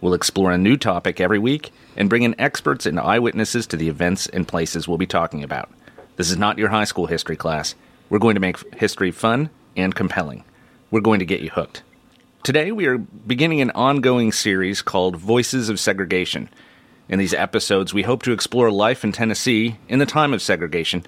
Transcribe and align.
We'll 0.00 0.14
explore 0.14 0.52
a 0.52 0.58
new 0.58 0.76
topic 0.76 1.20
every 1.20 1.38
week 1.38 1.72
and 1.96 2.10
bring 2.10 2.22
in 2.22 2.38
experts 2.38 2.84
and 2.84 3.00
eyewitnesses 3.00 3.66
to 3.68 3.76
the 3.76 3.88
events 3.88 4.26
and 4.26 4.46
places 4.46 4.86
we'll 4.86 4.98
be 4.98 5.06
talking 5.06 5.42
about. 5.42 5.70
This 6.16 6.30
is 6.30 6.36
not 6.36 6.58
your 6.58 6.68
high 6.68 6.84
school 6.84 7.06
history 7.06 7.36
class. 7.36 7.74
We're 8.10 8.18
going 8.18 8.34
to 8.34 8.40
make 8.40 8.74
history 8.74 9.10
fun 9.10 9.50
and 9.76 9.94
compelling. 9.94 10.44
We're 10.90 11.00
going 11.00 11.20
to 11.20 11.26
get 11.26 11.40
you 11.40 11.50
hooked. 11.50 11.82
Today, 12.42 12.70
we 12.72 12.86
are 12.86 12.98
beginning 12.98 13.60
an 13.60 13.70
ongoing 13.70 14.32
series 14.32 14.82
called 14.82 15.16
Voices 15.16 15.68
of 15.68 15.80
Segregation. 15.80 16.48
In 17.08 17.18
these 17.18 17.34
episodes, 17.34 17.92
we 17.92 18.02
hope 18.02 18.22
to 18.22 18.32
explore 18.32 18.70
life 18.70 19.02
in 19.02 19.12
Tennessee 19.12 19.78
in 19.88 19.98
the 19.98 20.06
time 20.06 20.32
of 20.32 20.42
segregation, 20.42 21.04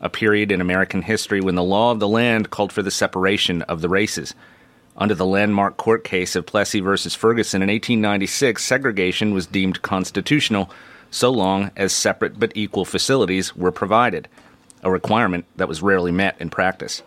a 0.00 0.10
period 0.10 0.50
in 0.50 0.60
American 0.60 1.02
history 1.02 1.40
when 1.40 1.54
the 1.54 1.62
law 1.62 1.92
of 1.92 2.00
the 2.00 2.08
land 2.08 2.50
called 2.50 2.72
for 2.72 2.82
the 2.82 2.90
separation 2.90 3.62
of 3.62 3.80
the 3.80 3.88
races. 3.88 4.34
Under 4.96 5.14
the 5.14 5.26
landmark 5.26 5.78
court 5.78 6.04
case 6.04 6.36
of 6.36 6.46
Plessy 6.46 6.80
v. 6.80 6.96
Ferguson 7.08 7.62
in 7.62 7.68
1896, 7.68 8.62
segregation 8.62 9.32
was 9.32 9.46
deemed 9.46 9.82
constitutional 9.82 10.70
so 11.10 11.30
long 11.30 11.70
as 11.76 11.92
separate 11.92 12.38
but 12.38 12.52
equal 12.54 12.84
facilities 12.84 13.56
were 13.56 13.72
provided, 13.72 14.28
a 14.82 14.90
requirement 14.90 15.44
that 15.56 15.68
was 15.68 15.82
rarely 15.82 16.12
met 16.12 16.36
in 16.40 16.50
practice. 16.50 17.02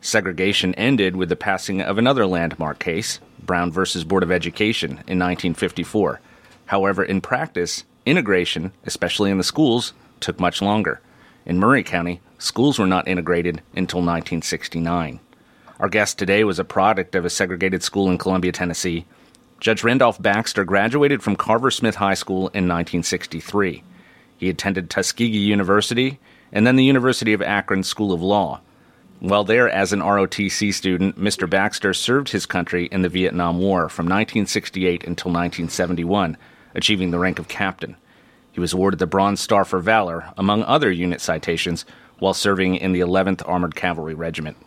Segregation 0.00 0.74
ended 0.74 1.14
with 1.14 1.28
the 1.28 1.36
passing 1.36 1.80
of 1.80 1.98
another 1.98 2.26
landmark 2.26 2.78
case, 2.78 3.20
Brown 3.40 3.70
v. 3.70 4.04
Board 4.04 4.22
of 4.22 4.32
Education, 4.32 4.90
in 4.90 5.18
1954. 5.18 6.20
However, 6.66 7.04
in 7.04 7.20
practice, 7.20 7.84
integration, 8.06 8.72
especially 8.84 9.30
in 9.30 9.38
the 9.38 9.44
schools, 9.44 9.92
took 10.20 10.40
much 10.40 10.62
longer. 10.62 11.00
In 11.44 11.58
Maury 11.58 11.82
County, 11.82 12.20
schools 12.38 12.78
were 12.78 12.86
not 12.86 13.08
integrated 13.08 13.56
until 13.74 14.00
1969. 14.00 15.20
Our 15.80 15.88
guest 15.88 16.18
today 16.18 16.44
was 16.44 16.58
a 16.58 16.64
product 16.64 17.14
of 17.14 17.24
a 17.24 17.30
segregated 17.30 17.82
school 17.82 18.10
in 18.10 18.18
Columbia, 18.18 18.52
Tennessee. 18.52 19.06
Judge 19.60 19.82
Randolph 19.82 20.20
Baxter 20.20 20.62
graduated 20.62 21.22
from 21.22 21.36
Carver 21.36 21.70
Smith 21.70 21.94
High 21.94 22.12
School 22.12 22.48
in 22.48 22.68
1963. 22.68 23.82
He 24.36 24.50
attended 24.50 24.90
Tuskegee 24.90 25.38
University 25.38 26.20
and 26.52 26.66
then 26.66 26.76
the 26.76 26.84
University 26.84 27.32
of 27.32 27.40
Akron 27.40 27.82
School 27.82 28.12
of 28.12 28.20
Law. 28.20 28.60
While 29.20 29.44
there 29.44 29.70
as 29.70 29.94
an 29.94 30.00
ROTC 30.00 30.74
student, 30.74 31.18
Mr. 31.18 31.48
Baxter 31.48 31.94
served 31.94 32.28
his 32.28 32.44
country 32.44 32.84
in 32.92 33.00
the 33.00 33.08
Vietnam 33.08 33.58
War 33.58 33.88
from 33.88 34.04
1968 34.04 35.04
until 35.04 35.30
1971 35.30 36.36
achieving 36.74 37.10
the 37.10 37.18
rank 37.18 37.38
of 37.38 37.48
captain. 37.48 37.96
He 38.52 38.60
was 38.60 38.74
awarded 38.74 38.98
the 38.98 39.06
Bronze 39.06 39.40
Star 39.40 39.64
for 39.64 39.78
Valor, 39.78 40.30
among 40.36 40.62
other 40.64 40.92
unit 40.92 41.22
citations, 41.22 41.86
while 42.18 42.34
serving 42.34 42.76
in 42.76 42.92
the 42.92 43.00
11th 43.00 43.42
Armored 43.48 43.74
Cavalry 43.74 44.14
Regiment. 44.14 44.58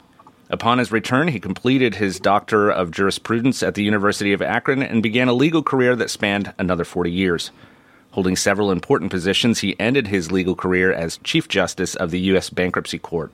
Upon 0.53 0.77
his 0.77 0.91
return, 0.91 1.29
he 1.29 1.39
completed 1.39 1.95
his 1.95 2.19
Doctor 2.19 2.69
of 2.69 2.91
Jurisprudence 2.91 3.63
at 3.63 3.73
the 3.73 3.81
University 3.81 4.33
of 4.33 4.41
Akron 4.43 4.83
and 4.83 5.01
began 5.01 5.27
a 5.27 5.33
legal 5.33 5.63
career 5.63 5.95
that 5.95 6.11
spanned 6.11 6.53
another 6.59 6.85
40 6.85 7.11
years. 7.11 7.49
Holding 8.11 8.35
several 8.35 8.69
important 8.69 9.09
positions, 9.09 9.61
he 9.61 9.75
ended 9.79 10.05
his 10.05 10.31
legal 10.31 10.53
career 10.53 10.93
as 10.93 11.17
Chief 11.23 11.47
Justice 11.47 11.95
of 11.95 12.11
the 12.11 12.19
U.S. 12.19 12.51
Bankruptcy 12.51 12.99
Court. 12.99 13.31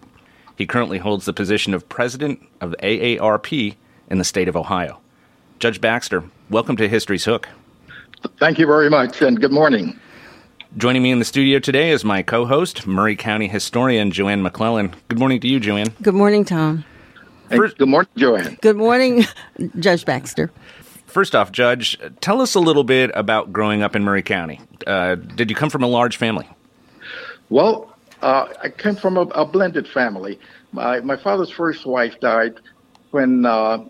He 0.56 0.66
currently 0.66 0.98
holds 0.98 1.26
the 1.26 1.34
position 1.34 1.74
of 1.74 1.90
President 1.90 2.42
of 2.62 2.74
AARP 2.82 3.76
in 4.10 4.18
the 4.18 4.24
state 4.24 4.48
of 4.48 4.56
Ohio. 4.56 5.02
Judge 5.60 5.82
Baxter, 5.82 6.24
welcome 6.50 6.78
to 6.78 6.88
History's 6.88 7.26
Hook. 7.26 7.50
Thank 8.38 8.60
you 8.60 8.66
very 8.66 8.90
much, 8.90 9.22
and 9.22 9.42
good 9.42 9.52
morning. 9.52 10.00
Joining 10.78 11.04
me 11.04 11.12
in 11.12 11.20
the 11.20 11.26
studio 11.26 11.60
today 11.60 11.92
is 11.92 12.06
my 12.06 12.24
co 12.24 12.46
host, 12.46 12.88
Maury 12.88 13.18
County 13.18 13.50
historian 13.50 14.12
Joanne 14.12 14.42
McClellan. 14.42 14.96
Good 15.10 15.20
morning 15.20 15.42
to 15.42 15.50
you, 15.50 15.60
Joanne. 15.60 15.94
Good 16.02 16.14
morning, 16.14 16.46
Tom. 16.46 16.86
First, 17.58 17.78
good 17.78 17.90
morning, 17.90 18.10
Joanne. 18.16 18.58
Good 18.62 18.78
morning, 18.78 19.26
Judge 19.80 20.06
Baxter. 20.06 20.52
First 21.08 21.34
off, 21.34 21.52
Judge, 21.52 21.98
tell 22.22 22.42
us 22.42 22.54
a 22.54 22.60
little 22.60 22.84
bit 22.84 23.10
about 23.16 23.52
growing 23.52 23.82
up 23.82 23.96
in 23.96 24.04
Maury 24.04 24.22
County. 24.22 24.62
Uh, 24.86 25.16
did 25.16 25.50
you 25.50 25.56
come 25.56 25.72
from 25.72 25.82
a 25.82 25.88
large 25.88 26.18
family? 26.18 26.48
Well, 27.50 27.96
uh, 28.22 28.48
I 28.62 28.70
came 28.70 28.96
from 28.96 29.18
a, 29.18 29.22
a, 29.22 29.46
blended 29.46 29.88
family. 29.88 30.40
My, 30.72 31.00
my 31.00 31.16
father's 31.18 31.50
first 31.50 31.86
wife 31.86 32.20
died 32.20 32.60
when 33.10 33.46
uh, 33.46 33.86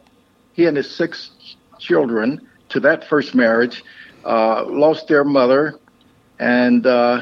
he 0.53 0.65
and 0.65 0.77
his 0.77 0.89
six 0.89 1.31
children 1.77 2.47
to 2.69 2.79
that 2.79 3.07
first 3.09 3.35
marriage 3.35 3.83
uh, 4.23 4.63
lost 4.65 5.09
their 5.09 5.25
mother, 5.25 5.77
and 6.39 6.85
uh, 6.85 7.21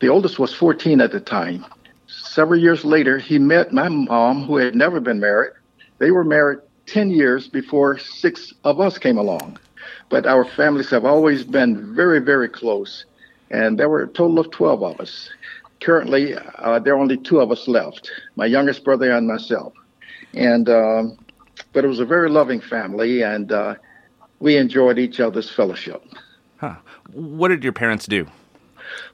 the 0.00 0.08
oldest 0.08 0.40
was 0.40 0.52
14 0.52 1.00
at 1.00 1.12
the 1.12 1.20
time. 1.20 1.64
Several 2.08 2.58
years 2.58 2.84
later, 2.84 3.18
he 3.18 3.38
met 3.38 3.72
my 3.72 3.88
mom, 3.88 4.44
who 4.44 4.56
had 4.56 4.74
never 4.74 4.98
been 4.98 5.20
married. 5.20 5.52
They 6.00 6.10
were 6.10 6.24
married 6.24 6.58
10 6.86 7.10
years 7.10 7.46
before 7.46 7.98
six 7.98 8.52
of 8.64 8.80
us 8.80 8.98
came 8.98 9.18
along. 9.18 9.58
But 10.08 10.26
our 10.26 10.44
families 10.44 10.90
have 10.90 11.04
always 11.04 11.44
been 11.44 11.94
very, 11.94 12.18
very 12.18 12.48
close. 12.48 13.04
And 13.50 13.78
there 13.78 13.88
were 13.88 14.02
a 14.02 14.08
total 14.08 14.40
of 14.40 14.50
12 14.50 14.82
of 14.82 15.00
us. 15.00 15.30
Currently, 15.80 16.34
uh, 16.34 16.78
there 16.80 16.94
are 16.94 16.98
only 16.98 17.16
two 17.16 17.38
of 17.40 17.52
us 17.52 17.68
left 17.68 18.10
my 18.34 18.46
youngest 18.46 18.82
brother 18.82 19.12
and 19.12 19.28
myself. 19.28 19.72
And, 20.34 20.68
um, 20.68 21.18
but 21.72 21.84
it 21.84 21.88
was 21.88 22.00
a 22.00 22.04
very 22.04 22.30
loving 22.30 22.60
family, 22.60 23.22
and 23.22 23.52
uh, 23.52 23.74
we 24.40 24.56
enjoyed 24.56 24.98
each 24.98 25.20
other's 25.20 25.50
fellowship. 25.50 26.02
Huh. 26.56 26.76
What 27.12 27.48
did 27.48 27.64
your 27.64 27.72
parents 27.72 28.06
do? 28.06 28.26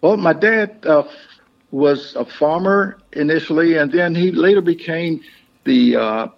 Well, 0.02 0.16
my 0.16 0.32
dad 0.32 0.84
uh, 0.86 1.04
was 1.70 2.14
a 2.16 2.24
farmer 2.24 2.98
initially, 3.12 3.76
and 3.76 3.90
then 3.92 4.14
he 4.14 4.32
later 4.32 4.60
became 4.60 5.20
the 5.64 5.96
uh, 5.96 6.28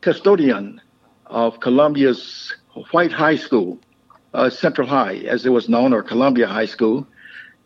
custodian 0.00 0.80
of 1.26 1.60
Columbia's 1.60 2.54
White 2.90 3.12
High 3.12 3.36
School, 3.36 3.78
uh, 4.34 4.50
Central 4.50 4.86
High, 4.86 5.16
as 5.16 5.44
it 5.44 5.50
was 5.50 5.68
known, 5.68 5.92
or 5.92 6.02
Columbia 6.02 6.46
High 6.46 6.66
School. 6.66 7.06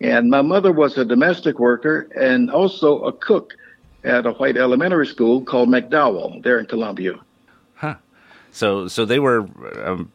And 0.00 0.30
my 0.30 0.42
mother 0.42 0.72
was 0.72 0.98
a 0.98 1.04
domestic 1.04 1.58
worker 1.58 2.08
and 2.16 2.50
also 2.50 3.02
a 3.04 3.12
cook 3.12 3.52
at 4.04 4.26
a 4.26 4.32
white 4.32 4.56
elementary 4.56 5.06
school 5.06 5.44
called 5.44 5.68
McDowell 5.68 6.42
there 6.42 6.58
in 6.58 6.66
Columbia. 6.66 7.20
Huh. 7.74 7.94
So, 8.50 8.88
so 8.88 9.04
they 9.04 9.20
were 9.20 9.46
um, 9.84 10.10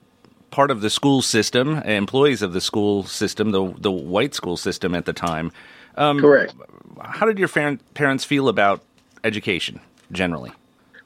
part 0.51 0.71
of 0.71 0.81
the 0.81 0.89
school 0.89 1.21
system, 1.21 1.77
employees 1.77 2.41
of 2.41 2.53
the 2.53 2.61
school 2.61 3.03
system, 3.03 3.51
the 3.51 3.73
the 3.77 3.91
white 3.91 4.33
school 4.33 4.57
system 4.57 4.93
at 4.93 5.05
the 5.05 5.13
time. 5.13 5.51
Um, 5.95 6.19
Correct. 6.19 6.53
How 7.01 7.25
did 7.25 7.39
your 7.39 7.47
parents 7.47 8.25
feel 8.25 8.49
about 8.49 8.81
education 9.23 9.79
generally? 10.11 10.51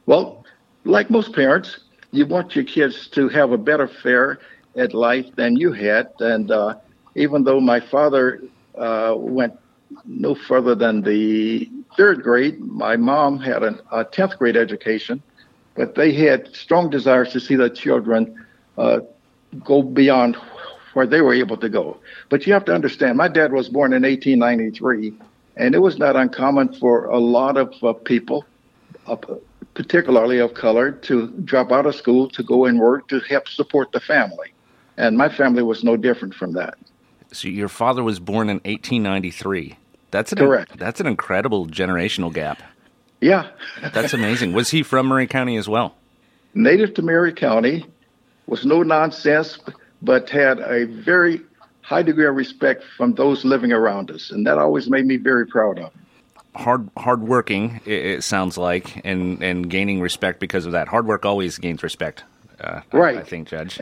Well, 0.05 0.40
like 0.83 1.09
most 1.09 1.33
parents, 1.33 1.79
you 2.11 2.25
want 2.25 2.55
your 2.55 2.65
kids 2.65 3.07
to 3.09 3.29
have 3.29 3.51
a 3.51 3.57
better 3.57 3.87
fare 3.87 4.39
at 4.75 4.93
life 4.93 5.25
than 5.35 5.55
you 5.55 5.71
had, 5.71 6.09
and 6.19 6.51
uh, 6.51 6.75
even 7.15 7.43
though 7.43 7.59
my 7.59 7.79
father 7.79 8.41
uh, 8.77 9.13
went 9.17 9.53
no 10.05 10.33
further 10.33 10.75
than 10.75 11.01
the 11.01 11.69
third 11.97 12.23
grade, 12.23 12.59
my 12.61 12.95
mom 12.95 13.39
had 13.39 13.63
an, 13.63 13.79
a 13.91 14.03
tenth 14.03 14.37
grade 14.37 14.55
education, 14.55 15.21
but 15.75 15.95
they 15.95 16.13
had 16.13 16.53
strong 16.55 16.89
desires 16.89 17.31
to 17.33 17.39
see 17.39 17.55
their 17.55 17.69
children 17.69 18.45
uh, 18.77 18.99
go 19.63 19.81
beyond 19.81 20.37
where 20.93 21.05
they 21.05 21.21
were 21.21 21.33
able 21.33 21.57
to 21.57 21.69
go. 21.69 21.97
But 22.29 22.45
you 22.47 22.53
have 22.53 22.65
to 22.65 22.73
understand, 22.73 23.17
my 23.17 23.27
dad 23.27 23.51
was 23.51 23.69
born 23.69 23.93
in 23.93 24.03
1893, 24.03 25.13
and 25.57 25.75
it 25.75 25.79
was 25.79 25.97
not 25.97 26.15
uncommon 26.15 26.73
for 26.73 27.05
a 27.05 27.19
lot 27.19 27.57
of 27.57 27.73
uh, 27.83 27.93
people, 27.93 28.45
particularly 29.73 30.39
of 30.39 30.53
color, 30.53 30.91
to 30.91 31.27
drop 31.43 31.71
out 31.71 31.85
of 31.85 31.95
school 31.95 32.29
to 32.29 32.43
go 32.43 32.65
and 32.65 32.79
work 32.79 33.07
to 33.09 33.19
help 33.21 33.47
support 33.47 33.91
the 33.91 33.99
family. 33.99 34.53
And 34.97 35.17
my 35.17 35.29
family 35.29 35.63
was 35.63 35.83
no 35.83 35.97
different 35.97 36.33
from 36.33 36.53
that. 36.53 36.77
So 37.31 37.47
your 37.47 37.69
father 37.69 38.03
was 38.03 38.19
born 38.19 38.49
in 38.49 38.57
1893. 38.57 39.77
That's 40.11 40.33
an, 40.33 40.37
correct. 40.37 40.77
That's 40.77 40.99
an 40.99 41.07
incredible 41.07 41.67
generational 41.67 42.33
gap. 42.33 42.61
Yeah, 43.21 43.47
that's 43.93 44.13
amazing. 44.21 44.53
Was 44.53 44.69
he 44.69 44.83
from 44.83 45.07
Maury 45.07 45.27
County 45.27 45.55
as 45.55 45.69
well? 45.69 45.95
Native 46.53 46.93
to 46.95 47.01
Maury 47.01 47.33
County, 47.33 47.85
was 48.51 48.65
no 48.65 48.83
nonsense, 48.83 49.59
but 50.01 50.29
had 50.29 50.59
a 50.59 50.85
very 50.85 51.39
high 51.81 52.03
degree 52.03 52.25
of 52.25 52.35
respect 52.35 52.83
from 52.97 53.13
those 53.15 53.45
living 53.45 53.71
around 53.71 54.11
us, 54.11 54.29
and 54.31 54.45
that 54.45 54.57
always 54.57 54.89
made 54.89 55.05
me 55.05 55.15
very 55.15 55.47
proud 55.47 55.79
of 55.79 55.93
him. 55.93 56.00
Hard, 56.55 56.89
hardworking. 56.97 57.79
It, 57.85 58.05
it 58.05 58.23
sounds 58.23 58.57
like, 58.57 59.01
and 59.05 59.41
and 59.41 59.69
gaining 59.69 60.01
respect 60.01 60.39
because 60.39 60.65
of 60.65 60.73
that. 60.73 60.87
Hard 60.87 61.05
work 61.07 61.25
always 61.25 61.57
gains 61.57 61.81
respect. 61.81 62.23
Uh, 62.59 62.81
right. 62.91 63.17
I, 63.17 63.21
I, 63.21 63.23
think, 63.23 63.47
Judge. 63.47 63.79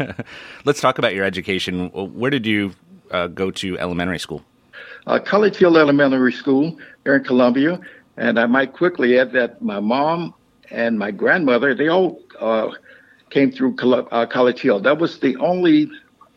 Let's 0.64 0.80
talk 0.80 0.98
about 0.98 1.14
your 1.14 1.24
education. 1.24 1.88
Where 1.90 2.30
did 2.30 2.46
you 2.46 2.72
uh, 3.10 3.26
go 3.26 3.50
to 3.50 3.78
elementary 3.78 4.18
school? 4.18 4.42
uh, 5.06 5.18
College 5.18 5.56
Hill 5.56 5.76
Elementary 5.76 6.32
School 6.32 6.78
here 7.04 7.16
in 7.16 7.24
Columbia. 7.24 7.80
And 8.16 8.38
I 8.38 8.46
might 8.46 8.72
quickly 8.72 9.18
add 9.18 9.32
that 9.32 9.60
my 9.60 9.80
mom 9.80 10.34
and 10.70 10.98
my 10.98 11.10
grandmother, 11.10 11.74
they 11.74 11.88
all 11.88 12.20
uh, 12.40 12.70
came 13.30 13.50
through 13.50 13.76
uh, 13.76 14.26
College 14.26 14.60
Hill. 14.60 14.80
That 14.80 14.98
was 14.98 15.18
the 15.18 15.36
only 15.36 15.90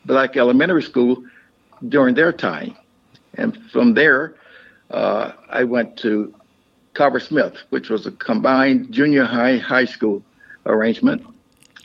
black 0.05 0.37
elementary 0.37 0.83
school 0.83 1.23
during 1.87 2.15
their 2.15 2.33
time. 2.33 2.75
And 3.35 3.57
from 3.71 3.93
there, 3.93 4.35
uh, 4.91 5.31
I 5.49 5.63
went 5.63 5.97
to 5.97 6.33
Carver 6.93 7.19
Smith, 7.19 7.55
which 7.69 7.89
was 7.89 8.05
a 8.05 8.11
combined 8.11 8.91
junior 8.91 9.25
high 9.25 9.57
high 9.57 9.85
school 9.85 10.23
arrangement. 10.65 11.25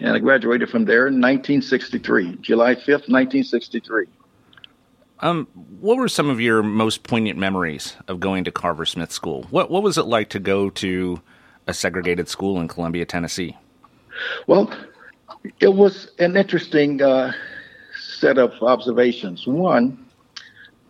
And 0.00 0.16
I 0.16 0.18
graduated 0.18 0.68
from 0.68 0.84
there 0.84 1.06
in 1.06 1.20
1963, 1.20 2.38
July 2.40 2.74
5th, 2.74 3.08
1963. 3.08 4.06
Um, 5.20 5.46
what 5.80 5.98
were 5.98 6.08
some 6.08 6.28
of 6.28 6.40
your 6.40 6.64
most 6.64 7.04
poignant 7.04 7.38
memories 7.38 7.94
of 8.08 8.18
going 8.18 8.42
to 8.44 8.50
Carver 8.50 8.84
Smith 8.84 9.12
School? 9.12 9.44
What 9.50 9.70
what 9.70 9.82
was 9.82 9.96
it 9.96 10.06
like 10.06 10.30
to 10.30 10.40
go 10.40 10.70
to 10.70 11.20
a 11.68 11.74
segregated 11.74 12.28
school 12.28 12.60
in 12.60 12.66
Columbia, 12.66 13.04
Tennessee? 13.04 13.56
Well, 14.48 14.72
it 15.60 15.74
was 15.74 16.10
an 16.18 16.36
interesting 16.36 17.00
uh, 17.00 17.32
set 17.96 18.38
of 18.38 18.52
observations. 18.62 19.46
One, 19.46 20.04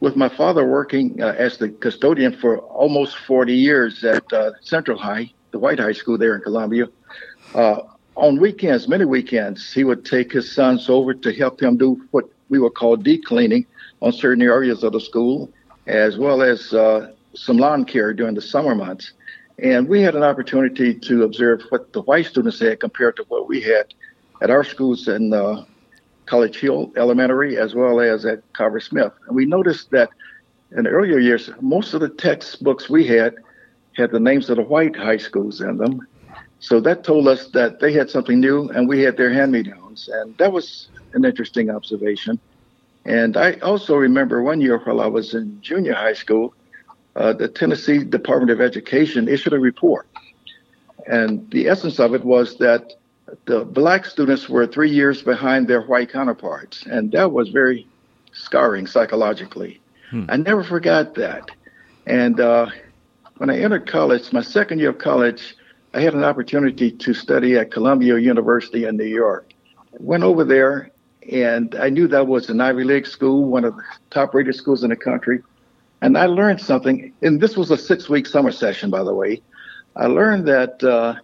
with 0.02 0.16
my 0.16 0.28
father 0.28 0.66
working 0.66 1.22
uh, 1.22 1.28
as 1.38 1.58
the 1.58 1.68
custodian 1.68 2.36
for 2.36 2.58
almost 2.58 3.16
40 3.18 3.54
years 3.54 4.02
at 4.02 4.30
uh, 4.32 4.50
Central 4.60 4.98
High, 4.98 5.32
the 5.52 5.60
white 5.60 5.78
high 5.78 5.92
school 5.92 6.18
there 6.18 6.34
in 6.34 6.42
Columbia, 6.42 6.88
uh, 7.54 7.82
on 8.16 8.40
weekends, 8.40 8.88
many 8.88 9.04
weekends, 9.04 9.72
he 9.72 9.84
would 9.84 10.04
take 10.04 10.32
his 10.32 10.52
sons 10.52 10.90
over 10.90 11.14
to 11.14 11.32
help 11.32 11.62
him 11.62 11.76
do 11.76 12.04
what 12.10 12.24
we 12.48 12.58
would 12.58 12.74
call 12.74 12.96
deep 12.96 13.24
cleaning 13.24 13.64
on 14.00 14.12
certain 14.12 14.42
areas 14.42 14.82
of 14.82 14.92
the 14.92 15.00
school, 15.00 15.48
as 15.86 16.18
well 16.18 16.42
as 16.42 16.74
uh, 16.74 17.12
some 17.34 17.58
lawn 17.58 17.84
care 17.84 18.12
during 18.12 18.34
the 18.34 18.42
summer 18.42 18.74
months. 18.74 19.12
And 19.60 19.88
we 19.88 20.02
had 20.02 20.16
an 20.16 20.24
opportunity 20.24 20.94
to 20.94 21.22
observe 21.22 21.62
what 21.68 21.92
the 21.92 22.02
white 22.02 22.26
students 22.26 22.58
had 22.58 22.80
compared 22.80 23.14
to 23.16 23.24
what 23.28 23.48
we 23.48 23.60
had 23.60 23.94
at 24.40 24.50
our 24.50 24.64
schools 24.64 25.06
in 25.06 25.32
uh, 25.32 25.64
College 26.32 26.60
Hill 26.60 26.90
Elementary 26.96 27.58
as 27.58 27.74
well 27.74 28.00
as 28.00 28.24
at 28.24 28.40
Carver 28.54 28.80
Smith. 28.80 29.12
And 29.26 29.36
we 29.36 29.44
noticed 29.44 29.90
that 29.90 30.08
in 30.74 30.84
the 30.84 30.88
earlier 30.88 31.18
years, 31.18 31.50
most 31.60 31.92
of 31.92 32.00
the 32.00 32.08
textbooks 32.08 32.88
we 32.88 33.06
had 33.06 33.34
had 33.98 34.12
the 34.12 34.18
names 34.18 34.48
of 34.48 34.56
the 34.56 34.62
white 34.62 34.96
high 34.96 35.18
schools 35.18 35.60
in 35.60 35.76
them. 35.76 36.00
So 36.58 36.80
that 36.80 37.04
told 37.04 37.28
us 37.28 37.48
that 37.48 37.80
they 37.80 37.92
had 37.92 38.08
something 38.08 38.40
new 38.40 38.70
and 38.70 38.88
we 38.88 39.02
had 39.02 39.18
their 39.18 39.30
hand 39.30 39.52
me 39.52 39.62
downs. 39.62 40.08
And 40.10 40.34
that 40.38 40.50
was 40.50 40.88
an 41.12 41.26
interesting 41.26 41.68
observation. 41.68 42.40
And 43.04 43.36
I 43.36 43.58
also 43.60 43.94
remember 43.96 44.42
one 44.42 44.62
year 44.62 44.78
while 44.78 45.02
I 45.02 45.08
was 45.08 45.34
in 45.34 45.60
junior 45.60 45.92
high 45.92 46.14
school, 46.14 46.54
uh, 47.14 47.34
the 47.34 47.48
Tennessee 47.48 48.04
Department 48.04 48.50
of 48.50 48.62
Education 48.62 49.28
issued 49.28 49.52
a 49.52 49.58
report. 49.58 50.06
And 51.06 51.50
the 51.50 51.68
essence 51.68 52.00
of 52.00 52.14
it 52.14 52.24
was 52.24 52.56
that 52.56 52.94
the 53.46 53.64
black 53.64 54.04
students 54.04 54.48
were 54.48 54.66
three 54.66 54.90
years 54.90 55.22
behind 55.22 55.68
their 55.68 55.82
white 55.82 56.12
counterparts. 56.12 56.84
And 56.86 57.10
that 57.12 57.32
was 57.32 57.48
very 57.48 57.86
scarring 58.32 58.86
psychologically. 58.86 59.80
Hmm. 60.10 60.24
I 60.28 60.36
never 60.36 60.64
forgot 60.64 61.14
that. 61.14 61.50
And 62.06 62.40
uh, 62.40 62.66
when 63.36 63.50
I 63.50 63.58
entered 63.58 63.88
college, 63.90 64.32
my 64.32 64.42
second 64.42 64.78
year 64.78 64.90
of 64.90 64.98
college, 64.98 65.56
I 65.94 66.00
had 66.00 66.14
an 66.14 66.24
opportunity 66.24 66.90
to 66.90 67.14
study 67.14 67.56
at 67.56 67.70
Columbia 67.70 68.18
University 68.18 68.84
in 68.84 68.96
New 68.96 69.04
York. 69.04 69.52
Went 69.98 70.22
over 70.22 70.44
there 70.44 70.90
and 71.30 71.74
I 71.76 71.88
knew 71.88 72.08
that 72.08 72.26
was 72.26 72.50
an 72.50 72.60
Ivy 72.60 72.84
League 72.84 73.06
school, 73.06 73.44
one 73.44 73.64
of 73.64 73.76
the 73.76 73.82
top 74.10 74.34
rated 74.34 74.54
schools 74.54 74.82
in 74.82 74.90
the 74.90 74.96
country. 74.96 75.42
And 76.00 76.18
I 76.18 76.26
learned 76.26 76.60
something, 76.60 77.12
and 77.22 77.40
this 77.40 77.56
was 77.56 77.70
a 77.70 77.76
six 77.76 78.08
week 78.08 78.26
summer 78.26 78.50
session, 78.50 78.90
by 78.90 79.04
the 79.04 79.14
way. 79.14 79.40
I 79.94 80.06
learned 80.06 80.48
that 80.48 80.82
uh, 80.82 81.14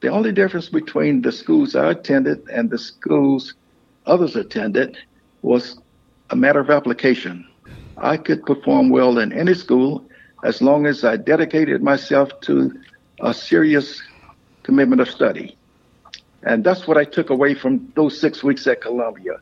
the 0.00 0.08
only 0.08 0.32
difference 0.32 0.68
between 0.68 1.22
the 1.22 1.32
schools 1.32 1.74
I 1.74 1.90
attended 1.90 2.48
and 2.48 2.70
the 2.70 2.78
schools 2.78 3.54
others 4.06 4.36
attended 4.36 4.96
was 5.42 5.78
a 6.30 6.36
matter 6.36 6.60
of 6.60 6.70
application. 6.70 7.46
I 7.96 8.16
could 8.16 8.44
perform 8.44 8.90
well 8.90 9.18
in 9.18 9.32
any 9.32 9.54
school 9.54 10.06
as 10.44 10.60
long 10.60 10.86
as 10.86 11.04
I 11.04 11.16
dedicated 11.16 11.82
myself 11.82 12.40
to 12.42 12.72
a 13.20 13.32
serious 13.32 14.02
commitment 14.62 15.00
of 15.00 15.08
study. 15.08 15.56
And 16.42 16.62
that's 16.62 16.86
what 16.86 16.96
I 16.96 17.04
took 17.04 17.30
away 17.30 17.54
from 17.54 17.92
those 17.96 18.20
six 18.20 18.42
weeks 18.42 18.66
at 18.66 18.80
Columbia. 18.80 19.40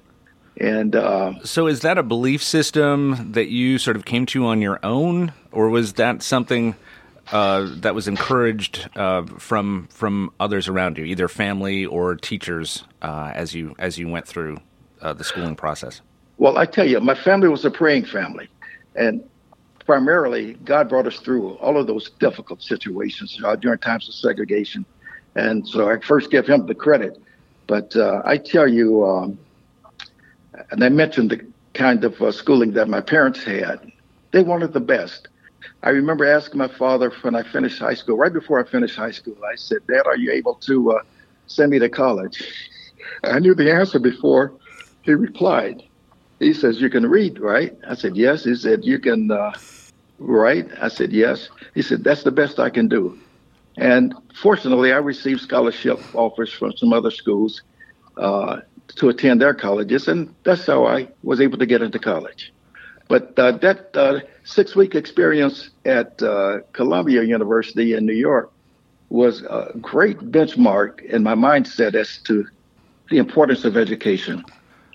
And 0.59 0.95
uh, 0.95 1.33
so, 1.43 1.67
is 1.67 1.81
that 1.81 1.99
a 1.99 2.05
belief 2.05 2.43
system 2.43 3.33
that 3.33 3.49
you 3.49 3.79
sort 3.79 3.97
of 3.97 4.05
came 4.05 4.25
to 4.27 4.47
on 4.47 4.63
your 4.63 4.79
own, 4.85 5.33
or 5.51 5.69
was 5.69 5.95
that 5.95 6.23
something 6.23 6.77
uh, 7.33 7.69
that 7.77 7.95
was 7.95 8.09
encouraged 8.09 8.89
uh, 8.97 9.25
from 9.39 9.89
from 9.91 10.33
others 10.41 10.69
around 10.69 10.99
you, 10.99 11.05
either 11.05 11.29
family 11.29 11.87
or 11.87 12.17
teachers, 12.17 12.85
uh, 13.03 13.33
as 13.35 13.55
you 13.55 13.75
as 13.79 13.99
you 13.99 14.09
went 14.09 14.27
through 14.27 14.59
uh, 15.03 15.13
the 15.13 15.25
schooling 15.25 15.57
process? 15.57 16.01
Well, 16.39 16.59
I 16.59 16.67
tell 16.67 16.87
you, 16.87 17.01
my 17.01 17.15
family 17.15 17.49
was 17.49 17.65
a 17.65 17.71
praying 17.71 18.07
family, 18.07 18.49
and 18.95 19.23
primarily 19.87 20.55
God 20.65 20.89
brought 20.89 21.07
us 21.07 21.19
through 21.19 21.55
all 21.55 21.79
of 21.79 21.87
those 21.87 22.11
difficult 22.19 22.63
situations 22.63 23.39
uh, 23.45 23.57
during 23.57 23.79
times 23.79 24.09
of 24.09 24.15
segregation, 24.15 24.85
and 25.35 25.67
so 25.67 25.91
I 25.91 25.99
first 26.01 26.31
give 26.31 26.47
him 26.47 26.67
the 26.67 26.75
credit. 26.75 27.21
But 27.67 27.97
I 27.97 28.39
tell 28.39 28.69
you. 28.69 29.05
Um, 29.07 29.39
and 30.71 30.85
I 30.85 30.89
mentioned 30.89 31.31
the 31.31 31.45
kind 31.75 32.05
of 32.05 32.21
uh, 32.23 32.33
schooling 32.33 32.73
that 32.73 32.89
my 32.89 33.01
parents 33.01 33.43
had. 33.43 33.91
They 34.31 34.43
wanted 34.43 34.73
the 34.73 34.81
best. 34.81 35.29
I 35.83 35.91
remember 35.91 36.25
asking 36.25 36.59
my 36.59 36.69
father 36.69 37.13
when 37.23 37.35
I 37.35 37.43
finished 37.43 37.79
high 37.79 37.95
school, 37.95 38.17
right 38.17 38.33
before 38.33 38.65
I 38.65 38.69
finished 38.69 38.97
high 38.97 39.11
school, 39.11 39.37
I 39.45 39.57
said, 39.57 39.79
Dad, 39.89 40.07
are 40.07 40.17
you 40.17 40.33
able 40.33 40.55
to 40.67 40.93
uh, 40.93 41.03
send 41.47 41.71
me 41.71 41.79
to 41.79 41.89
college? 41.89 42.43
I 43.23 43.39
knew 43.39 43.55
the 43.55 43.73
answer 43.73 43.99
before 43.99 44.57
he 45.03 45.13
replied. 45.15 45.83
He 46.41 46.53
says, 46.53 46.81
You 46.81 46.91
can 46.91 47.07
read, 47.07 47.39
right? 47.39 47.73
I 47.89 47.95
said, 47.95 48.17
Yes. 48.17 48.45
He 48.45 48.55
said, 48.55 48.85
You 48.85 48.99
can 48.99 49.31
uh, 49.31 49.53
write? 50.19 50.69
I 50.81 50.89
said, 50.89 51.13
Yes. 51.13 51.49
He 51.75 51.83
said, 51.83 52.05
That's 52.05 52.23
the 52.23 52.33
best 52.33 52.59
I 52.59 52.71
can 52.71 52.89
do. 52.89 53.21
And 53.77 54.15
fortunately, 54.41 54.93
I 54.93 54.99
received 54.99 55.41
scholarship 55.41 55.99
offers 56.15 56.53
from 56.53 56.73
some 56.77 56.93
other 56.93 57.11
schools. 57.11 57.63
Uh, 58.17 58.61
to 58.97 59.09
attend 59.09 59.41
their 59.41 59.55
colleges, 59.55 60.09
and 60.09 60.35
that's 60.45 60.67
how 60.67 60.87
I 60.87 61.09
was 61.23 61.41
able 61.41 61.59
to 61.59 61.67
get 61.67 61.83
into 61.83 61.99
college. 61.99 62.53
But 63.09 63.39
uh, 63.39 63.53
that 63.59 63.91
uh, 63.95 64.21
six 64.45 64.77
week 64.77 64.95
experience 64.95 65.71
at 65.85 66.23
uh, 66.23 66.61
Columbia 66.73 67.23
University 67.23 67.95
in 67.95 68.07
New 68.07 68.15
York 68.15 68.53
was 69.09 69.43
a 69.43 69.73
great 69.81 70.19
benchmark 70.19 71.03
in 71.03 71.23
my 71.23 71.35
mindset 71.35 71.95
as 71.95 72.19
to 72.19 72.47
the 73.11 73.19
importance 73.19 73.65
of 73.65 73.77
education. 73.77 74.45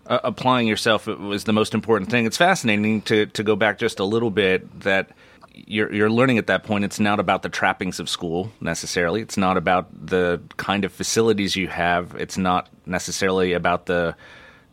Uh, 0.06 0.20
applying 0.24 0.68
yourself 0.68 1.06
was 1.06 1.44
the 1.44 1.54
most 1.54 1.74
important 1.74 2.10
thing. 2.10 2.26
It's 2.26 2.38
fascinating 2.38 3.02
to, 3.04 3.28
to 3.28 3.44
go 3.44 3.56
back 3.56 3.78
just 3.78 4.00
a 4.00 4.04
little 4.04 4.32
bit 4.32 4.80
that 4.82 5.12
you're 5.54 5.92
you're 5.94 6.10
learning 6.10 6.38
at 6.38 6.48
that 6.48 6.64
point. 6.64 6.84
It's 6.84 7.00
not 7.00 7.20
about 7.20 7.44
the 7.44 7.50
trappings 7.50 8.00
of 8.00 8.10
school 8.10 8.52
necessarily. 8.62 9.22
It's 9.22 9.38
not 9.38 9.58
about 9.58 9.88
the 10.08 10.42
kind 10.58 10.86
of 10.86 10.94
facilities 10.94 11.56
you 11.56 11.68
have. 11.68 12.16
It's 12.16 12.38
not 12.38 12.70
necessarily 12.86 13.54
about 13.54 13.86
the 13.86 14.16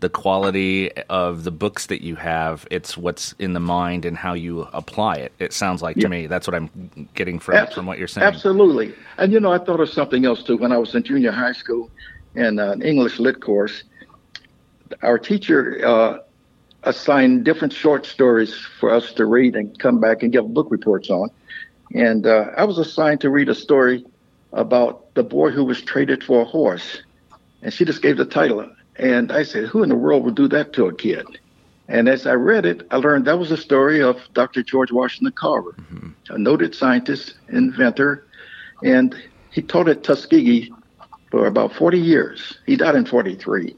the 0.00 0.08
quality 0.08 0.92
of 1.08 1.44
the 1.44 1.50
books 1.50 1.86
that 1.86 2.02
you 2.02 2.16
have. 2.16 2.66
It's 2.70 2.96
what's 2.96 3.34
in 3.38 3.54
the 3.54 3.60
mind 3.60 4.04
and 4.04 4.16
how 4.16 4.34
you 4.34 4.62
apply 4.72 5.16
it. 5.16 5.32
It 5.38 5.52
sounds 5.52 5.82
like 5.82 5.96
yeah. 5.96 6.02
to 6.02 6.08
me 6.08 6.26
that's 6.26 6.46
what 6.46 6.54
I'm 6.54 7.08
getting 7.14 7.38
from 7.38 7.66
from 7.68 7.86
what 7.86 7.98
you're 7.98 8.08
saying. 8.08 8.26
Absolutely. 8.26 8.94
And 9.18 9.32
you 9.32 9.40
know, 9.40 9.52
I 9.52 9.58
thought 9.58 9.80
of 9.80 9.88
something 9.88 10.24
else 10.24 10.42
too. 10.42 10.56
When 10.56 10.72
I 10.72 10.78
was 10.78 10.94
in 10.94 11.02
junior 11.02 11.32
high 11.32 11.52
school 11.52 11.90
in 12.34 12.58
an 12.58 12.82
English 12.82 13.18
lit 13.18 13.40
course, 13.40 13.84
our 15.02 15.18
teacher 15.18 15.80
uh, 15.84 16.18
assign 16.82 17.42
different 17.42 17.72
short 17.72 18.06
stories 18.06 18.54
for 18.78 18.90
us 18.92 19.12
to 19.14 19.24
read 19.24 19.56
and 19.56 19.78
come 19.78 20.00
back 20.00 20.22
and 20.22 20.32
give 20.32 20.46
book 20.52 20.68
reports 20.70 21.10
on. 21.10 21.30
And 21.94 22.26
uh, 22.26 22.50
I 22.56 22.64
was 22.64 22.78
assigned 22.78 23.20
to 23.22 23.30
read 23.30 23.48
a 23.48 23.54
story 23.54 24.04
about 24.52 25.14
the 25.14 25.22
boy 25.22 25.50
who 25.50 25.64
was 25.64 25.80
traded 25.82 26.22
for 26.22 26.42
a 26.42 26.44
horse. 26.44 27.02
And 27.62 27.72
she 27.72 27.84
just 27.84 28.02
gave 28.02 28.16
the 28.16 28.24
title. 28.24 28.70
And 28.98 29.30
I 29.30 29.42
said, 29.42 29.64
Who 29.66 29.82
in 29.82 29.88
the 29.88 29.96
world 29.96 30.24
would 30.24 30.34
do 30.34 30.48
that 30.48 30.72
to 30.74 30.86
a 30.86 30.94
kid? 30.94 31.26
And 31.88 32.08
as 32.08 32.26
I 32.26 32.32
read 32.32 32.66
it, 32.66 32.86
I 32.90 32.96
learned 32.96 33.26
that 33.26 33.38
was 33.38 33.50
a 33.50 33.56
story 33.56 34.02
of 34.02 34.20
Dr. 34.32 34.62
George 34.62 34.90
Washington 34.90 35.32
Carver, 35.32 35.72
mm-hmm. 35.72 36.10
a 36.30 36.38
noted 36.38 36.74
scientist, 36.74 37.34
inventor, 37.48 38.26
and 38.82 39.14
he 39.52 39.62
taught 39.62 39.88
at 39.88 40.02
Tuskegee 40.02 40.72
for 41.30 41.46
about 41.46 41.72
40 41.74 41.98
years. 41.98 42.58
He 42.66 42.76
died 42.76 42.96
in 42.96 43.06
43. 43.06 43.76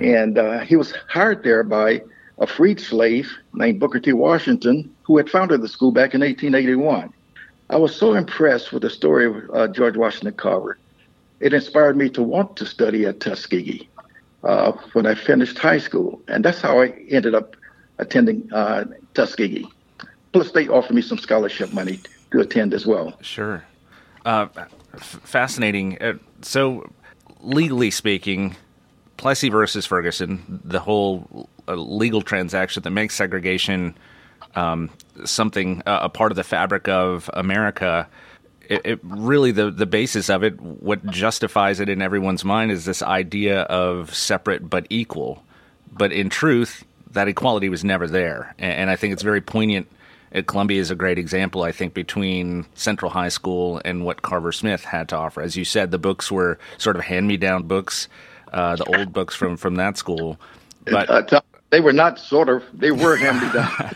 And 0.00 0.38
uh, 0.38 0.60
he 0.60 0.74
was 0.74 0.92
hired 1.08 1.44
there 1.44 1.62
by 1.62 2.02
a 2.38 2.46
freed 2.46 2.80
slave 2.80 3.30
named 3.52 3.78
Booker 3.78 4.00
T. 4.00 4.12
Washington, 4.12 4.92
who 5.02 5.16
had 5.16 5.30
founded 5.30 5.62
the 5.62 5.68
school 5.68 5.92
back 5.92 6.14
in 6.14 6.20
1881. 6.20 7.12
I 7.70 7.76
was 7.76 7.94
so 7.94 8.14
impressed 8.14 8.72
with 8.72 8.82
the 8.82 8.90
story 8.90 9.26
of 9.26 9.50
uh, 9.54 9.68
George 9.68 9.96
Washington 9.96 10.34
Carver. 10.34 10.78
It 11.38 11.54
inspired 11.54 11.96
me 11.96 12.08
to 12.10 12.22
want 12.22 12.56
to 12.56 12.66
study 12.66 13.06
at 13.06 13.20
Tuskegee 13.20 13.88
uh, 14.44 14.72
when 14.92 15.06
I 15.06 15.14
finished 15.14 15.58
high 15.58 15.78
school. 15.78 16.20
And 16.28 16.44
that's 16.44 16.60
how 16.60 16.80
I 16.80 16.88
ended 17.10 17.34
up 17.34 17.56
attending 17.98 18.52
uh, 18.52 18.84
Tuskegee. 19.14 19.66
plus 20.32 20.52
they 20.52 20.68
offered 20.68 20.94
me 20.94 21.02
some 21.02 21.18
scholarship 21.18 21.72
money 21.72 22.00
to 22.32 22.40
attend 22.40 22.74
as 22.74 22.86
well. 22.86 23.16
Sure. 23.20 23.64
Uh, 24.24 24.46
f- 24.94 25.20
fascinating. 25.24 26.00
Uh, 26.02 26.14
so, 26.42 26.90
legally 27.40 27.90
speaking, 27.90 28.56
Plessy 29.16 29.48
versus 29.48 29.86
Ferguson, 29.86 30.60
the 30.64 30.80
whole 30.80 31.48
uh, 31.68 31.74
legal 31.74 32.22
transaction 32.22 32.82
that 32.82 32.90
makes 32.90 33.14
segregation 33.14 33.96
um, 34.56 34.90
something 35.24 35.82
a 35.86 36.08
part 36.08 36.32
of 36.32 36.36
the 36.36 36.44
fabric 36.44 36.88
of 36.88 37.30
America. 37.34 38.08
It, 38.68 38.80
it, 38.84 39.00
really 39.02 39.52
the 39.52 39.70
the 39.70 39.86
basis 39.86 40.28
of 40.30 40.42
it, 40.42 40.60
what 40.60 41.04
justifies 41.06 41.80
it 41.80 41.88
in 41.88 42.02
everyone's 42.02 42.44
mind, 42.44 42.70
is 42.70 42.84
this 42.84 43.02
idea 43.02 43.62
of 43.62 44.14
separate 44.14 44.68
but 44.68 44.86
equal. 44.90 45.42
But 45.92 46.12
in 46.12 46.28
truth, 46.28 46.84
that 47.12 47.28
equality 47.28 47.68
was 47.68 47.84
never 47.84 48.06
there, 48.06 48.54
and, 48.58 48.72
and 48.72 48.90
I 48.90 48.96
think 48.96 49.12
it's 49.12 49.22
very 49.22 49.40
poignant. 49.40 49.88
At 50.32 50.48
Columbia 50.48 50.80
is 50.80 50.90
a 50.90 50.96
great 50.96 51.16
example, 51.16 51.62
I 51.62 51.70
think, 51.70 51.94
between 51.94 52.66
Central 52.74 53.10
High 53.10 53.28
School 53.28 53.80
and 53.84 54.04
what 54.04 54.22
Carver 54.22 54.50
Smith 54.50 54.82
had 54.84 55.08
to 55.10 55.16
offer. 55.16 55.40
As 55.40 55.56
you 55.56 55.64
said, 55.64 55.92
the 55.92 55.98
books 55.98 56.30
were 56.30 56.58
sort 56.76 56.96
of 56.96 57.02
hand 57.02 57.28
me 57.28 57.36
down 57.36 57.62
books, 57.64 58.08
uh, 58.52 58.74
the 58.74 58.98
old 58.98 59.12
books 59.12 59.36
from 59.36 59.56
from 59.56 59.76
that 59.76 59.96
school. 59.96 60.40
But 60.86 61.08
uh, 61.08 61.40
they 61.70 61.80
were 61.80 61.92
not 61.92 62.18
sort 62.18 62.48
of 62.48 62.62
they 62.72 62.92
were 62.92 63.16
me 63.16 63.52
down. 63.52 63.94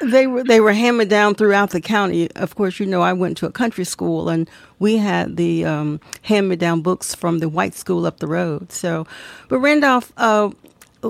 they 0.10 0.26
were 0.26 0.42
they 0.42 0.60
were 0.60 0.72
handed 0.72 1.08
down 1.08 1.34
throughout 1.34 1.70
the 1.70 1.80
county. 1.80 2.30
Of 2.32 2.56
course, 2.56 2.80
you 2.80 2.86
know 2.86 3.02
I 3.02 3.12
went 3.12 3.36
to 3.38 3.46
a 3.46 3.52
country 3.52 3.84
school 3.84 4.28
and 4.28 4.50
we 4.78 4.96
had 4.96 5.36
the 5.36 5.64
um, 5.64 6.00
me 6.28 6.56
down 6.56 6.80
books 6.80 7.14
from 7.14 7.38
the 7.38 7.48
white 7.48 7.74
school 7.74 8.04
up 8.04 8.18
the 8.18 8.26
road. 8.26 8.72
So, 8.72 9.06
but 9.48 9.58
Randolph. 9.60 10.12
Uh, 10.16 10.50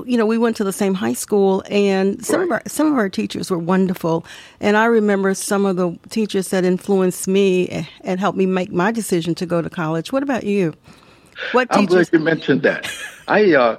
you 0.04 0.18
know, 0.18 0.26
we 0.26 0.36
went 0.36 0.56
to 0.56 0.64
the 0.64 0.74
same 0.74 0.92
high 0.92 1.14
school, 1.14 1.62
and 1.70 2.22
some 2.22 2.42
of 2.42 2.50
our 2.50 2.62
some 2.66 2.88
of 2.88 2.98
our 2.98 3.08
teachers 3.08 3.50
were 3.50 3.58
wonderful. 3.58 4.26
And 4.60 4.76
I 4.76 4.84
remember 4.86 5.32
some 5.32 5.64
of 5.64 5.76
the 5.76 5.98
teachers 6.10 6.48
that 6.48 6.66
influenced 6.66 7.26
me 7.26 7.86
and 8.02 8.20
helped 8.20 8.36
me 8.36 8.44
make 8.44 8.72
my 8.72 8.92
decision 8.92 9.34
to 9.36 9.46
go 9.46 9.62
to 9.62 9.70
college. 9.70 10.12
What 10.12 10.22
about 10.22 10.44
you? 10.44 10.74
What 11.52 11.68
I'm 11.70 11.86
glad 11.86 12.10
you 12.12 12.18
mentioned 12.18 12.62
that. 12.62 12.92
I 13.28 13.54
uh, 13.54 13.76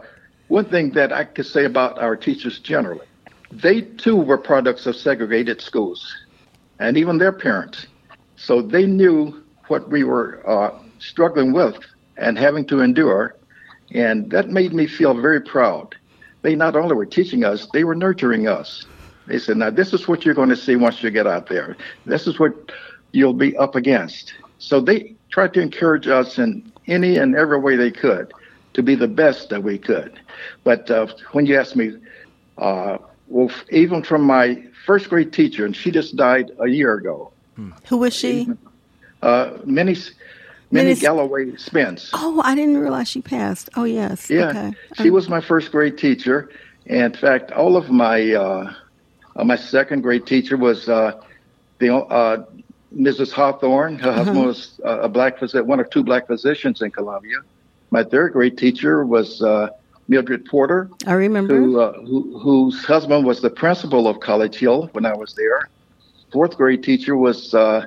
one 0.47 0.65
thing 0.65 0.91
that 0.91 1.11
I 1.11 1.25
could 1.25 1.45
say 1.45 1.65
about 1.65 1.99
our 1.99 2.15
teachers 2.15 2.59
generally, 2.59 3.05
they 3.51 3.81
too 3.81 4.15
were 4.15 4.37
products 4.37 4.85
of 4.85 4.95
segregated 4.95 5.61
schools, 5.61 6.15
and 6.79 6.97
even 6.97 7.17
their 7.17 7.31
parents. 7.31 7.87
So 8.35 8.61
they 8.61 8.85
knew 8.85 9.43
what 9.67 9.89
we 9.89 10.03
were 10.03 10.47
uh, 10.49 10.79
struggling 10.99 11.51
with 11.53 11.77
and 12.17 12.37
having 12.37 12.65
to 12.67 12.81
endure, 12.81 13.35
and 13.91 14.29
that 14.31 14.49
made 14.49 14.73
me 14.73 14.87
feel 14.87 15.19
very 15.19 15.41
proud. 15.41 15.95
They 16.43 16.55
not 16.55 16.75
only 16.75 16.95
were 16.95 17.05
teaching 17.05 17.43
us, 17.43 17.67
they 17.73 17.83
were 17.83 17.95
nurturing 17.95 18.47
us. 18.47 18.85
They 19.27 19.39
said, 19.39 19.57
"Now 19.57 19.69
this 19.69 19.93
is 19.93 20.07
what 20.07 20.23
you're 20.23 20.35
going 20.35 20.49
to 20.49 20.55
see 20.55 20.75
once 20.75 21.03
you 21.03 21.11
get 21.11 21.27
out 21.27 21.47
there. 21.47 21.75
This 22.05 22.27
is 22.27 22.39
what 22.39 22.53
you'll 23.11 23.33
be 23.33 23.57
up 23.57 23.75
against." 23.75 24.33
So 24.59 24.79
they 24.79 25.15
tried 25.29 25.53
to 25.55 25.61
encourage 25.61 26.07
us 26.07 26.37
in 26.37 26.71
any 26.87 27.17
and 27.17 27.35
every 27.35 27.59
way 27.59 27.75
they 27.75 27.91
could 27.91 28.31
to 28.77 28.83
be 28.83 28.93
the 28.93 29.07
best 29.07 29.49
that 29.49 29.63
we 29.63 29.77
could. 29.79 30.19
But 30.63 30.89
uh, 30.91 31.07
when 31.31 31.47
you 31.47 31.59
ask 31.59 31.75
me, 31.75 31.97
uh, 32.59 32.99
well, 33.27 33.51
even 33.71 34.03
from 34.03 34.21
my 34.21 34.63
first 34.85 35.09
grade 35.09 35.33
teacher, 35.33 35.65
and 35.65 35.75
she 35.75 35.89
just 35.89 36.15
died 36.15 36.51
a 36.59 36.67
year 36.67 36.93
ago. 36.93 37.33
Who 37.87 37.97
was 37.97 38.13
she? 38.15 38.47
Uh, 39.23 39.57
Minnie, 39.65 39.97
Minnie 40.69 40.93
Galloway 40.93 41.55
Spence. 41.55 42.11
Oh, 42.13 42.39
I 42.45 42.53
didn't 42.53 42.77
realize 42.77 43.09
she 43.09 43.23
passed. 43.23 43.71
Oh, 43.75 43.83
yes. 43.83 44.29
Yeah, 44.29 44.49
okay. 44.49 44.73
she 44.93 45.09
um, 45.09 45.15
was 45.15 45.27
my 45.27 45.41
first 45.41 45.71
grade 45.71 45.97
teacher. 45.97 46.51
And 46.85 47.15
in 47.15 47.19
fact, 47.19 47.51
all 47.51 47.77
of 47.77 47.89
my 47.89 48.31
uh, 48.31 48.73
uh, 49.35 49.43
my 49.43 49.55
second 49.55 50.01
grade 50.01 50.27
teacher 50.27 50.55
was 50.55 50.87
uh, 50.87 51.19
the 51.79 51.95
uh, 51.95 52.45
Mrs. 52.95 53.31
Hawthorne. 53.31 53.97
Her 53.97 54.11
uh-huh. 54.11 54.17
husband 54.23 54.45
was 54.45 54.79
uh, 54.85 54.99
a 54.99 55.09
black 55.09 55.39
physician, 55.39 55.65
one 55.65 55.79
of 55.79 55.89
two 55.89 56.03
black 56.03 56.27
physicians 56.27 56.83
in 56.83 56.91
Columbia. 56.91 57.37
My 57.91 58.03
third 58.03 58.33
grade 58.33 58.57
teacher 58.57 59.05
was 59.05 59.41
uh, 59.41 59.69
Mildred 60.07 60.45
Porter. 60.45 60.89
I 61.05 61.13
remember. 61.13 61.55
Who, 61.55 61.79
uh, 61.79 61.93
who, 62.01 62.39
whose 62.39 62.83
husband 62.85 63.25
was 63.25 63.41
the 63.41 63.49
principal 63.49 64.07
of 64.07 64.19
College 64.19 64.55
Hill 64.55 64.89
when 64.93 65.05
I 65.05 65.15
was 65.15 65.33
there. 65.35 65.69
Fourth 66.31 66.57
grade 66.57 66.83
teacher 66.83 67.15
was 67.15 67.53
uh, 67.53 67.85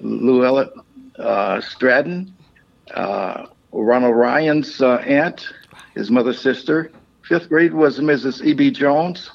Luella 0.00 0.70
uh, 1.18 1.60
Stratton, 1.60 2.34
uh, 2.94 3.46
Ronald 3.72 4.16
Ryan's 4.16 4.80
uh, 4.80 4.96
aunt, 4.96 5.46
his 5.94 6.10
mother's 6.10 6.40
sister. 6.40 6.90
Fifth 7.22 7.48
grade 7.48 7.74
was 7.74 7.98
Mrs. 7.98 8.44
E.B. 8.44 8.70
Jones. 8.70 9.30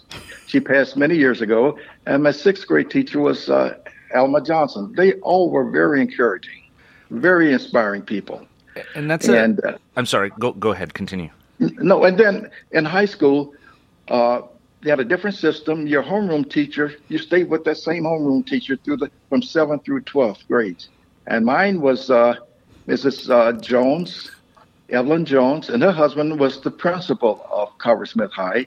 She 0.48 0.60
passed 0.60 0.98
many 0.98 1.16
years 1.16 1.42
ago. 1.42 1.78
And 2.06 2.24
my 2.24 2.32
sixth 2.32 2.68
grade 2.68 2.90
teacher 2.90 3.20
was 3.20 3.50
uh, 3.50 3.78
Alma 4.16 4.42
Johnson. 4.42 4.94
They 4.96 5.14
all 5.16 5.52
were 5.52 5.70
very 5.70 6.02
encouraging, 6.02 6.64
very 7.12 7.54
inspiring 7.54 8.02
people. 8.02 8.48
And 8.96 9.10
that's 9.10 9.28
and, 9.28 9.60
a, 9.60 9.76
uh, 9.76 9.78
I'm 9.96 10.06
sorry. 10.06 10.32
Go 10.40 10.54
go 10.54 10.72
ahead. 10.72 10.94
Continue. 10.94 11.30
No, 11.60 12.04
and 12.04 12.18
then 12.18 12.50
in 12.72 12.86
high 12.86 13.06
school, 13.06 13.54
uh, 14.08 14.42
they 14.82 14.90
had 14.90 15.00
a 15.00 15.06
different 15.06 15.36
system. 15.36 15.88
Your 15.88 16.04
homeroom 16.04 16.50
teacher, 16.50 16.94
you 17.08 17.18
stayed 17.18 17.50
with 17.50 17.64
that 17.66 17.78
same 17.78 18.04
homeroom 18.04 18.46
teacher 18.46 18.76
through 18.76 18.98
the 18.98 19.12
from 19.30 19.42
seventh 19.42 19.86
through 19.86 20.02
twelfth 20.02 20.48
grades, 20.48 20.90
and 21.28 21.46
mine 21.46 21.82
was 21.82 22.10
uh, 22.10 22.36
Mrs. 22.88 23.30
Uh, 23.30 23.60
Jones, 23.60 24.32
Evelyn 24.90 25.26
Jones, 25.26 25.70
and 25.70 25.82
her 25.84 25.92
husband 25.92 26.40
was 26.40 26.62
the 26.62 26.72
principal 26.72 27.46
of 27.52 27.78
Carver 27.78 28.06
Smith 28.06 28.32
High 28.32 28.66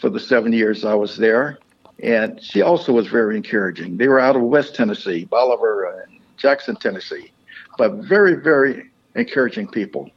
for 0.00 0.10
the 0.10 0.20
seven 0.20 0.52
years 0.52 0.84
I 0.84 0.94
was 0.94 1.16
there, 1.16 1.58
and 2.02 2.42
she 2.42 2.62
also 2.62 2.92
was 2.92 3.06
very 3.06 3.36
encouraging. 3.36 3.96
They 3.96 4.08
were 4.08 4.20
out 4.20 4.36
of 4.36 4.42
West 4.42 4.74
Tennessee, 4.74 5.24
Bolivar 5.24 6.02
and 6.02 6.20
Jackson, 6.36 6.76
Tennessee, 6.76 7.30
but 7.78 7.92
very, 7.94 8.34
very 8.34 8.90
encouraging 9.14 9.68
people. 9.68 10.10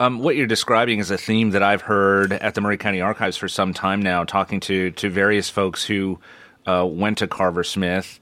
Um, 0.00 0.18
what 0.18 0.36
you're 0.36 0.46
describing 0.46 0.98
is 0.98 1.10
a 1.10 1.18
theme 1.18 1.50
that 1.50 1.62
I've 1.62 1.82
heard 1.82 2.32
at 2.32 2.54
the 2.54 2.60
Maury 2.60 2.76
County 2.76 3.00
Archives 3.00 3.36
for 3.36 3.48
some 3.48 3.72
time 3.72 4.02
now, 4.02 4.24
talking 4.24 4.60
to 4.60 4.90
to 4.92 5.08
various 5.08 5.48
folks 5.48 5.84
who 5.84 6.18
uh, 6.66 6.86
went 6.88 7.18
to 7.18 7.26
Carver 7.26 7.64
Smith. 7.64 8.18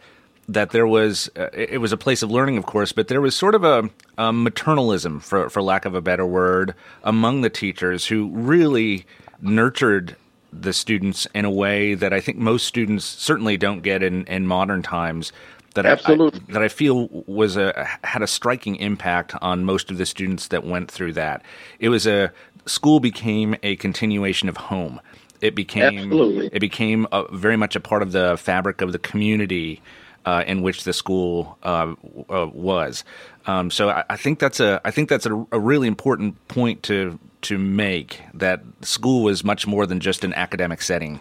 That 0.49 0.71
there 0.71 0.87
was 0.87 1.31
uh, 1.37 1.49
it 1.53 1.81
was 1.81 1.93
a 1.93 1.97
place 1.97 2.23
of 2.23 2.31
learning, 2.31 2.59
of 2.59 2.67
course, 2.67 2.93
but 2.93 3.09
there 3.09 3.21
was 3.21 3.35
sort 3.35 3.55
of 3.55 3.65
a, 3.65 3.89
a 4.19 4.33
maternalism, 4.33 5.23
for 5.23 5.49
for 5.49 5.63
lack 5.63 5.85
of 5.87 5.95
a 5.95 6.03
better 6.03 6.27
word, 6.27 6.75
among 7.03 7.41
the 7.41 7.51
teachers 7.51 8.07
who 8.07 8.29
really 8.33 9.07
nurtured 9.41 10.17
the 10.53 10.73
students 10.73 11.27
in 11.35 11.47
a 11.47 11.51
way 11.51 11.95
that 11.95 12.13
I 12.13 12.21
think 12.21 12.37
most 12.37 12.67
students 12.67 13.07
certainly 13.07 13.57
don't 13.57 13.81
get 13.81 14.03
in, 14.03 14.27
in 14.27 14.47
modern 14.47 14.83
times 14.83 15.33
that 15.73 15.87
Absolutely. 15.87 16.41
I, 16.49 16.53
that 16.53 16.63
I 16.63 16.69
feel 16.69 17.09
was 17.27 17.57
a 17.57 17.89
had 18.05 18.23
a 18.23 18.27
striking 18.27 18.77
impact 18.77 19.35
on 19.41 19.65
most 19.65 19.91
of 19.91 19.99
the 19.99 20.07
students 20.07 20.49
that 20.49 20.65
went 20.65 20.91
through 20.91 21.15
that. 21.15 21.43
It 21.79 21.89
was 21.89 22.07
a 22.07 22.33
school 22.67 23.01
became 23.01 23.57
a 23.63 23.77
continuation 23.77 24.49
of 24.49 24.57
home. 24.57 25.01
It 25.41 25.55
became 25.55 25.99
Absolutely. 25.99 26.51
it 26.53 26.61
became 26.61 27.07
a, 27.13 27.25
very 27.35 27.57
much 27.57 27.77
a 27.77 27.81
part 27.81 28.03
of 28.03 28.13
the 28.13 28.37
fabric 28.37 28.81
of 28.81 28.93
the 28.93 28.99
community 28.99 29.81
uh, 30.25 30.45
in 30.47 30.63
which 30.63 30.85
the 30.85 30.93
school 30.93 31.59
uh, 31.63 31.95
uh, 32.31 32.49
was. 32.53 33.05
Um, 33.47 33.71
so 33.71 33.91
I, 33.91 34.05
I, 34.11 34.17
think 34.17 34.39
that's 34.39 34.61
a 34.61 34.81
I 34.85 34.93
think 34.93 35.09
that's 35.09 35.27
a, 35.27 35.47
a 35.51 35.59
really 35.59 35.89
important 35.89 36.47
point 36.49 36.85
to 36.85 37.19
to 37.43 37.59
make 37.59 38.21
that 38.35 38.63
school 38.83 39.25
was 39.25 39.43
much 39.43 39.67
more 39.67 39.85
than 39.85 39.99
just 39.99 40.23
an 40.23 40.33
academic 40.35 40.81
setting. 40.81 41.21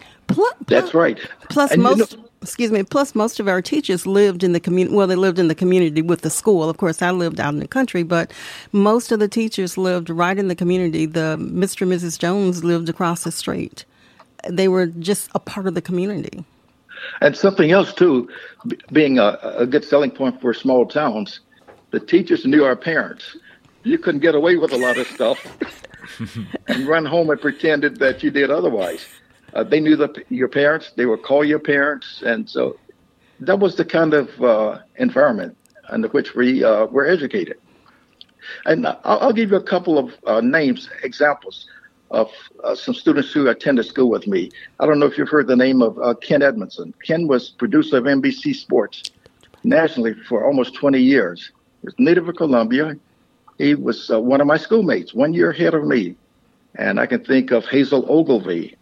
That's 0.68 0.94
right. 0.94 1.18
Plus, 1.48 1.72
and 1.72 1.82
most. 1.82 2.12
You 2.12 2.18
know, 2.18 2.28
excuse 2.42 2.70
me. 2.70 2.82
Plus, 2.82 3.14
most 3.14 3.40
of 3.40 3.48
our 3.48 3.62
teachers 3.62 4.06
lived 4.06 4.42
in 4.42 4.52
the 4.52 4.60
community. 4.60 4.94
Well, 4.94 5.06
they 5.06 5.16
lived 5.16 5.38
in 5.38 5.48
the 5.48 5.54
community 5.54 6.02
with 6.02 6.22
the 6.22 6.30
school. 6.30 6.68
Of 6.68 6.76
course, 6.76 7.00
I 7.00 7.10
lived 7.10 7.40
out 7.40 7.54
in 7.54 7.60
the 7.60 7.68
country, 7.68 8.02
but 8.02 8.32
most 8.72 9.12
of 9.12 9.20
the 9.20 9.28
teachers 9.28 9.78
lived 9.78 10.10
right 10.10 10.36
in 10.36 10.48
the 10.48 10.54
community. 10.54 11.06
The 11.06 11.36
Mr. 11.40 11.82
and 11.82 11.92
Mrs. 11.92 12.18
Jones 12.18 12.64
lived 12.64 12.88
across 12.88 13.24
the 13.24 13.32
street. 13.32 13.84
They 14.48 14.68
were 14.68 14.86
just 14.86 15.30
a 15.34 15.38
part 15.38 15.66
of 15.66 15.74
the 15.74 15.82
community. 15.82 16.44
And 17.20 17.36
something 17.36 17.70
else 17.70 17.92
too, 17.92 18.28
being 18.92 19.18
a, 19.18 19.38
a 19.42 19.66
good 19.66 19.84
selling 19.84 20.10
point 20.10 20.40
for 20.40 20.52
small 20.54 20.86
towns, 20.86 21.40
the 21.90 22.00
teachers 22.00 22.44
knew 22.44 22.64
our 22.64 22.76
parents. 22.76 23.36
You 23.84 23.98
couldn't 23.98 24.20
get 24.20 24.34
away 24.34 24.56
with 24.56 24.72
a 24.72 24.78
lot 24.78 24.96
of 24.98 25.06
stuff 25.08 25.44
and 26.68 26.86
run 26.86 27.04
home 27.04 27.30
and 27.30 27.40
pretended 27.40 27.98
that 27.98 28.22
you 28.22 28.30
did 28.30 28.50
otherwise 28.50 29.04
uh, 29.54 29.64
they 29.64 29.80
knew 29.80 29.96
the, 29.96 30.24
your 30.28 30.48
parents. 30.48 30.92
They 30.96 31.06
would 31.06 31.22
call 31.22 31.44
your 31.44 31.58
parents, 31.58 32.22
and 32.24 32.48
so 32.48 32.78
that 33.40 33.58
was 33.58 33.76
the 33.76 33.84
kind 33.84 34.14
of 34.14 34.42
uh, 34.42 34.78
environment 34.96 35.56
under 35.88 36.08
which 36.08 36.34
we 36.34 36.64
uh, 36.64 36.86
were 36.86 37.06
educated. 37.06 37.58
And 38.64 38.86
I'll, 38.86 39.00
I'll, 39.04 39.32
give 39.32 39.50
you 39.50 39.56
a 39.56 39.62
couple 39.62 39.98
of 39.98 40.14
uh, 40.26 40.40
names, 40.40 40.88
examples 41.02 41.66
of 42.10 42.30
uh, 42.64 42.74
some 42.74 42.94
students 42.94 43.32
who 43.32 43.48
attended 43.48 43.86
school 43.86 44.10
with 44.10 44.26
me. 44.26 44.50
I 44.80 44.86
don't 44.86 44.98
know 44.98 45.06
if 45.06 45.16
you've 45.16 45.28
heard 45.28 45.46
the 45.46 45.56
name 45.56 45.80
of 45.82 45.98
uh, 45.98 46.14
Ken 46.14 46.42
Edmondson. 46.42 46.94
Ken 47.04 47.26
was 47.26 47.50
producer 47.50 47.98
of 47.98 48.04
NBC 48.04 48.54
Sports 48.54 49.02
nationally 49.64 50.14
for 50.28 50.44
almost 50.44 50.74
20 50.74 51.00
years. 51.00 51.52
He 51.80 51.86
was 51.86 51.94
native 51.98 52.28
of 52.28 52.36
Columbia. 52.36 52.96
He 53.58 53.74
was 53.74 54.08
one 54.08 54.40
of 54.40 54.46
my 54.46 54.56
schoolmates, 54.56 55.14
one 55.14 55.32
year 55.32 55.50
ahead 55.50 55.74
of 55.74 55.84
me. 55.84 56.16
And 56.74 56.98
I 56.98 57.06
can 57.06 57.24
think 57.24 57.50
of 57.50 57.64
Hazel 57.66 58.04
Ogilvy, 58.08 58.76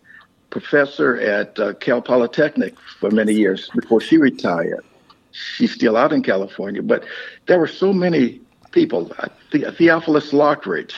professor 0.51 1.17
at 1.21 1.59
uh, 1.59 1.75
Cal 1.75 2.03
Polytechnic 2.03 2.75
for 2.99 3.11
many 3.11 3.33
years 3.33 3.71
before 3.75 4.01
she 4.01 4.17
retired. 4.17 4.85
She's 5.33 5.73
still 5.73 5.97
out 5.97 6.13
in 6.13 6.23
California, 6.23 6.83
but 6.83 7.05
there 7.47 7.59
were 7.59 7.69
so 7.69 7.93
many 7.93 8.41
people. 8.73 9.13
Uh, 9.19 9.29
the- 9.53 9.71
Theophilus 9.73 10.33
Lockridge, 10.33 10.95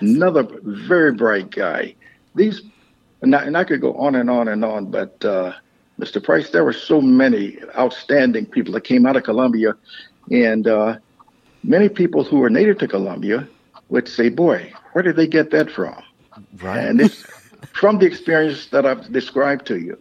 another 0.00 0.46
very 0.62 1.12
bright 1.12 1.50
guy. 1.50 1.94
These, 2.34 2.62
and 3.22 3.34
I, 3.34 3.42
and 3.42 3.56
I 3.56 3.64
could 3.64 3.80
go 3.80 3.94
on 3.94 4.14
and 4.14 4.30
on 4.30 4.48
and 4.48 4.64
on, 4.64 4.86
but 4.86 5.24
uh, 5.24 5.52
Mr. 5.98 6.22
Price, 6.22 6.50
there 6.50 6.64
were 6.64 6.72
so 6.72 7.00
many 7.00 7.58
outstanding 7.76 8.46
people 8.46 8.72
that 8.74 8.84
came 8.84 9.04
out 9.04 9.16
of 9.16 9.24
Columbia, 9.24 9.74
and 10.30 10.66
uh, 10.66 10.98
many 11.64 11.88
people 11.88 12.24
who 12.24 12.38
were 12.38 12.50
native 12.50 12.78
to 12.78 12.88
Columbia 12.88 13.48
would 13.88 14.08
say, 14.08 14.28
"Boy, 14.28 14.72
where 14.92 15.02
did 15.02 15.16
they 15.16 15.26
get 15.26 15.50
that 15.50 15.70
from?" 15.70 16.00
Right. 16.62 16.84
And 16.84 17.00
it's 17.00 17.24
from 17.72 17.98
the 17.98 18.06
experience 18.06 18.66
that 18.66 18.86
I've 18.86 19.12
described 19.12 19.66
to 19.66 19.78
you. 19.78 19.98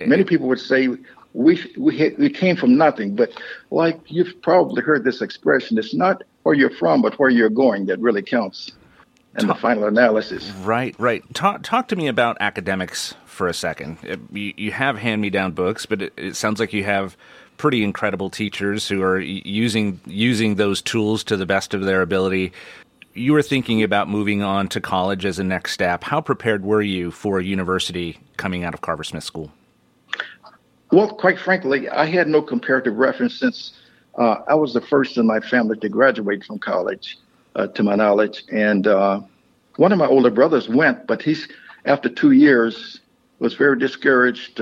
Many 0.00 0.24
people 0.24 0.48
would 0.48 0.60
say 0.60 0.88
we 1.34 1.62
we 1.76 2.14
we 2.18 2.30
came 2.30 2.56
from 2.56 2.76
nothing, 2.76 3.14
but 3.14 3.30
like 3.70 4.00
you've 4.06 4.40
probably 4.42 4.82
heard 4.82 5.04
this 5.04 5.20
expression, 5.20 5.78
it's 5.78 5.94
not 5.94 6.22
where 6.42 6.54
you're 6.54 6.70
from, 6.70 7.02
but 7.02 7.18
where 7.18 7.28
you're 7.28 7.50
going 7.50 7.86
that 7.86 7.98
really 8.00 8.22
counts 8.22 8.72
in 9.38 9.46
the 9.46 9.54
final 9.54 9.84
analysis. 9.84 10.50
Right, 10.62 10.94
right. 10.98 11.22
Talk 11.34 11.62
talk 11.62 11.88
to 11.88 11.96
me 11.96 12.08
about 12.08 12.36
academics 12.40 13.14
for 13.26 13.46
a 13.46 13.54
second. 13.54 13.98
Uh, 14.08 14.16
You, 14.32 14.54
you 14.56 14.72
have 14.72 14.98
hand 14.98 15.20
me 15.22 15.30
down 15.30 15.52
books, 15.52 15.86
but 15.86 16.02
it, 16.02 16.12
it 16.16 16.36
sounds 16.36 16.60
like 16.60 16.72
you 16.72 16.84
have 16.84 17.16
pretty 17.56 17.84
incredible 17.84 18.30
teachers 18.30 18.88
who 18.88 19.02
are 19.02 19.20
using 19.20 20.00
using 20.06 20.54
those 20.54 20.80
tools 20.80 21.22
to 21.24 21.36
the 21.36 21.46
best 21.46 21.74
of 21.74 21.82
their 21.82 22.02
ability. 22.02 22.52
You 23.12 23.32
were 23.32 23.42
thinking 23.42 23.82
about 23.82 24.08
moving 24.08 24.42
on 24.42 24.68
to 24.68 24.80
college 24.80 25.24
as 25.24 25.40
a 25.40 25.44
next 25.44 25.72
step. 25.72 26.04
How 26.04 26.20
prepared 26.20 26.64
were 26.64 26.82
you 26.82 27.10
for 27.10 27.40
university 27.40 28.18
coming 28.36 28.62
out 28.62 28.72
of 28.72 28.82
Carver 28.82 29.02
Smith 29.02 29.24
School? 29.24 29.50
Well, 30.92 31.08
quite 31.08 31.38
frankly, 31.38 31.88
I 31.88 32.06
had 32.06 32.28
no 32.28 32.40
comparative 32.40 32.96
reference 32.96 33.38
since 33.38 33.72
uh, 34.16 34.42
I 34.46 34.54
was 34.54 34.74
the 34.74 34.80
first 34.80 35.16
in 35.18 35.26
my 35.26 35.40
family 35.40 35.76
to 35.78 35.88
graduate 35.88 36.44
from 36.44 36.60
college, 36.60 37.18
uh, 37.56 37.66
to 37.68 37.82
my 37.82 37.96
knowledge. 37.96 38.44
And 38.52 38.86
uh, 38.86 39.20
one 39.76 39.90
of 39.90 39.98
my 39.98 40.06
older 40.06 40.30
brothers 40.30 40.68
went, 40.68 41.06
but 41.08 41.20
he's 41.20 41.48
after 41.84 42.08
two 42.08 42.32
years 42.32 43.00
was 43.40 43.54
very 43.54 43.78
discouraged 43.78 44.60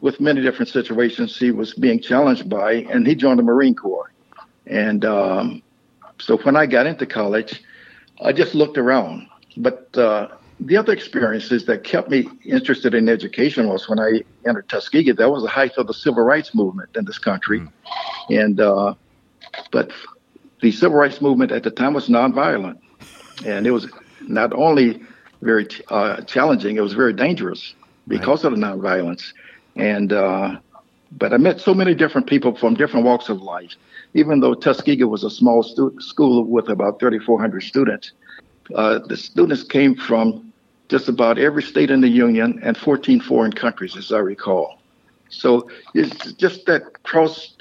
with 0.00 0.20
many 0.20 0.42
different 0.42 0.68
situations 0.68 1.38
he 1.38 1.52
was 1.52 1.72
being 1.72 2.00
challenged 2.00 2.50
by, 2.50 2.72
and 2.90 3.06
he 3.06 3.14
joined 3.14 3.38
the 3.38 3.44
Marine 3.44 3.74
Corps. 3.74 4.12
And 4.66 5.04
um, 5.04 5.61
so 6.22 6.38
when 6.38 6.56
I 6.56 6.66
got 6.66 6.86
into 6.86 7.04
college, 7.04 7.62
I 8.20 8.32
just 8.32 8.54
looked 8.54 8.78
around. 8.78 9.26
But 9.56 9.96
uh, 9.96 10.28
the 10.60 10.76
other 10.76 10.92
experiences 10.92 11.66
that 11.66 11.82
kept 11.82 12.08
me 12.10 12.28
interested 12.44 12.94
in 12.94 13.08
education 13.08 13.68
was 13.68 13.88
when 13.88 13.98
I 13.98 14.22
entered 14.46 14.68
Tuskegee. 14.68 15.12
That 15.12 15.30
was 15.30 15.42
the 15.42 15.48
height 15.48 15.72
of 15.76 15.88
the 15.88 15.94
civil 15.94 16.22
rights 16.22 16.54
movement 16.54 16.90
in 16.96 17.04
this 17.04 17.18
country, 17.18 17.62
and 18.30 18.60
uh, 18.60 18.94
but 19.72 19.90
the 20.60 20.70
civil 20.70 20.96
rights 20.96 21.20
movement 21.20 21.50
at 21.50 21.64
the 21.64 21.70
time 21.70 21.92
was 21.92 22.08
nonviolent, 22.08 22.78
and 23.44 23.66
it 23.66 23.72
was 23.72 23.90
not 24.20 24.52
only 24.52 25.02
very 25.42 25.66
uh, 25.88 26.20
challenging, 26.22 26.76
it 26.76 26.82
was 26.82 26.92
very 26.92 27.12
dangerous 27.12 27.74
because 28.06 28.44
of 28.44 28.52
the 28.52 28.58
nonviolence. 28.58 29.32
And 29.74 30.12
uh, 30.12 30.60
but 31.18 31.32
I 31.32 31.36
met 31.36 31.60
so 31.60 31.74
many 31.74 31.94
different 31.94 32.26
people 32.28 32.54
from 32.56 32.74
different 32.74 33.04
walks 33.04 33.28
of 33.28 33.42
life. 33.42 33.74
Even 34.14 34.40
though 34.40 34.54
Tuskegee 34.54 35.04
was 35.04 35.24
a 35.24 35.30
small 35.30 35.62
stu- 35.62 35.96
school 35.98 36.44
with 36.44 36.68
about 36.68 37.00
3,400 37.00 37.62
students, 37.62 38.12
uh, 38.74 38.98
the 39.06 39.16
students 39.16 39.62
came 39.62 39.94
from 39.94 40.52
just 40.88 41.08
about 41.08 41.38
every 41.38 41.62
state 41.62 41.90
in 41.90 42.00
the 42.00 42.08
union 42.08 42.60
and 42.62 42.76
14 42.76 43.20
foreign 43.20 43.52
countries, 43.52 43.96
as 43.96 44.12
I 44.12 44.18
recall. 44.18 44.78
So 45.30 45.68
it's 45.94 46.32
just 46.32 46.66
that 46.66 47.02
cross 47.02 47.56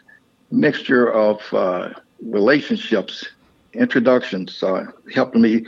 mixture 0.51 1.11
of 1.11 1.41
uh, 1.53 1.89
relationships, 2.21 3.25
introductions, 3.73 4.61
uh, 4.61 4.87
helped 5.13 5.35
me 5.35 5.65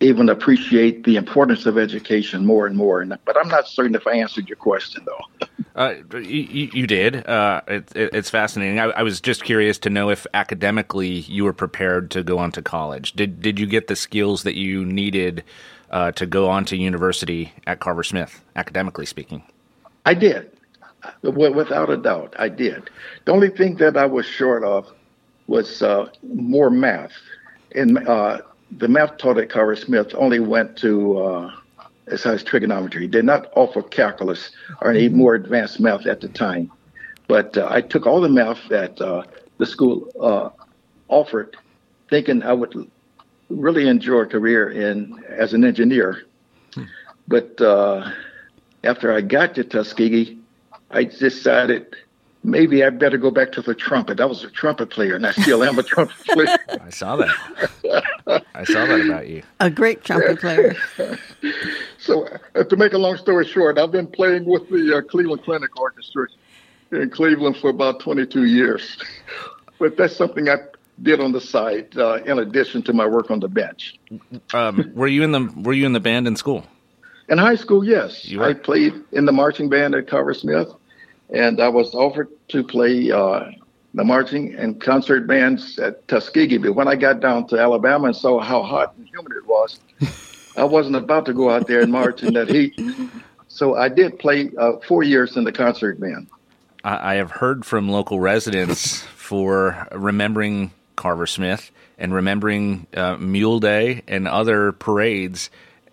even 0.00 0.28
appreciate 0.28 1.04
the 1.04 1.16
importance 1.16 1.66
of 1.66 1.78
education 1.78 2.44
more 2.44 2.66
and 2.66 2.76
more. 2.76 3.00
And, 3.00 3.16
but 3.24 3.36
I'm 3.38 3.48
not 3.48 3.68
certain 3.68 3.94
if 3.94 4.06
I 4.06 4.12
answered 4.12 4.48
your 4.48 4.56
question, 4.56 5.04
though. 5.06 5.46
Uh, 5.76 5.94
you, 6.12 6.70
you 6.72 6.86
did. 6.86 7.26
Uh, 7.26 7.60
it, 7.66 7.96
it, 7.96 8.14
it's 8.14 8.30
fascinating. 8.30 8.78
I, 8.78 8.84
I 8.84 9.02
was 9.02 9.20
just 9.20 9.42
curious 9.42 9.76
to 9.78 9.90
know 9.90 10.08
if 10.08 10.24
academically 10.32 11.08
you 11.08 11.42
were 11.42 11.52
prepared 11.52 12.12
to 12.12 12.22
go 12.22 12.38
on 12.38 12.52
to 12.52 12.62
college. 12.62 13.14
Did 13.14 13.42
did 13.42 13.58
you 13.58 13.66
get 13.66 13.88
the 13.88 13.96
skills 13.96 14.44
that 14.44 14.54
you 14.54 14.84
needed 14.84 15.42
uh, 15.90 16.12
to 16.12 16.26
go 16.26 16.48
on 16.48 16.64
to 16.66 16.76
university 16.76 17.52
at 17.66 17.80
Carver 17.80 18.04
Smith, 18.04 18.40
academically 18.54 19.04
speaking? 19.04 19.42
I 20.06 20.14
did, 20.14 20.50
W- 21.22 21.52
without 21.52 21.90
a 21.90 21.96
doubt. 21.96 22.34
I 22.38 22.50
did. 22.50 22.88
The 23.24 23.32
only 23.32 23.50
thing 23.50 23.76
that 23.76 23.96
I 23.96 24.06
was 24.06 24.26
short 24.26 24.62
of 24.62 24.92
was 25.48 25.82
uh, 25.82 26.08
more 26.22 26.70
math. 26.70 27.12
And 27.74 28.06
uh, 28.06 28.42
the 28.70 28.88
math 28.88 29.18
taught 29.18 29.38
at 29.38 29.50
Carver 29.50 29.76
Smith 29.76 30.14
only 30.14 30.40
went 30.40 30.76
to 30.78 31.18
uh, 31.18 31.54
as 32.06 32.22
high 32.22 32.32
as 32.32 32.42
trigonometry. 32.42 33.06
Did 33.06 33.24
not 33.24 33.50
offer 33.54 33.82
calculus 33.82 34.50
or 34.80 34.90
any 34.90 35.08
more 35.08 35.34
advanced 35.34 35.80
math 35.80 36.06
at 36.06 36.20
the 36.20 36.28
time. 36.28 36.70
But 37.28 37.56
uh, 37.56 37.68
I 37.70 37.80
took 37.80 38.06
all 38.06 38.20
the 38.20 38.28
math 38.28 38.68
that 38.68 39.00
uh, 39.00 39.22
the 39.58 39.66
school 39.66 40.08
uh, 40.20 40.50
offered, 41.08 41.56
thinking 42.10 42.42
I 42.42 42.52
would 42.52 42.90
really 43.48 43.88
enjoy 43.88 44.20
a 44.20 44.26
career 44.26 44.70
in 44.70 45.22
as 45.28 45.54
an 45.54 45.64
engineer. 45.64 46.24
But 47.26 47.58
uh, 47.60 48.10
after 48.82 49.12
I 49.12 49.22
got 49.22 49.54
to 49.54 49.64
Tuskegee, 49.64 50.38
I 50.90 51.04
decided 51.04 51.96
maybe 52.42 52.84
I 52.84 52.90
better 52.90 53.16
go 53.16 53.30
back 53.30 53.52
to 53.52 53.62
the 53.62 53.74
trumpet. 53.74 54.20
I 54.20 54.26
was 54.26 54.44
a 54.44 54.50
trumpet 54.50 54.90
player, 54.90 55.16
and 55.16 55.26
I 55.26 55.32
still 55.32 55.64
am 55.64 55.78
a 55.78 55.82
trumpet 55.82 56.16
player. 56.26 56.58
I 56.68 56.90
saw 56.90 57.16
that. 57.16 58.04
I 58.54 58.64
saw 58.64 58.86
that 58.86 59.00
about 59.04 59.28
you. 59.28 59.42
A 59.60 59.70
great 59.70 60.04
trumpet 60.04 60.40
player. 60.40 60.76
So, 61.98 62.28
uh, 62.54 62.64
to 62.64 62.76
make 62.76 62.92
a 62.92 62.98
long 62.98 63.16
story 63.16 63.46
short, 63.46 63.78
I've 63.78 63.90
been 63.90 64.06
playing 64.06 64.44
with 64.44 64.68
the 64.68 64.98
uh, 64.98 65.00
Cleveland 65.08 65.42
Clinic 65.42 65.80
Orchestra 65.80 66.26
in 66.92 67.08
Cleveland 67.08 67.56
for 67.56 67.70
about 67.70 68.00
22 68.00 68.44
years. 68.44 68.98
but 69.78 69.96
that's 69.96 70.14
something 70.14 70.50
I 70.50 70.56
did 71.02 71.20
on 71.20 71.32
the 71.32 71.40
side 71.40 71.96
uh, 71.96 72.22
in 72.26 72.38
addition 72.38 72.82
to 72.82 72.92
my 72.92 73.06
work 73.06 73.30
on 73.30 73.40
the 73.40 73.48
bench. 73.48 73.94
Um, 74.52 74.92
were 74.94 75.06
you 75.06 75.22
in 75.22 75.32
the 75.32 75.50
Were 75.62 75.72
you 75.72 75.86
in 75.86 75.94
the 75.94 76.00
band 76.00 76.26
in 76.28 76.36
school? 76.36 76.66
In 77.30 77.38
high 77.38 77.56
school, 77.56 77.82
yes, 77.82 78.26
You 78.26 78.40
were? 78.40 78.46
I 78.46 78.52
played 78.52 78.92
in 79.12 79.24
the 79.24 79.32
marching 79.32 79.70
band 79.70 79.94
at 79.94 80.06
Carver 80.06 80.34
Smith, 80.34 80.68
and 81.30 81.58
I 81.58 81.68
was 81.68 81.94
offered 81.94 82.28
to 82.48 82.62
play 82.62 83.10
uh, 83.10 83.46
the 83.94 84.04
marching 84.04 84.54
and 84.56 84.80
concert 84.80 85.26
bands 85.26 85.78
at 85.78 86.06
Tuskegee. 86.08 86.58
But 86.58 86.74
when 86.74 86.88
I 86.88 86.96
got 86.96 87.20
down 87.20 87.46
to 87.48 87.58
Alabama 87.58 88.08
and 88.08 88.16
saw 88.16 88.40
how 88.40 88.62
hot 88.62 88.94
and 88.96 89.06
humid 89.08 89.32
it 89.36 89.46
was, 89.46 89.78
I 90.56 90.64
wasn't 90.64 90.96
about 90.96 91.26
to 91.26 91.32
go 91.32 91.50
out 91.50 91.66
there 91.66 91.80
and 91.80 91.92
march 91.92 92.22
in 92.22 92.34
that 92.34 92.48
heat. 92.48 92.78
So 93.48 93.76
I 93.76 93.88
did 93.88 94.18
play 94.18 94.50
uh, 94.58 94.72
four 94.86 95.04
years 95.04 95.36
in 95.36 95.44
the 95.44 95.52
concert 95.52 96.00
band. 96.00 96.26
I, 96.82 97.12
I 97.12 97.14
have 97.14 97.30
heard 97.30 97.64
from 97.64 97.88
local 97.88 98.18
residents 98.18 99.02
for 99.16 99.86
remembering 99.92 100.72
Carver 100.96 101.26
Smith 101.26 101.70
and 101.96 102.12
remembering 102.12 102.88
uh, 102.96 103.16
Mule 103.16 103.60
Day 103.60 104.02
and 104.08 104.26
other 104.26 104.72
parades. 104.72 105.50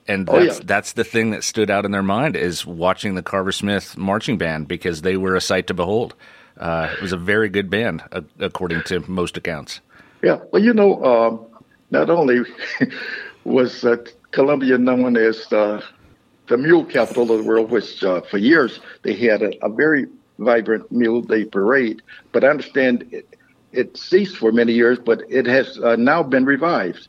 And 0.08 0.28
Oh, 0.28 0.40
that's, 0.44 0.58
yeah. 0.58 0.66
that's 0.66 0.94
the 0.94 1.04
thing 1.04 1.30
that 1.32 1.44
stood 1.44 1.70
out 1.70 1.86
in 1.86 1.92
their 1.92 2.02
mind 2.04 2.36
is 2.36 2.66
watching 2.66 3.14
the 3.14 3.22
Carver 3.22 3.52
Smith 3.52 3.96
marching 3.96 4.40
band 4.40 4.68
because 4.68 5.04
they 5.04 5.16
were 5.18 5.36
a 5.36 5.42
sight 5.42 5.68
to 5.68 5.76
behold. 5.76 6.16
Uh, 6.58 6.90
it 6.94 7.02
was 7.02 7.14
a 7.14 7.18
very 7.18 7.50
good 7.50 7.70
band, 7.70 8.04
uh, 8.12 8.22
according 8.40 8.84
to 8.84 9.00
most 9.10 9.38
accounts. 9.38 9.82
Yeah, 10.24 10.40
well, 10.52 10.62
you 10.62 10.74
know, 10.74 11.04
um, 11.04 11.46
not 11.90 12.10
only 12.10 12.42
was 13.44 13.84
uh, 13.84 13.98
Columbia 14.32 14.78
known 14.78 15.18
as 15.18 15.52
uh, 15.52 15.82
the 16.48 16.58
mule 16.58 16.86
capital 16.86 17.32
of 17.32 17.40
the 17.40 17.44
world, 17.44 17.72
which 17.72 18.04
uh, 18.04 18.22
for 18.22 18.38
years 18.38 18.80
they 19.04 19.14
had 19.14 19.42
a, 19.42 19.66
a 19.66 19.70
very 19.70 20.08
vibrant 20.38 20.92
Mule 20.92 21.22
Day 21.22 21.46
parade, 21.46 22.02
but 22.32 22.44
I 22.44 22.48
understand 22.48 23.08
it, 23.12 23.38
it 23.72 23.98
ceased 23.98 24.38
for 24.38 24.52
many 24.52 24.74
years, 24.74 25.00
but 25.00 25.22
it 25.30 25.46
has 25.46 25.80
uh, 25.80 25.96
now 25.96 26.24
been 26.24 26.46
revived. 26.46 27.08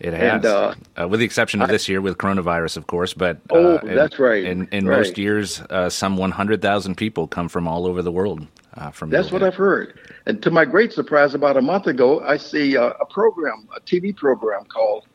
It 0.00 0.12
has, 0.12 0.34
And, 0.34 0.44
uh, 0.46 0.74
uh, 1.00 1.08
with 1.08 1.20
the 1.20 1.26
exception 1.26 1.62
of 1.62 1.68
this 1.68 1.88
year 1.88 2.00
with 2.00 2.18
coronavirus, 2.18 2.76
of 2.76 2.86
course. 2.88 3.14
But 3.14 3.36
uh, 3.50 3.54
Oh, 3.54 3.76
in- 3.78 3.94
that's 3.94 4.18
right. 4.18 4.44
In, 4.44 4.68
in 4.72 4.86
Right. 4.86 4.98
most 4.98 5.16
years, 5.16 5.60
uh, 5.70 5.88
some 5.88 6.16
100,000 6.16 6.96
people 6.96 7.26
come 7.28 7.48
from 7.48 7.68
all 7.68 7.86
over 7.86 8.02
the 8.02 8.10
world. 8.12 8.46
Uh, 8.76 8.90
from 8.90 9.08
That's 9.08 9.30
what 9.30 9.38
Day. 9.38 9.46
I've 9.46 9.54
heard. 9.54 9.98
And 10.26 10.42
to 10.42 10.50
my 10.50 10.64
great 10.64 10.92
surprise, 10.92 11.32
about 11.34 11.56
a 11.56 11.62
month 11.62 11.86
ago, 11.86 12.20
I 12.20 12.36
see 12.36 12.76
uh, 12.76 12.90
a 13.00 13.06
program, 13.06 13.68
a 13.76 13.80
TV 13.80 14.14
program 14.14 14.64
called 14.64 15.06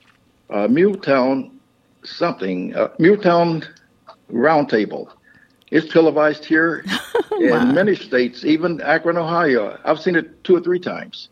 uh, 0.50 0.68
Muletown 0.68 1.52
something, 2.06 2.74
uh, 2.76 2.88
Muletown 3.00 3.68
Roundtable. 4.32 5.10
It's 5.72 5.92
televised 5.92 6.46
here 6.46 6.86
in 7.40 7.76
many 7.76 7.96
states, 7.96 8.46
even 8.46 8.80
Akron, 8.82 9.18
Ohio. 9.18 9.78
I've 9.84 10.00
seen 10.00 10.16
it 10.16 10.42
two 10.46 10.56
or 10.56 10.62
three 10.62 10.80
times. 10.80 11.28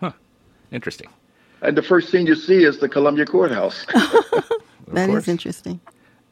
Huh. 0.00 0.10
Interesting. 0.72 1.08
And 1.62 1.76
the 1.76 1.82
first 1.82 2.10
thing 2.10 2.26
you 2.26 2.34
see 2.34 2.64
is 2.64 2.78
the 2.78 2.88
Columbia 2.88 3.26
Courthouse. 3.26 3.86
Of 4.88 4.94
That 4.94 5.10
is 5.10 5.14
course. 5.14 5.28
interesting. 5.28 5.80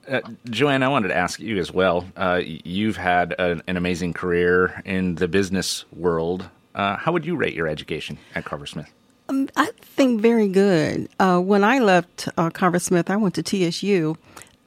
Uh, 0.08 0.20
Joanne, 0.48 0.82
I 0.82 0.88
wanted 0.88 1.08
to 1.08 1.16
ask 1.16 1.38
you 1.40 1.58
as 1.58 1.72
well. 1.72 2.06
Uh, 2.16 2.40
you've 2.42 2.96
had 2.96 3.34
an, 3.38 3.60
an, 3.66 3.76
amazing 3.76 4.14
career 4.14 4.80
in 4.86 5.16
the 5.16 5.28
business 5.28 5.84
world. 5.92 6.48
Uh, 6.74 6.96
how 6.96 7.12
would 7.12 7.26
you 7.26 7.36
rate 7.36 7.52
your 7.52 7.66
education 7.66 8.16
at 8.34 8.46
Carver 8.46 8.64
Smith? 8.64 8.90
Um, 9.28 9.50
I 9.56 9.72
think 9.82 10.22
very 10.22 10.48
good. 10.48 11.10
Uh, 11.18 11.40
when 11.40 11.64
I 11.64 11.80
left 11.80 12.28
uh, 12.38 12.48
Carver 12.48 12.78
Smith, 12.78 13.10
I 13.10 13.16
went 13.16 13.34
to 13.34 13.42
TSU, 13.42 14.16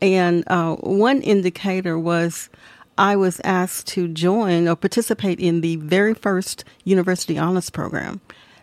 and 0.02 0.44
uh, 0.48 0.76
one 0.76 1.22
indicator 1.22 1.98
was 1.98 2.50
I 2.98 3.16
was 3.16 3.40
asked 3.46 3.88
to 3.88 4.10
join 4.10 4.68
or 4.68 4.76
participate 4.76 5.40
in 5.40 5.62
the 5.62 5.78
very 5.78 6.14
first 6.14 6.66
University 6.84 7.38
Honors 7.38 7.70
Program. 7.70 8.20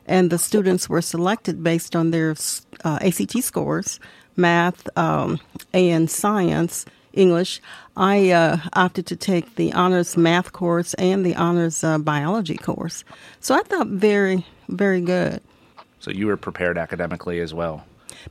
And 0.07 0.31
the 0.31 0.39
students 0.39 0.89
were 0.89 1.03
selected 1.03 1.63
based 1.63 1.95
on 1.95 2.11
their 2.11 2.37
ACT 2.85 3.43
scores 3.43 4.01
math, 4.37 4.87
um, 4.97 5.41
and 5.73 6.11
science, 6.11 6.85
English. 7.13 7.61
I 7.97 8.31
uh, 8.31 8.59
opted 8.75 9.07
to 9.07 9.17
take 9.17 9.57
the 9.57 9.73
honors 9.73 10.17
math 10.17 10.53
course 10.53 10.95
and 10.95 11.25
the 11.25 11.35
honors 11.35 11.83
uh, 11.83 11.99
biology 11.99 12.57
course. 12.57 13.05
So 13.41 13.55
I 13.55 13.63
thought 13.63 13.89
very, 13.89 14.47
very 14.69 15.01
good. 15.01 15.41
So 16.01 16.11
you 16.11 16.27
were 16.27 16.37
prepared 16.37 16.79
academically 16.79 17.41
as 17.41 17.55
well. 17.55 17.85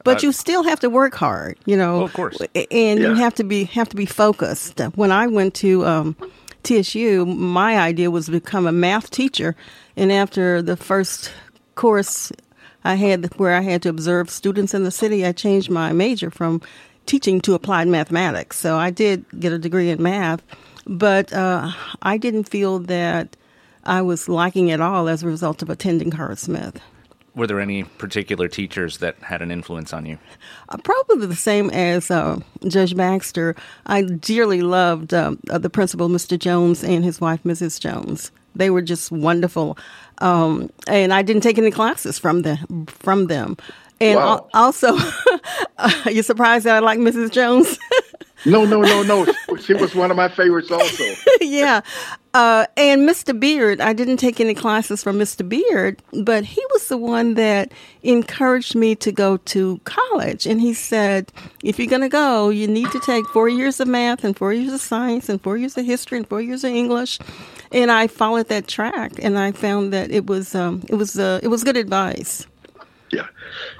But 0.04 0.24
uh, 0.24 0.28
you 0.28 0.32
still 0.32 0.64
have 0.64 0.80
to 0.82 0.90
work 0.90 1.16
hard, 1.16 1.58
you 1.66 1.76
know. 1.76 2.02
Oh, 2.02 2.04
of 2.04 2.14
course. 2.14 2.38
And 2.40 3.00
yeah. 3.00 3.10
you 3.10 3.16
have 3.16 3.34
to 3.36 3.44
be 3.44 3.66
have 3.66 3.90
to 3.90 3.96
be 3.96 4.06
focused. 4.06 4.80
When 4.96 5.12
I 5.12 5.28
went 5.28 5.54
to 5.56 5.86
um, 5.86 6.16
TSU, 6.64 7.26
my 7.26 7.78
idea 7.78 8.12
was 8.12 8.26
to 8.26 8.32
become 8.32 8.68
a 8.68 8.72
math 8.72 9.10
teacher, 9.10 9.56
and 9.96 10.12
after 10.12 10.62
the 10.62 10.76
first 10.76 11.32
course 11.76 12.32
I 12.84 12.96
had 12.96 13.26
where 13.38 13.56
I 13.56 13.62
had 13.62 13.82
to 13.84 13.90
observe 13.90 14.30
students 14.30 14.74
in 14.74 14.84
the 14.84 14.92
city, 14.92 15.26
I 15.26 15.32
changed 15.32 15.70
my 15.70 15.92
major 15.92 16.30
from 16.30 16.62
teaching 17.06 17.42
to 17.42 17.54
applied 17.54 17.88
mathematics. 17.88 18.58
So 18.58 18.78
I 18.78 18.92
did 18.92 19.26
get 19.40 19.52
a 19.52 19.60
degree 19.60 19.90
in 19.90 20.02
math, 20.02 20.42
but 20.86 21.32
uh, 21.34 21.72
I 22.02 22.18
didn't 22.18 22.50
feel 22.50 22.80
that 22.80 23.36
I 23.84 24.02
was 24.02 24.28
liking 24.28 24.70
it 24.70 24.82
all 24.82 25.08
as 25.08 25.24
a 25.24 25.28
result 25.28 25.62
of 25.62 25.70
attending 25.70 26.12
Carver 26.12 26.36
Smith. 26.36 26.80
Were 27.36 27.48
there 27.48 27.60
any 27.60 27.84
particular 27.84 28.48
teachers 28.48 29.00
that 29.00 29.18
had 29.20 29.42
an 29.42 29.52
influence 29.52 29.92
on 29.92 30.06
you? 30.06 30.18
Uh, 30.70 30.78
probably 30.78 31.28
the 31.28 31.36
same 31.36 31.70
as 31.72 32.10
uh, 32.10 32.40
Judge 32.68 32.96
Baxter. 32.96 33.56
I 33.88 34.04
dearly 34.04 34.62
loved 34.62 35.14
uh, 35.14 35.36
the 35.48 35.70
principal, 35.70 36.08
Mr. 36.08 36.40
Jones, 36.40 36.84
and 36.84 37.04
his 37.04 37.20
wife, 37.20 37.44
Mrs. 37.44 37.80
Jones. 37.80 38.32
They 38.56 38.70
were 38.70 38.82
just 38.82 39.12
wonderful. 39.12 39.78
Um, 40.20 40.70
and 40.88 41.14
I 41.14 41.22
didn't 41.22 41.44
take 41.44 41.58
any 41.58 41.72
classes 41.72 42.18
from 42.18 42.44
them. 42.44 42.86
From 42.88 43.28
them, 43.28 43.58
and 44.02 44.18
wow. 44.18 44.48
also, 44.54 44.98
you're 46.06 46.24
surprised 46.24 46.66
that 46.66 46.76
I 46.76 46.80
like 46.80 47.00
Mrs. 47.00 47.32
Jones. 47.32 47.80
no, 48.46 48.66
no, 48.66 48.82
no, 48.82 49.04
no. 49.04 49.26
She 49.58 49.74
was 49.74 49.96
one 49.96 50.12
of 50.12 50.18
my 50.18 50.28
favorites, 50.28 50.70
also. 50.70 51.04
yeah, 51.42 51.80
uh, 52.34 52.66
and 52.76 53.08
Mr. 53.08 53.38
Beard. 53.38 53.80
I 53.80 53.94
didn't 53.94 54.18
take 54.18 54.42
any 54.42 54.54
classes 54.54 55.02
from 55.02 55.18
Mr. 55.18 55.48
Beard, 55.48 56.02
but 56.12 56.44
he 56.44 56.62
was 56.74 56.90
the 56.90 56.98
one 56.98 57.36
that 57.36 57.72
encouraged 58.04 58.76
me 58.76 58.96
to 58.96 59.14
go 59.14 59.38
to 59.38 59.80
college. 59.86 60.46
And 60.46 60.60
he 60.60 60.74
said, 60.74 61.32
"If 61.64 61.80
you're 61.80 61.88
going 61.88 62.02
to 62.02 62.10
go, 62.10 62.50
you 62.50 62.68
need 62.68 62.92
to 62.92 63.00
take 63.00 63.26
four 63.28 63.48
years 63.48 63.80
of 63.80 63.88
math 63.88 64.26
and 64.26 64.36
four 64.36 64.52
years 64.52 64.74
of 64.74 64.82
science 64.82 65.30
and 65.30 65.42
four 65.42 65.56
years 65.56 65.78
of 65.78 65.86
history 65.86 66.18
and 66.18 66.28
four 66.28 66.42
years 66.42 66.66
of 66.66 66.72
English." 66.72 67.18
And 67.76 67.92
I 67.92 68.08
followed 68.08 68.48
that 68.48 68.68
track, 68.68 69.12
and 69.22 69.38
I 69.38 69.52
found 69.52 69.92
that 69.94 70.10
it 70.10 70.26
was 70.26 70.56
um, 70.56 70.82
it 70.90 70.96
was 70.96 71.20
uh, 71.20 71.40
it 71.44 71.50
was 71.50 71.64
good 71.64 71.78
advice. 71.78 72.48
Yeah, 73.12 73.28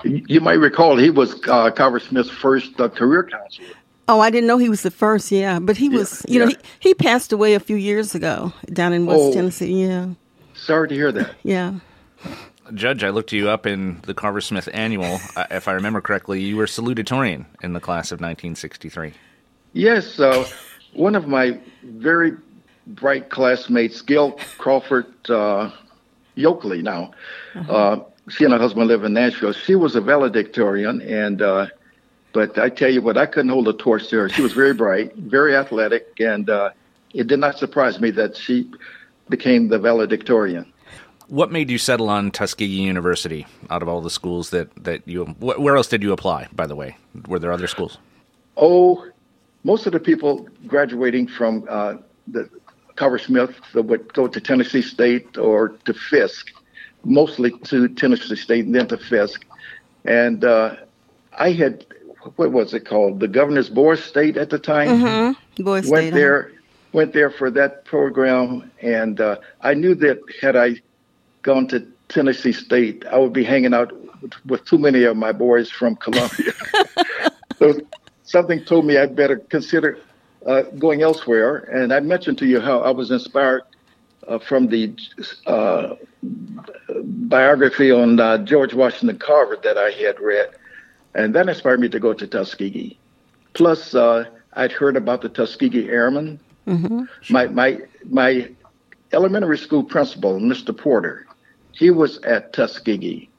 you 0.04 0.42
might 0.42 0.60
recall 0.60 0.98
he 0.98 1.10
was 1.10 1.42
uh, 1.48 1.72
Carver 1.72 2.00
Smith's 2.00 2.30
first 2.30 2.80
uh, 2.80 2.90
career 2.90 3.24
counselor. 3.24 3.70
Oh, 4.08 4.20
I 4.20 4.30
didn't 4.30 4.48
know 4.48 4.58
he 4.58 4.70
was 4.70 4.84
the 4.84 4.92
first. 4.92 5.32
Yeah, 5.32 5.60
but 5.60 5.78
he 5.78 5.90
was. 5.90 6.24
Yeah, 6.28 6.34
you 6.34 6.40
yeah. 6.40 6.46
know, 6.46 6.52
he, 6.80 6.90
he 6.90 6.94
passed 6.94 7.32
away 7.32 7.56
a 7.56 7.60
few 7.60 7.78
years 7.78 8.14
ago 8.14 8.54
down 8.66 8.94
in 8.94 9.06
West 9.06 9.22
oh, 9.22 9.34
Tennessee. 9.34 9.86
Yeah. 9.86 10.10
Sorry 10.54 10.90
to 10.90 10.94
hear 10.94 11.12
that. 11.12 11.34
Yeah. 11.44 11.76
Judge, 12.74 13.04
I 13.04 13.12
looked 13.12 13.32
you 13.32 13.48
up 13.50 13.68
in 13.68 14.02
the 14.02 14.16
Carver 14.16 14.42
Smith 14.42 14.68
Annual. 14.74 15.20
if 15.52 15.68
I 15.68 15.74
remember 15.74 16.02
correctly, 16.02 16.42
you 16.42 16.58
were 16.58 16.66
salutatorian 16.66 17.46
in 17.62 17.74
the 17.74 17.80
class 17.80 18.12
of 18.12 18.20
1963. 18.20 19.14
Yes, 19.74 20.20
uh, 20.20 20.48
one 20.94 21.16
of 21.16 21.28
my 21.28 21.60
very 21.84 22.32
bright 22.88 23.30
classmates, 23.30 24.02
Gail 24.02 24.34
Crawford 24.58 25.08
uh, 25.30 25.72
Yoakley 26.38 26.82
now. 26.82 27.12
Uh-huh. 27.56 27.74
Uh, 27.74 28.04
she 28.30 28.44
and 28.44 28.54
her 28.54 28.60
husband 28.60 28.88
live 28.88 29.04
in 29.04 29.14
Nashville. 29.14 29.54
She 29.54 29.76
was 29.76 29.96
a 29.96 30.02
valedictorian, 30.02 31.02
and 31.02 31.42
uh, 31.42 31.68
but 32.34 32.58
I 32.58 32.70
tell 32.70 32.90
you 32.90 33.02
what, 33.02 33.18
I 33.18 33.26
couldn't 33.26 33.50
hold 33.50 33.68
a 33.68 33.74
torch 33.74 34.08
to 34.10 34.18
her. 34.18 34.30
She 34.30 34.42
was 34.42 34.54
very 34.54 34.74
bright, 34.74 35.16
very 35.16 35.56
athletic, 35.56 36.20
and 36.20 36.50
uh, 36.50 36.72
it 37.14 37.28
did 37.28 37.40
not 37.40 37.58
surprise 37.58 38.00
me 38.00 38.12
that 38.12 38.36
she 38.36 38.72
became 39.30 39.70
the 39.70 39.80
valedictorian. 39.80 40.72
What 41.28 41.52
made 41.52 41.72
you 41.72 41.78
settle 41.78 42.10
on 42.10 42.30
Tuskegee 42.30 42.82
University 42.82 43.48
out 43.70 43.82
of 43.82 43.88
all 43.88 44.02
the 44.02 44.12
schools 44.12 44.52
that, 44.52 44.70
that 44.84 45.08
you? 45.08 45.26
Where 45.40 45.76
else 45.76 45.88
did 45.88 46.04
you 46.04 46.12
apply? 46.12 46.48
By 46.54 46.68
the 46.68 46.76
way, 46.76 46.98
were 47.28 47.40
there 47.40 47.52
other 47.52 47.68
schools? 47.68 47.98
Oh, 48.58 49.08
most 49.64 49.88
of 49.88 49.94
the 49.94 50.00
people 50.00 50.48
graduating 50.68 51.28
from 51.28 51.66
uh, 51.68 51.96
the 52.28 52.50
Carver 52.96 53.20
Smith 53.20 53.56
would 53.74 54.14
go 54.14 54.28
to 54.28 54.40
Tennessee 54.40 54.82
State 54.82 55.38
or 55.38 55.70
to 55.86 55.94
Fisk, 55.94 56.52
mostly 57.04 57.52
to 57.66 57.88
Tennessee 57.90 58.36
State 58.36 58.66
and 58.66 58.76
then 58.76 58.88
to 58.88 58.98
Fisk. 58.98 59.46
And 60.06 60.44
uh, 60.46 60.78
I 61.38 61.52
had, 61.52 61.86
what 62.36 62.52
was 62.52 62.74
it 62.74 62.86
called? 62.86 63.20
The 63.20 63.28
Governor's 63.28 63.70
Boys 63.70 64.04
State 64.04 64.38
at 64.38 64.50
the 64.50 64.60
time. 64.60 64.88
Mm-hmm. 64.88 65.64
Boys 65.64 65.90
went 65.90 66.04
State, 66.06 66.14
there, 66.14 66.44
huh? 66.44 66.50
went 66.94 67.14
there 67.14 67.30
for 67.30 67.52
that 67.52 67.86
program, 67.86 68.72
and 68.82 69.20
uh, 69.20 69.38
I 69.62 69.74
knew 69.74 69.96
that 69.96 70.20
had 70.42 70.56
I 70.56 70.82
gone 71.42 71.68
to 71.68 71.86
Tennessee 72.08 72.54
State, 72.54 73.06
I 73.06 73.18
would 73.18 73.34
be 73.34 73.44
hanging 73.44 73.74
out 73.74 73.94
with 74.46 74.66
too 74.66 74.78
many 74.78 75.04
of 75.04 75.18
my 75.18 75.32
boys 75.32 75.70
from 75.70 75.96
Columbia. 75.96 76.54
so 77.58 77.80
something 78.24 78.64
told 78.64 78.86
me 78.86 78.98
I'd 78.98 79.16
better 79.16 79.38
consider 79.38 80.00
uh, 80.46 80.64
going 80.78 81.02
elsewhere. 81.02 81.58
And 81.58 81.94
I 81.94 82.00
mentioned 82.00 82.38
to 82.40 82.46
you 82.46 82.60
how 82.60 82.80
I 82.80 82.92
was 82.92 83.12
inspired 83.12 83.64
uh, 84.28 84.40
from 84.40 84.68
the 84.68 84.96
uh, 85.46 85.96
biography 86.90 87.92
on 87.92 88.20
uh, 88.20 88.40
George 88.40 88.74
Washington 88.74 89.18
Carver 89.18 89.58
that 89.64 89.78
I 89.78 89.92
had 89.92 90.20
read. 90.20 90.50
And 91.14 91.34
that 91.36 91.48
inspired 91.48 91.80
me 91.80 91.90
to 91.90 92.00
go 92.00 92.14
to 92.14 92.28
Tuskegee. 92.28 92.98
Plus, 93.54 93.96
uh, 93.96 94.26
I'd 94.54 94.72
heard 94.72 94.98
about 94.98 95.22
the 95.22 95.30
Tuskegee 95.30 95.90
Airmen. 95.90 96.40
Mm-hmm. 96.68 97.04
My, 97.34 97.48
my, 97.48 97.80
my 98.10 98.50
elementary 99.14 99.58
school 99.58 99.84
principal, 99.84 100.40
Mr. 100.40 100.76
Porter, 100.76 101.26
he 101.72 101.90
was 101.90 102.18
at 102.20 102.54
Tuskegee 102.54 103.30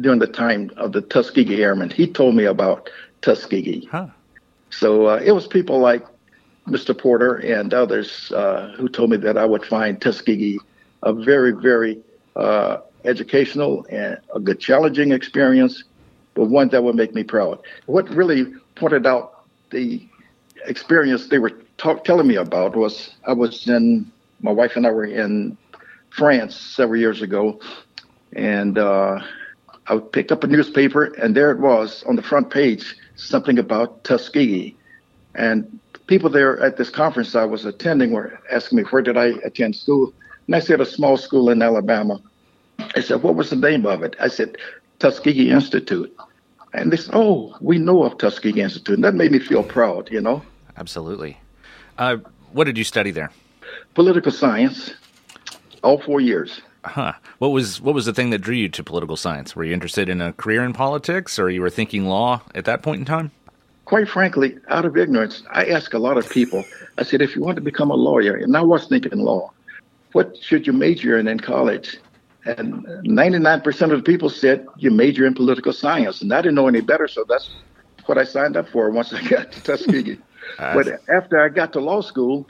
during 0.00 0.18
the 0.18 0.26
time 0.26 0.70
of 0.76 0.92
the 0.92 1.02
Tuskegee 1.02 1.62
Airmen. 1.62 1.90
He 1.90 2.06
told 2.06 2.34
me 2.34 2.44
about 2.44 2.88
Tuskegee. 3.22 3.86
Huh. 3.90 4.08
So 4.70 5.08
uh, 5.08 5.20
it 5.22 5.32
was 5.32 5.46
people 5.46 5.78
like 5.78 6.04
Mr. 6.68 6.96
Porter 6.96 7.36
and 7.36 7.72
others 7.74 8.30
uh, 8.32 8.72
who 8.76 8.88
told 8.88 9.10
me 9.10 9.16
that 9.18 9.36
I 9.36 9.44
would 9.44 9.64
find 9.64 10.00
Tuskegee 10.00 10.58
a 11.02 11.12
very, 11.12 11.52
very 11.52 12.00
uh, 12.36 12.78
educational 13.04 13.86
and 13.90 14.18
a 14.34 14.40
good 14.40 14.60
challenging 14.60 15.12
experience, 15.12 15.84
but 16.34 16.46
one 16.46 16.68
that 16.68 16.82
would 16.82 16.94
make 16.94 17.14
me 17.14 17.24
proud. 17.24 17.60
What 17.86 18.08
really 18.10 18.52
pointed 18.74 19.06
out 19.06 19.44
the 19.70 20.06
experience 20.66 21.28
they 21.28 21.38
were 21.38 21.52
talk, 21.78 22.04
telling 22.04 22.26
me 22.26 22.36
about 22.36 22.76
was 22.76 23.14
I 23.26 23.32
was 23.32 23.66
in, 23.66 24.10
my 24.40 24.52
wife 24.52 24.76
and 24.76 24.86
I 24.86 24.90
were 24.90 25.06
in 25.06 25.56
France 26.10 26.56
several 26.56 27.00
years 27.00 27.22
ago, 27.22 27.60
and 28.34 28.78
uh, 28.78 29.20
I 29.86 29.98
picked 29.98 30.30
up 30.32 30.44
a 30.44 30.46
newspaper, 30.46 31.04
and 31.04 31.34
there 31.34 31.50
it 31.50 31.58
was 31.58 32.04
on 32.04 32.16
the 32.16 32.22
front 32.22 32.50
page, 32.50 32.96
something 33.16 33.58
about 33.58 34.04
Tuskegee. 34.04 34.76
And 35.34 35.80
people 36.10 36.28
there 36.28 36.60
at 36.60 36.76
this 36.76 36.90
conference 36.90 37.36
I 37.36 37.44
was 37.44 37.64
attending 37.64 38.10
were 38.10 38.38
asking 38.50 38.78
me 38.78 38.82
where 38.90 39.00
did 39.00 39.16
I 39.16 39.26
attend 39.44 39.76
school, 39.76 40.12
and 40.48 40.56
I 40.56 40.58
said 40.58 40.80
a 40.80 40.84
small 40.84 41.16
school 41.16 41.48
in 41.50 41.62
Alabama. 41.62 42.20
I 42.96 43.00
said, 43.00 43.22
what 43.22 43.36
was 43.36 43.50
the 43.50 43.56
name 43.56 43.86
of 43.86 44.02
it? 44.02 44.16
I 44.18 44.26
said, 44.26 44.56
Tuskegee 44.98 45.50
Institute. 45.50 46.14
And 46.72 46.92
they 46.92 46.96
said, 46.96 47.14
oh, 47.14 47.56
we 47.60 47.78
know 47.78 48.02
of 48.02 48.18
Tuskegee 48.18 48.60
Institute. 48.60 48.96
And 48.96 49.04
that 49.04 49.14
made 49.14 49.30
me 49.30 49.38
feel 49.38 49.62
proud, 49.62 50.10
you 50.10 50.20
know? 50.20 50.42
Absolutely. 50.76 51.38
Uh, 51.96 52.16
what 52.52 52.64
did 52.64 52.76
you 52.76 52.84
study 52.84 53.12
there? 53.12 53.30
Political 53.94 54.32
science, 54.32 54.94
all 55.84 56.00
four 56.00 56.20
years. 56.20 56.60
Huh. 56.84 57.12
What 57.38 57.48
was 57.48 57.80
what 57.80 57.94
was 57.94 58.06
the 58.06 58.14
thing 58.14 58.30
that 58.30 58.38
drew 58.38 58.54
you 58.54 58.68
to 58.70 58.82
political 58.82 59.16
science? 59.16 59.54
Were 59.54 59.64
you 59.64 59.74
interested 59.74 60.08
in 60.08 60.20
a 60.22 60.32
career 60.32 60.64
in 60.64 60.72
politics, 60.72 61.38
or 61.38 61.50
you 61.50 61.60
were 61.60 61.70
thinking 61.70 62.06
law 62.06 62.40
at 62.54 62.64
that 62.64 62.82
point 62.82 63.00
in 63.00 63.04
time? 63.04 63.30
Quite 63.90 64.08
frankly, 64.08 64.56
out 64.68 64.84
of 64.84 64.96
ignorance, 64.96 65.42
I 65.50 65.64
ask 65.64 65.94
a 65.94 65.98
lot 65.98 66.16
of 66.16 66.30
people, 66.30 66.64
I 66.96 67.02
said, 67.02 67.20
if 67.20 67.34
you 67.34 67.42
want 67.42 67.56
to 67.56 67.60
become 67.60 67.90
a 67.90 67.96
lawyer, 67.96 68.36
and 68.36 68.56
I 68.56 68.62
was 68.62 68.86
thinking 68.86 69.18
law, 69.18 69.50
what 70.12 70.36
should 70.40 70.64
you 70.64 70.72
major 70.72 71.18
in 71.18 71.26
in 71.26 71.40
college? 71.40 71.98
And 72.44 72.84
99% 72.84 73.66
of 73.90 73.98
the 73.98 74.02
people 74.04 74.30
said 74.30 74.64
you 74.76 74.92
major 74.92 75.26
in 75.26 75.34
political 75.34 75.72
science. 75.72 76.22
And 76.22 76.32
I 76.32 76.40
didn't 76.40 76.54
know 76.54 76.68
any 76.68 76.82
better, 76.82 77.08
so 77.08 77.24
that's 77.28 77.50
what 78.06 78.16
I 78.16 78.22
signed 78.22 78.56
up 78.56 78.68
for 78.68 78.88
once 78.90 79.12
I 79.18 79.22
got 79.26 79.50
to 79.52 79.60
Tuskegee. 79.62 80.18
Uh, 80.58 80.74
but 80.74 80.86
after 81.08 81.40
I 81.40 81.48
got 81.48 81.72
to 81.74 81.80
law 81.80 82.00
school, 82.00 82.46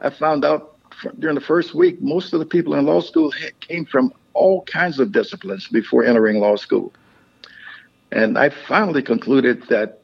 I 0.00 0.08
found 0.08 0.46
out 0.46 0.78
during 1.18 1.34
the 1.34 1.46
first 1.52 1.74
week, 1.74 2.00
most 2.00 2.32
of 2.32 2.40
the 2.40 2.46
people 2.46 2.74
in 2.74 2.86
law 2.86 3.00
school 3.00 3.32
came 3.60 3.84
from 3.84 4.14
all 4.32 4.62
kinds 4.62 4.98
of 4.98 5.12
disciplines 5.12 5.68
before 5.68 6.04
entering 6.04 6.40
law 6.40 6.56
school. 6.56 6.90
And 8.12 8.38
I 8.38 8.48
finally 8.48 9.02
concluded 9.02 9.66
that 9.68 10.03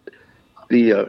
the 0.71 0.93
uh, 0.93 1.05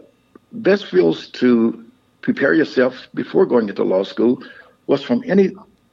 best 0.52 0.88
fields 0.88 1.28
to 1.30 1.86
prepare 2.22 2.54
yourself 2.54 3.08
before 3.14 3.46
going 3.46 3.70
into 3.70 3.84
law 3.84 4.04
school 4.04 4.44
was 4.88 5.02
from 5.02 5.24
any 5.26 5.52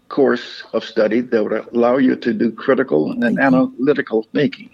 course 0.09 0.65
of 0.73 0.85
study 0.85 1.21
that 1.21 1.43
would 1.43 1.53
allow 1.53 1.97
you 1.99 2.17
to 2.17 2.33
do 2.33 2.51
critical 2.51 3.13
and 3.13 3.39
analytical 3.39 4.27
thinking 4.33 4.71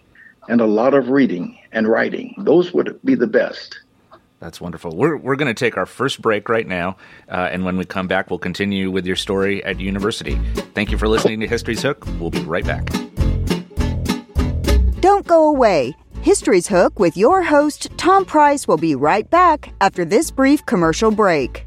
and 0.48 0.60
a 0.60 0.66
lot 0.66 0.94
of 0.94 1.10
reading 1.10 1.58
and 1.72 1.88
writing. 1.88 2.34
Those 2.38 2.72
would 2.72 3.00
be 3.04 3.14
the 3.14 3.26
best. 3.26 3.80
That's 4.40 4.60
wonderful. 4.60 4.94
We're, 4.94 5.16
we're 5.16 5.36
going 5.36 5.52
to 5.52 5.58
take 5.58 5.76
our 5.76 5.86
first 5.86 6.20
break 6.20 6.48
right 6.48 6.66
now. 6.66 6.96
Uh, 7.30 7.48
and 7.50 7.64
when 7.64 7.76
we 7.76 7.84
come 7.84 8.06
back, 8.06 8.30
we'll 8.30 8.38
continue 8.38 8.90
with 8.90 9.06
your 9.06 9.16
story 9.16 9.64
at 9.64 9.80
university. 9.80 10.38
Thank 10.74 10.90
you 10.90 10.98
for 10.98 11.08
listening 11.08 11.40
to 11.40 11.46
History's 11.46 11.82
Hook. 11.82 12.06
We'll 12.20 12.30
be 12.30 12.42
right 12.42 12.64
back. 12.64 12.84
Don't 15.00 15.26
go 15.26 15.48
away. 15.48 15.96
History's 16.24 16.66
Hook 16.66 16.98
with 16.98 17.18
your 17.18 17.42
host, 17.42 17.88
Tom 17.98 18.24
Price, 18.24 18.66
will 18.66 18.78
be 18.78 18.94
right 18.94 19.28
back 19.28 19.74
after 19.82 20.06
this 20.06 20.30
brief 20.30 20.64
commercial 20.64 21.10
break. 21.10 21.66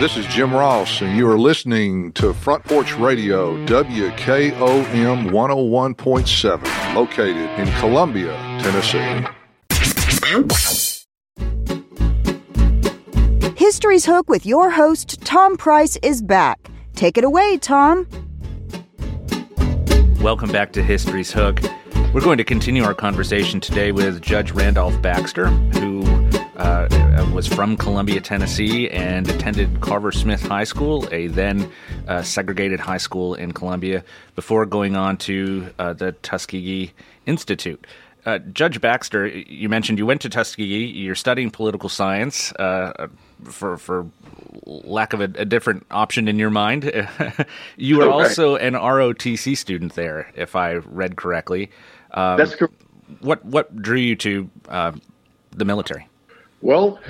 This 0.00 0.16
is 0.16 0.24
Jim 0.28 0.50
Ross, 0.54 1.02
and 1.02 1.14
you 1.14 1.30
are 1.30 1.38
listening 1.38 2.12
to 2.12 2.32
Front 2.32 2.64
Porch 2.64 2.96
Radio, 2.96 3.54
WKOM 3.66 5.28
101.7, 5.28 6.94
located 6.94 7.50
in 7.60 7.70
Columbia, 7.80 8.34
Tennessee. 8.62 9.26
History's 13.56 14.06
Hook 14.06 14.30
with 14.30 14.46
your 14.46 14.70
host, 14.70 15.20
Tom 15.20 15.58
Price, 15.58 15.98
is 16.02 16.22
back. 16.22 16.70
Take 16.94 17.18
it 17.18 17.24
away, 17.24 17.58
Tom. 17.58 18.08
Welcome 20.22 20.50
back 20.50 20.72
to 20.72 20.82
History's 20.82 21.30
Hook. 21.30 21.60
We're 22.14 22.22
going 22.22 22.38
to 22.38 22.44
continue 22.44 22.84
our 22.84 22.94
conversation 22.94 23.60
today 23.60 23.92
with 23.92 24.22
Judge 24.22 24.52
Randolph 24.52 25.02
Baxter, 25.02 25.48
who 25.48 25.99
uh, 26.60 27.26
was 27.32 27.46
from 27.46 27.76
Columbia, 27.76 28.20
Tennessee, 28.20 28.90
and 28.90 29.28
attended 29.28 29.80
Carver 29.80 30.12
Smith 30.12 30.42
High 30.42 30.64
School, 30.64 31.08
a 31.10 31.28
then 31.28 31.70
uh, 32.06 32.22
segregated 32.22 32.80
high 32.80 32.98
school 32.98 33.34
in 33.34 33.52
Columbia, 33.52 34.04
before 34.34 34.66
going 34.66 34.94
on 34.94 35.16
to 35.18 35.70
uh, 35.78 35.94
the 35.94 36.12
Tuskegee 36.12 36.92
Institute. 37.24 37.86
Uh, 38.26 38.38
Judge 38.38 38.80
Baxter, 38.80 39.26
you 39.26 39.70
mentioned 39.70 39.98
you 39.98 40.04
went 40.04 40.20
to 40.20 40.28
Tuskegee. 40.28 40.86
You're 40.86 41.14
studying 41.14 41.50
political 41.50 41.88
science 41.88 42.52
uh, 42.52 43.08
for 43.44 43.78
for 43.78 44.10
lack 44.66 45.14
of 45.14 45.22
a, 45.22 45.24
a, 45.36 45.46
different 45.46 45.86
option 45.90 46.28
in 46.28 46.38
your 46.38 46.50
mind. 46.50 46.84
you 47.78 47.96
were 47.96 48.04
okay. 48.04 48.12
also 48.12 48.56
an 48.56 48.74
ROTC 48.74 49.56
student 49.56 49.94
there, 49.94 50.30
if 50.34 50.54
I 50.54 50.74
read 50.74 51.16
correctly. 51.16 51.70
Um, 52.10 52.36
That's 52.36 52.54
correct. 52.54 52.74
What 53.20 53.42
what 53.46 53.74
drew 53.74 53.96
you 53.96 54.16
to 54.16 54.50
uh, 54.68 54.92
the 55.52 55.64
military? 55.64 56.09
Well, 56.62 57.00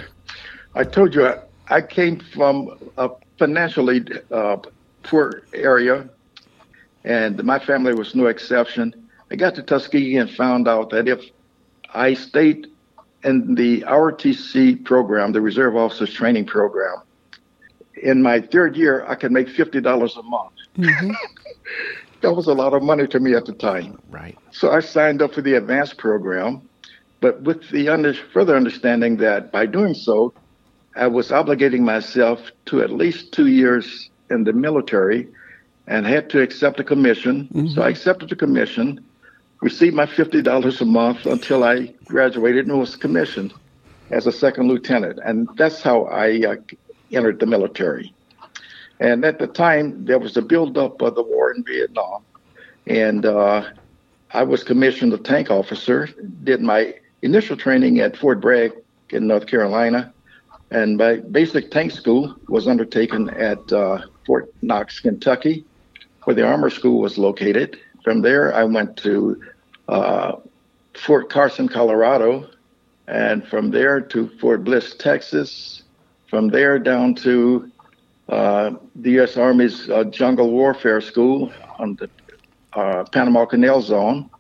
I 0.74 0.84
told 0.84 1.14
you 1.14 1.26
I, 1.26 1.38
I 1.68 1.80
came 1.80 2.20
from 2.20 2.78
a 2.96 3.10
financially 3.38 4.04
uh, 4.30 4.58
poor 5.02 5.42
area, 5.52 6.08
and 7.04 7.42
my 7.44 7.58
family 7.58 7.94
was 7.94 8.14
no 8.14 8.26
exception. 8.26 8.94
I 9.30 9.36
got 9.36 9.54
to 9.56 9.62
Tuskegee 9.62 10.16
and 10.16 10.30
found 10.30 10.68
out 10.68 10.90
that 10.90 11.08
if 11.08 11.20
I 11.94 12.14
stayed 12.14 12.68
in 13.24 13.54
the 13.54 13.82
ROTC 13.82 14.84
program, 14.84 15.32
the 15.32 15.40
Reserve 15.40 15.76
Officers 15.76 16.12
Training 16.12 16.46
Program, 16.46 17.02
in 18.02 18.22
my 18.22 18.40
third 18.40 18.76
year, 18.76 19.04
I 19.06 19.14
could 19.14 19.32
make 19.32 19.48
fifty 19.48 19.80
dollars 19.80 20.16
a 20.16 20.22
month. 20.22 20.52
Mm-hmm. 20.78 21.12
that 22.22 22.32
was 22.32 22.46
a 22.46 22.54
lot 22.54 22.74
of 22.74 22.82
money 22.82 23.06
to 23.08 23.20
me 23.20 23.34
at 23.34 23.44
the 23.44 23.52
time. 23.52 24.00
Right. 24.10 24.38
So 24.52 24.70
I 24.70 24.80
signed 24.80 25.22
up 25.22 25.34
for 25.34 25.42
the 25.42 25.54
advanced 25.54 25.98
program, 25.98 26.68
but 27.20 27.42
with 27.42 27.68
the 27.70 27.88
under, 27.88 28.14
further 28.14 28.56
understanding 28.56 29.18
that 29.18 29.52
by 29.52 29.66
doing 29.66 29.94
so, 29.94 30.32
I 30.96 31.06
was 31.06 31.30
obligating 31.30 31.80
myself 31.80 32.40
to 32.66 32.82
at 32.82 32.90
least 32.90 33.32
two 33.32 33.46
years 33.46 34.10
in 34.30 34.44
the 34.44 34.52
military 34.52 35.28
and 35.86 36.06
had 36.06 36.30
to 36.30 36.40
accept 36.40 36.80
a 36.80 36.84
commission. 36.84 37.48
Mm-hmm. 37.52 37.68
So 37.68 37.82
I 37.82 37.88
accepted 37.90 38.28
the 38.28 38.36
commission, 38.36 39.04
received 39.60 39.94
my 39.94 40.06
$50 40.06 40.80
a 40.80 40.84
month 40.84 41.26
until 41.26 41.64
I 41.64 41.94
graduated 42.06 42.66
and 42.66 42.78
was 42.78 42.96
commissioned. 42.96 43.52
as 44.10 44.26
a 44.26 44.32
second 44.32 44.68
lieutenant, 44.68 45.20
and 45.24 45.48
that's 45.56 45.82
how 45.82 46.04
I 46.04 46.42
uh, 46.44 46.56
entered 47.12 47.38
the 47.38 47.46
military. 47.46 48.12
And 48.98 49.24
at 49.24 49.38
the 49.38 49.46
time, 49.46 50.04
there 50.04 50.18
was 50.18 50.36
a 50.36 50.42
buildup 50.42 51.00
of 51.00 51.14
the 51.14 51.22
war 51.22 51.52
in 51.52 51.64
Vietnam, 51.64 52.22
and 52.86 53.24
uh, 53.24 53.64
I 54.32 54.42
was 54.42 54.64
commissioned 54.64 55.12
a 55.12 55.18
tank 55.18 55.50
officer. 55.50 56.08
Did 56.44 56.60
my 56.60 56.94
initial 57.22 57.56
training 57.56 58.00
at 58.00 58.16
Fort 58.16 58.40
Bragg 58.40 58.72
in 59.10 59.26
North 59.26 59.46
Carolina, 59.46 60.12
and 60.70 60.96
my 60.96 61.16
basic 61.16 61.70
tank 61.70 61.92
school 61.92 62.36
was 62.48 62.68
undertaken 62.68 63.30
at 63.30 63.72
uh, 63.72 64.02
Fort 64.26 64.52
Knox, 64.62 65.00
Kentucky, 65.00 65.64
where 66.24 66.34
the 66.34 66.46
armor 66.46 66.70
school 66.70 67.00
was 67.00 67.18
located. 67.18 67.78
From 68.04 68.22
there, 68.22 68.54
I 68.54 68.64
went 68.64 68.96
to 68.98 69.40
uh, 69.88 70.36
Fort 70.94 71.30
Carson, 71.30 71.68
Colorado, 71.68 72.48
and 73.08 73.46
from 73.46 73.70
there 73.70 74.00
to 74.00 74.28
Fort 74.38 74.64
Bliss, 74.64 74.94
Texas. 74.94 75.82
From 76.28 76.48
there 76.48 76.78
down 76.78 77.16
to 77.16 77.70
uh, 78.28 78.70
the 78.94 79.10
U.S. 79.12 79.36
Army's 79.36 79.90
uh, 79.90 80.04
Jungle 80.04 80.52
Warfare 80.52 81.00
School 81.00 81.52
on 81.78 81.96
the 81.96 82.08
uh, 82.72 83.02
Panama 83.10 83.44
Canal 83.44 83.82
Zone, 83.82 84.30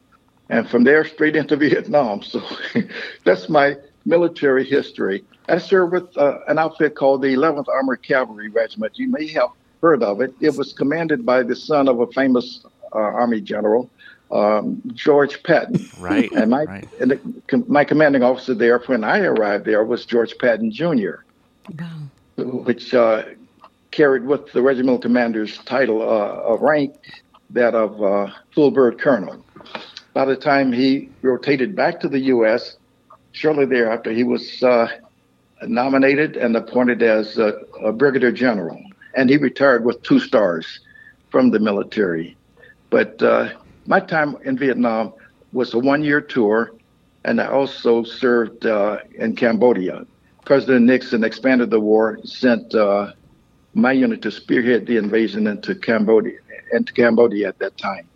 and 0.50 0.68
from 0.68 0.84
there 0.84 1.04
straight 1.04 1.36
into 1.36 1.56
Vietnam. 1.56 2.22
So 2.22 2.42
that's 3.24 3.48
my 3.48 3.76
military 4.04 4.64
history. 4.64 5.24
I 5.48 5.58
served 5.58 5.92
with 5.92 6.16
uh, 6.18 6.38
an 6.48 6.58
outfit 6.58 6.94
called 6.94 7.22
the 7.22 7.28
11th 7.28 7.68
Armored 7.68 8.02
Cavalry 8.02 8.48
Regiment. 8.48 8.98
You 8.98 9.08
may 9.08 9.28
have 9.28 9.50
heard 9.80 10.02
of 10.02 10.20
it. 10.20 10.34
It 10.40 10.56
was 10.56 10.72
commanded 10.72 11.24
by 11.24 11.42
the 11.42 11.56
son 11.56 11.88
of 11.88 12.00
a 12.00 12.06
famous 12.08 12.64
uh, 12.92 12.98
Army 12.98 13.40
general, 13.40 13.88
um, 14.30 14.82
George 14.92 15.42
Patton. 15.42 15.88
Right. 15.98 16.30
And 16.32 16.50
my 16.50 16.64
right. 16.64 16.88
and 17.00 17.12
the, 17.12 17.64
my 17.68 17.84
commanding 17.84 18.22
officer 18.22 18.54
there 18.54 18.78
when 18.80 19.04
I 19.04 19.20
arrived 19.20 19.64
there 19.64 19.84
was 19.84 20.04
George 20.04 20.36
Patton 20.38 20.72
Jr., 20.72 21.22
which 22.36 22.92
uh, 22.94 23.22
carried 23.90 24.24
with 24.24 24.52
the 24.52 24.62
regimental 24.62 24.98
commander's 24.98 25.58
title 25.58 26.02
uh, 26.02 26.52
of 26.52 26.60
rank 26.60 26.94
that 27.50 27.74
of 27.74 28.02
uh, 28.02 28.32
full 28.54 28.70
bird 28.70 28.98
colonel. 29.00 29.44
By 30.12 30.24
the 30.24 30.36
time 30.36 30.72
he 30.72 31.08
rotated 31.22 31.76
back 31.76 32.00
to 32.00 32.08
the 32.08 32.18
U.S., 32.34 32.76
shortly 33.32 33.64
thereafter, 33.64 34.10
he 34.10 34.24
was 34.24 34.62
uh, 34.62 34.88
nominated 35.62 36.36
and 36.36 36.56
appointed 36.56 37.02
as 37.02 37.38
a, 37.38 37.60
a 37.82 37.92
brigadier 37.92 38.32
general, 38.32 38.82
and 39.14 39.30
he 39.30 39.36
retired 39.36 39.84
with 39.84 40.02
two 40.02 40.18
stars 40.18 40.80
from 41.30 41.50
the 41.50 41.60
military. 41.60 42.36
But 42.90 43.22
uh, 43.22 43.50
my 43.86 44.00
time 44.00 44.36
in 44.44 44.58
Vietnam 44.58 45.12
was 45.52 45.74
a 45.74 45.78
one-year 45.78 46.22
tour, 46.22 46.72
and 47.24 47.40
I 47.40 47.46
also 47.46 48.02
served 48.02 48.66
uh, 48.66 48.98
in 49.14 49.36
Cambodia. 49.36 50.06
President 50.44 50.86
Nixon 50.86 51.22
expanded 51.22 51.70
the 51.70 51.80
war, 51.80 52.18
sent 52.24 52.74
uh, 52.74 53.12
my 53.74 53.92
unit 53.92 54.22
to 54.22 54.32
spearhead 54.32 54.86
the 54.86 54.96
invasion 54.96 55.46
into 55.46 55.76
Cambodia, 55.76 56.38
into 56.72 56.92
Cambodia 56.92 57.48
at 57.48 57.58
that 57.60 57.76
time. 57.76 58.08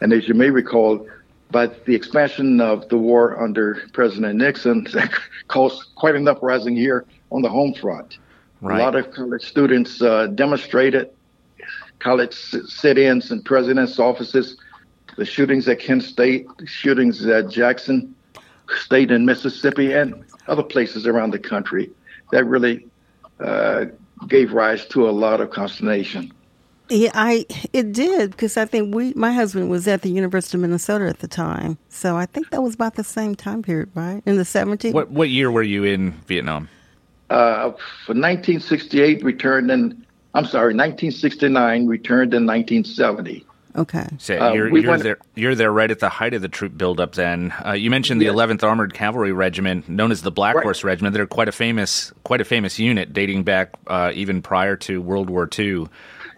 And 0.00 0.12
as 0.12 0.28
you 0.28 0.34
may 0.34 0.50
recall, 0.50 1.08
by 1.54 1.68
the 1.68 1.94
expansion 1.94 2.60
of 2.60 2.88
the 2.88 2.98
war 2.98 3.40
under 3.40 3.80
President 3.92 4.38
Nixon, 4.38 4.88
caused 5.48 5.94
quite 5.94 6.16
an 6.16 6.26
uprising 6.26 6.74
here 6.74 7.06
on 7.30 7.42
the 7.42 7.48
home 7.48 7.72
front. 7.72 8.18
Right. 8.60 8.80
A 8.80 8.82
lot 8.82 8.96
of 8.96 9.12
college 9.12 9.44
students 9.44 10.02
uh, 10.02 10.26
demonstrated, 10.26 11.10
college 12.00 12.34
sit-ins 12.34 13.30
in 13.30 13.40
president's 13.44 14.00
offices, 14.00 14.56
the 15.16 15.24
shootings 15.24 15.68
at 15.68 15.78
Kent 15.78 16.02
State, 16.02 16.48
the 16.58 16.66
shootings 16.66 17.24
at 17.24 17.48
Jackson 17.50 18.16
State 18.76 19.12
in 19.12 19.24
Mississippi, 19.24 19.92
and 19.92 20.24
other 20.48 20.64
places 20.64 21.06
around 21.06 21.30
the 21.30 21.38
country. 21.38 21.88
That 22.32 22.46
really 22.46 22.88
uh, 23.38 23.84
gave 24.26 24.52
rise 24.52 24.86
to 24.86 25.08
a 25.08 25.12
lot 25.12 25.40
of 25.40 25.50
consternation. 25.50 26.32
Yeah, 26.90 27.10
I 27.14 27.46
it 27.72 27.92
did 27.92 28.32
because 28.32 28.56
I 28.58 28.66
think 28.66 28.94
we 28.94 29.14
my 29.14 29.32
husband 29.32 29.70
was 29.70 29.88
at 29.88 30.02
the 30.02 30.10
University 30.10 30.58
of 30.58 30.60
Minnesota 30.62 31.06
at 31.08 31.20
the 31.20 31.28
time, 31.28 31.78
so 31.88 32.16
I 32.16 32.26
think 32.26 32.50
that 32.50 32.62
was 32.62 32.74
about 32.74 32.96
the 32.96 33.04
same 33.04 33.34
time 33.34 33.62
period, 33.62 33.90
right? 33.94 34.22
In 34.26 34.36
the 34.36 34.44
seventies. 34.44 34.92
What 34.92 35.10
what 35.10 35.30
year 35.30 35.50
were 35.50 35.62
you 35.62 35.84
in 35.84 36.12
Vietnam? 36.26 36.68
Uh, 37.30 37.70
for 38.04 38.12
1968, 38.14 39.24
returned 39.24 39.70
in. 39.70 40.04
I'm 40.34 40.44
sorry, 40.44 40.74
1969, 40.74 41.86
returned 41.86 42.34
in 42.34 42.44
1970. 42.44 43.46
Okay. 43.76 44.06
So 44.18 44.38
Uh, 44.38 44.52
you're, 44.52 44.70
we 44.70 44.82
you're 44.82 44.90
went- 44.90 45.02
there. 45.04 45.16
You're 45.34 45.54
there 45.54 45.72
right 45.72 45.90
at 45.90 46.00
the 46.00 46.08
height 46.08 46.34
of 46.34 46.42
the 46.42 46.48
troop 46.48 46.76
buildup. 46.76 47.14
Then 47.14 47.52
uh, 47.64 47.72
you 47.72 47.88
mentioned 47.90 48.20
the 48.20 48.26
Yes. 48.26 48.34
11th 48.34 48.62
Armored 48.62 48.94
Cavalry 48.94 49.32
Regiment, 49.32 49.88
known 49.88 50.12
as 50.12 50.22
the 50.22 50.30
Black 50.30 50.54
Right. 50.56 50.64
Horse 50.64 50.84
Regiment. 50.84 51.14
They're 51.14 51.26
quite 51.26 51.48
a 51.48 51.52
famous, 51.52 52.12
quite 52.24 52.40
a 52.40 52.44
famous 52.44 52.78
unit, 52.78 53.12
dating 53.12 53.44
back 53.44 53.70
uh, 53.86 54.12
even 54.14 54.42
prior 54.42 54.76
to 54.76 55.00
World 55.00 55.30
War 55.30 55.48
II. 55.58 55.86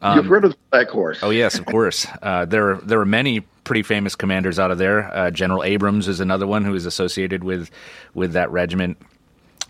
Um, 0.03 0.17
You've 0.19 0.27
heard 0.27 0.45
of 0.45 0.53
the 0.53 0.59
Black 0.71 0.89
Horse? 0.89 1.19
Oh 1.23 1.31
yes, 1.31 1.59
of 1.59 1.67
course. 1.67 2.07
Uh, 2.23 2.45
there 2.45 2.77
there 2.77 3.01
are 3.01 3.07
many 3.07 3.41
pretty 3.65 3.83
famous 3.83 4.15
commanders 4.15 4.59
out 4.59 4.71
of 4.71 4.79
there. 4.79 5.13
Uh, 5.15 5.31
General 5.31 5.65
Abrams 5.65 6.07
is 6.09 6.21
another 6.21 6.47
one 6.47 6.65
who 6.65 6.75
is 6.75 6.87
associated 6.87 7.43
with 7.45 7.71
with 8.15 8.33
that 8.33 8.51
regiment. 8.51 8.99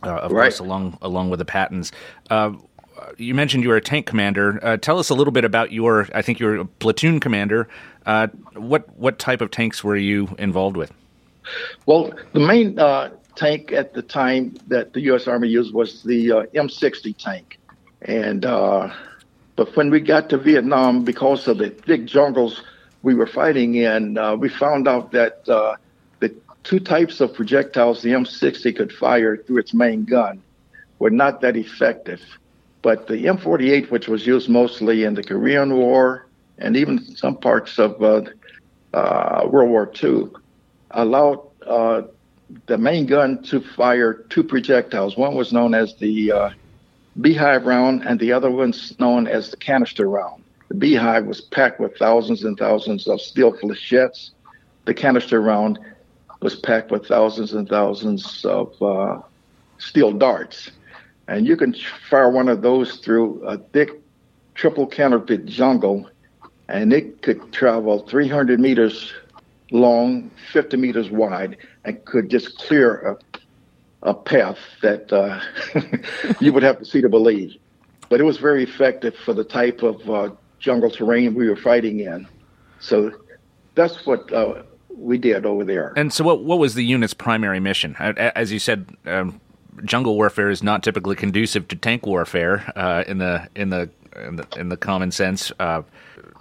Uh, 0.03 0.11
of 0.17 0.33
Right. 0.33 0.45
course, 0.45 0.59
along 0.59 0.99
along 1.03 1.31
with 1.31 1.39
the 1.39 1.45
Pattons. 1.45 1.93
Uh, 2.31 2.53
you 3.19 3.35
mentioned 3.35 3.63
you 3.63 3.69
were 3.69 3.77
a 3.77 3.81
tank 3.81 4.07
commander. 4.07 4.59
Uh, 4.63 4.77
tell 4.77 4.99
us 4.99 5.11
a 5.11 5.15
little 5.15 5.33
bit 5.33 5.45
about 5.45 5.71
your. 5.73 6.09
I 6.15 6.23
think 6.23 6.39
you're 6.41 6.57
a 6.57 6.65
platoon 6.65 7.21
commander. 7.21 7.69
Uh, 8.05 8.29
what 8.55 8.89
what 8.99 9.19
type 9.19 9.41
of 9.41 9.51
tanks 9.51 9.83
were 9.85 9.97
you 9.97 10.35
involved 10.39 10.77
with? 10.77 10.93
Well, 11.87 12.13
the 12.33 12.41
main 12.41 12.79
uh, 12.79 13.11
tank 13.37 13.71
at 13.73 13.95
the 13.95 14.03
time 14.03 14.57
that 14.69 14.93
the 14.93 15.01
U.S. 15.03 15.29
Army 15.29 15.49
used 15.49 15.73
was 15.73 16.03
the 16.03 16.33
uh, 16.33 16.43
M60 16.55 17.17
tank, 17.17 17.59
and 18.03 18.45
uh, 18.45 18.93
but 19.57 19.75
when 19.75 19.91
we 19.91 20.01
got 20.01 20.29
to 20.31 20.39
Vietnam, 20.39 21.03
because 21.03 21.49
of 21.49 21.59
the 21.59 21.71
thick 21.71 22.05
jungles 22.05 22.63
we 23.03 23.15
were 23.15 23.27
fighting 23.27 23.75
in, 23.75 24.19
uh, 24.19 24.37
we 24.37 24.49
found 24.51 24.87
out 24.87 25.13
that 25.13 25.49
uh, 25.49 25.77
the 26.21 26.35
two 26.63 26.79
types 26.79 27.21
of 27.21 27.35
projectiles 27.35 28.03
the 28.03 28.11
M60 28.11 28.77
could 28.77 28.93
fire 28.93 29.37
through 29.37 29.59
its 29.59 29.73
main 29.73 30.05
gun 30.05 30.43
were 30.99 31.11
not 31.11 31.41
that 31.41 31.57
effective. 31.57 32.21
But 32.83 33.07
the 33.09 33.25
M48, 33.25 33.91
which 33.91 34.09
was 34.09 34.27
used 34.27 34.49
mostly 34.49 35.05
in 35.05 35.15
the 35.15 35.23
Korean 35.23 35.75
War 35.75 36.27
and 36.59 36.77
even 36.77 37.03
some 37.17 37.37
parts 37.37 37.79
of 37.79 38.03
uh, 38.03 38.23
uh, 38.93 39.49
World 39.49 39.71
War 39.71 39.91
II, 40.03 40.29
allowed 40.91 41.41
uh, 41.67 42.03
the 42.67 42.79
main 42.79 43.07
gun 43.07 43.43
to 43.45 43.61
fire 43.61 44.15
two 44.15 44.45
projectiles. 44.45 45.17
One 45.17 45.35
was 45.35 45.53
known 45.53 45.75
as 45.75 45.97
the 45.97 46.33
uh, 46.33 46.51
beehive 47.21 47.67
round, 47.67 48.03
and 48.07 48.21
the 48.21 48.33
other 48.33 48.51
one's 48.51 48.99
known 48.99 49.27
as 49.27 49.51
the 49.51 49.57
canister 49.57 50.09
round. 50.09 50.43
The 50.69 50.75
beehive 50.75 51.27
was 51.27 51.41
packed 51.41 51.81
with 51.81 51.97
thousands 51.97 52.45
and 52.45 52.59
thousands 52.59 53.07
of 53.07 53.21
steel 53.21 53.53
flechettes. 53.53 54.31
The 54.85 54.95
canister 54.95 55.41
round 55.41 55.79
was 56.41 56.57
packed 56.57 56.91
with 56.91 57.07
thousands 57.07 57.53
and 57.53 57.69
thousands 57.69 58.45
of 58.45 58.81
uh, 58.83 59.21
steel 59.79 60.13
darts. 60.13 60.71
And 61.29 61.47
you 61.47 61.57
can 61.57 61.75
fire 62.09 62.31
one 62.31 62.49
of 62.49 62.63
those 62.63 62.97
through 62.97 63.43
a 63.45 63.59
thick 63.59 63.91
triple 64.55 64.87
counterfeit 64.87 65.47
jungle, 65.47 66.09
and 66.69 66.93
it 66.93 67.23
could 67.23 67.53
travel 67.53 68.01
300 68.07 68.61
meters 68.61 69.13
long, 69.71 70.31
50 70.53 70.77
meters 70.77 71.11
wide, 71.11 71.57
and 71.85 72.05
could 72.05 72.31
just 72.31 72.59
clear 72.59 73.19
a, 74.03 74.15
path 74.15 74.59
that 74.83 75.13
uh, 75.13 75.41
you 76.41 76.53
would 76.53 76.63
have 76.63 76.79
to 76.79 76.85
see 76.85 77.01
to 77.01 77.09
believe. 77.09 77.57
But 78.09 78.21
it 78.21 78.25
was 78.25 78.39
very 78.39 78.63
effective 78.63 79.15
for 79.25 79.33
the 79.35 79.45
type 79.45 79.83
of 79.83 80.09
uh, 80.09 80.31
jungle 80.59 80.91
terrain 80.91 81.35
we 81.35 81.49
were 81.49 81.57
fighting 81.57 82.01
in. 82.01 82.27
So 82.79 83.13
that's 83.75 84.07
what 84.07 84.33
uh, 84.33 84.63
we 84.97 85.19
did 85.19 85.45
over 85.45 85.65
there. 85.65 85.93
And 85.97 86.13
so, 86.13 86.25
what 86.25 86.45
what 86.45 86.59
was 86.59 86.75
the 86.75 86.85
unit's 86.85 87.15
primary 87.15 87.61
mission? 87.61 87.97
As 87.97 88.53
you 88.53 88.59
said, 88.59 88.89
um, 89.07 89.41
jungle 89.85 90.15
warfare 90.15 90.51
is 90.51 90.63
not 90.63 90.83
typically 90.83 91.17
conducive 91.17 91.69
to 91.69 91.77
tank 91.77 92.07
warfare 92.07 92.73
uh, 92.77 93.05
in 93.07 93.19
the 93.19 93.49
in 93.55 93.71
the 93.71 93.91
in 94.17 94.37
the, 94.37 94.47
in 94.57 94.69
the 94.69 94.77
common 94.77 95.11
sense. 95.11 95.53
Uh, 95.59 95.83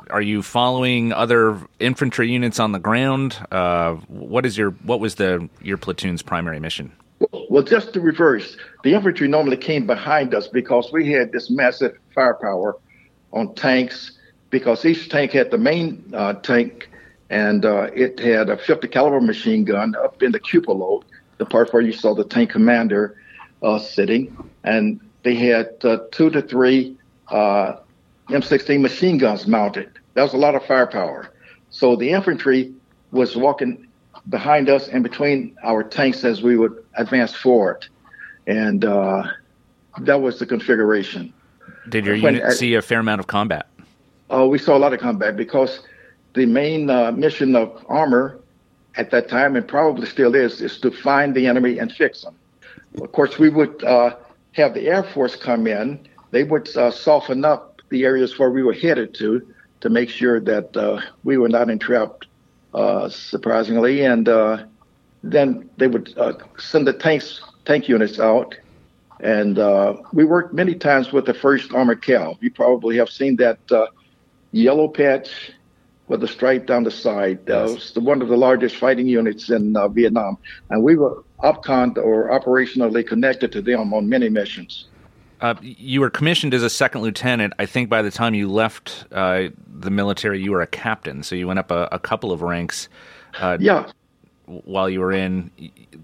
are 0.09 0.21
you 0.21 0.41
following 0.41 1.11
other 1.11 1.59
infantry 1.79 2.31
units 2.31 2.59
on 2.59 2.71
the 2.71 2.79
ground? 2.79 3.37
Uh, 3.51 3.95
what 4.07 4.45
is 4.45 4.57
your 4.57 4.71
what 4.71 4.99
was 4.99 5.15
the 5.15 5.49
your 5.61 5.77
platoon's 5.77 6.21
primary 6.21 6.59
mission? 6.59 6.91
Well, 7.49 7.63
just 7.63 7.93
the 7.93 8.01
reverse. 8.01 8.57
The 8.83 8.93
infantry 8.93 9.27
normally 9.27 9.57
came 9.57 9.85
behind 9.87 10.33
us 10.33 10.47
because 10.47 10.91
we 10.91 11.11
had 11.11 11.31
this 11.31 11.49
massive 11.49 11.97
firepower 12.13 12.77
on 13.33 13.55
tanks. 13.55 14.11
Because 14.49 14.85
each 14.85 15.09
tank 15.09 15.31
had 15.31 15.51
the 15.51 15.57
main 15.57 16.11
uh, 16.13 16.33
tank, 16.33 16.89
and 17.29 17.65
uh, 17.65 17.89
it 17.93 18.19
had 18.19 18.49
a 18.49 18.57
50 18.57 18.87
caliber 18.87 19.19
machine 19.19 19.65
gun 19.65 19.95
up 19.95 20.21
in 20.21 20.31
the 20.31 20.39
cupola, 20.39 21.01
the 21.37 21.45
part 21.45 21.73
where 21.73 21.81
you 21.81 21.91
saw 21.91 22.13
the 22.13 22.23
tank 22.23 22.51
commander 22.51 23.17
uh, 23.63 23.79
sitting, 23.79 24.35
and 24.63 24.99
they 25.23 25.35
had 25.35 25.73
uh, 25.83 25.97
two 26.11 26.29
to 26.29 26.41
three 26.41 26.95
uh, 27.29 27.77
M16 28.29 28.79
machine 28.79 29.17
guns 29.17 29.47
mounted. 29.47 29.89
That 30.13 30.23
was 30.23 30.33
a 30.33 30.37
lot 30.37 30.55
of 30.55 30.63
firepower. 30.65 31.31
So 31.69 31.95
the 31.95 32.11
infantry 32.11 32.73
was 33.11 33.35
walking 33.35 33.87
behind 34.29 34.69
us 34.69 34.87
and 34.87 35.03
between 35.03 35.55
our 35.63 35.83
tanks 35.83 36.23
as 36.23 36.41
we 36.41 36.57
would 36.57 36.83
advance 36.97 37.35
forward. 37.35 37.85
and 38.47 38.85
uh, 38.85 39.23
that 40.01 40.21
was 40.21 40.39
the 40.39 40.45
configuration. 40.45 41.33
Did 41.89 42.05
your 42.05 42.17
When 42.19 42.35
unit 42.35 42.53
see 42.53 42.73
a 42.75 42.81
fair 42.81 42.99
amount 42.99 43.19
of 43.19 43.27
combat? 43.27 43.67
Uh, 44.31 44.47
we 44.47 44.57
saw 44.57 44.75
a 44.75 44.79
lot 44.79 44.93
of 44.93 44.99
combat 44.99 45.37
because 45.37 45.81
the 46.33 46.45
main 46.45 46.89
uh, 46.89 47.11
mission 47.11 47.55
of 47.55 47.83
armor 47.87 48.39
at 48.97 49.11
that 49.11 49.27
time, 49.29 49.55
and 49.55 49.67
probably 49.67 50.05
still 50.07 50.35
is, 50.35 50.61
is 50.61 50.79
to 50.79 50.91
find 50.91 51.35
the 51.35 51.47
enemy 51.47 51.79
and 51.79 51.91
fix 51.91 52.21
them. 52.21 52.35
Of 53.01 53.11
course, 53.11 53.37
we 53.37 53.49
would 53.49 53.83
uh, 53.83 54.15
have 54.53 54.73
the 54.73 54.87
Air 54.87 55.03
Force 55.03 55.35
come 55.35 55.67
in. 55.67 56.07
They 56.31 56.43
would 56.43 56.75
uh, 56.75 56.91
soften 56.91 57.43
up 57.45 57.81
the 57.89 58.05
areas 58.05 58.39
where 58.39 58.49
we 58.49 58.63
were 58.63 58.73
headed 58.73 59.13
to 59.15 59.45
to 59.81 59.89
make 59.89 60.09
sure 60.09 60.39
that 60.39 60.75
uh, 60.75 61.01
we 61.23 61.37
were 61.37 61.49
not 61.49 61.69
entrapped, 61.69 62.25
uh, 62.75 63.09
surprisingly. 63.09 64.01
And 64.01 64.29
uh, 64.29 64.65
then 65.23 65.69
they 65.77 65.87
would 65.87 66.13
uh, 66.17 66.33
send 66.57 66.87
the 66.87 66.93
tanks, 66.93 67.41
tank 67.65 67.87
units 67.89 68.19
out. 68.19 68.55
And 69.21 69.57
uh, 69.57 69.95
we 70.13 70.25
worked 70.25 70.53
many 70.53 70.75
times 70.75 71.11
with 71.11 71.25
the 71.25 71.33
1st 71.33 71.73
Armored 71.73 72.01
Cav. 72.01 72.37
You 72.41 72.51
probably 72.51 72.97
have 72.97 73.09
seen 73.09 73.37
that 73.37 73.59
uh, 73.71 73.87
yellow 74.51 74.89
patch 74.89 75.51
with 76.07 76.23
a 76.23 76.27
stripe 76.27 76.67
down 76.67 76.83
the 76.83 76.91
side. 76.91 77.49
Uh, 77.49 77.69
was 77.73 77.91
the, 77.93 78.01
one 78.01 78.21
of 78.21 78.27
the 78.27 78.37
largest 78.37 78.75
fighting 78.75 79.07
units 79.07 79.49
in 79.49 79.75
uh, 79.75 79.87
Vietnam. 79.87 80.37
And 80.69 80.83
we 80.83 80.95
were 80.95 81.23
OPCON 81.43 81.97
or 81.97 82.29
operationally 82.29 83.07
connected 83.07 83.51
to 83.53 83.61
them 83.61 83.93
on 83.93 84.07
many 84.07 84.29
missions. 84.29 84.87
Uh, 85.45 85.53
you 85.61 86.01
were 86.01 86.09
commissioned 86.09 86.55
as 86.55 86.63
a 86.63 86.69
second 86.71 87.01
lieutenant. 87.01 87.53
I 87.59 87.67
think 87.67 87.87
by 87.87 88.01
the 88.01 88.09
time 88.09 88.33
you 88.33 88.51
left 88.51 89.05
uh, 89.11 89.49
the 89.67 89.91
military, 89.91 90.41
you 90.41 90.49
were 90.49 90.61
a 90.61 90.67
captain. 90.67 91.21
So 91.21 91.35
you 91.35 91.45
went 91.45 91.59
up 91.59 91.69
a, 91.69 91.87
a 91.91 91.99
couple 91.99 92.31
of 92.31 92.41
ranks. 92.41 92.89
Uh, 93.39 93.57
Yeah. 93.59 93.91
While 94.47 94.89
you 94.89 94.99
were 94.99 95.11
in 95.11 95.51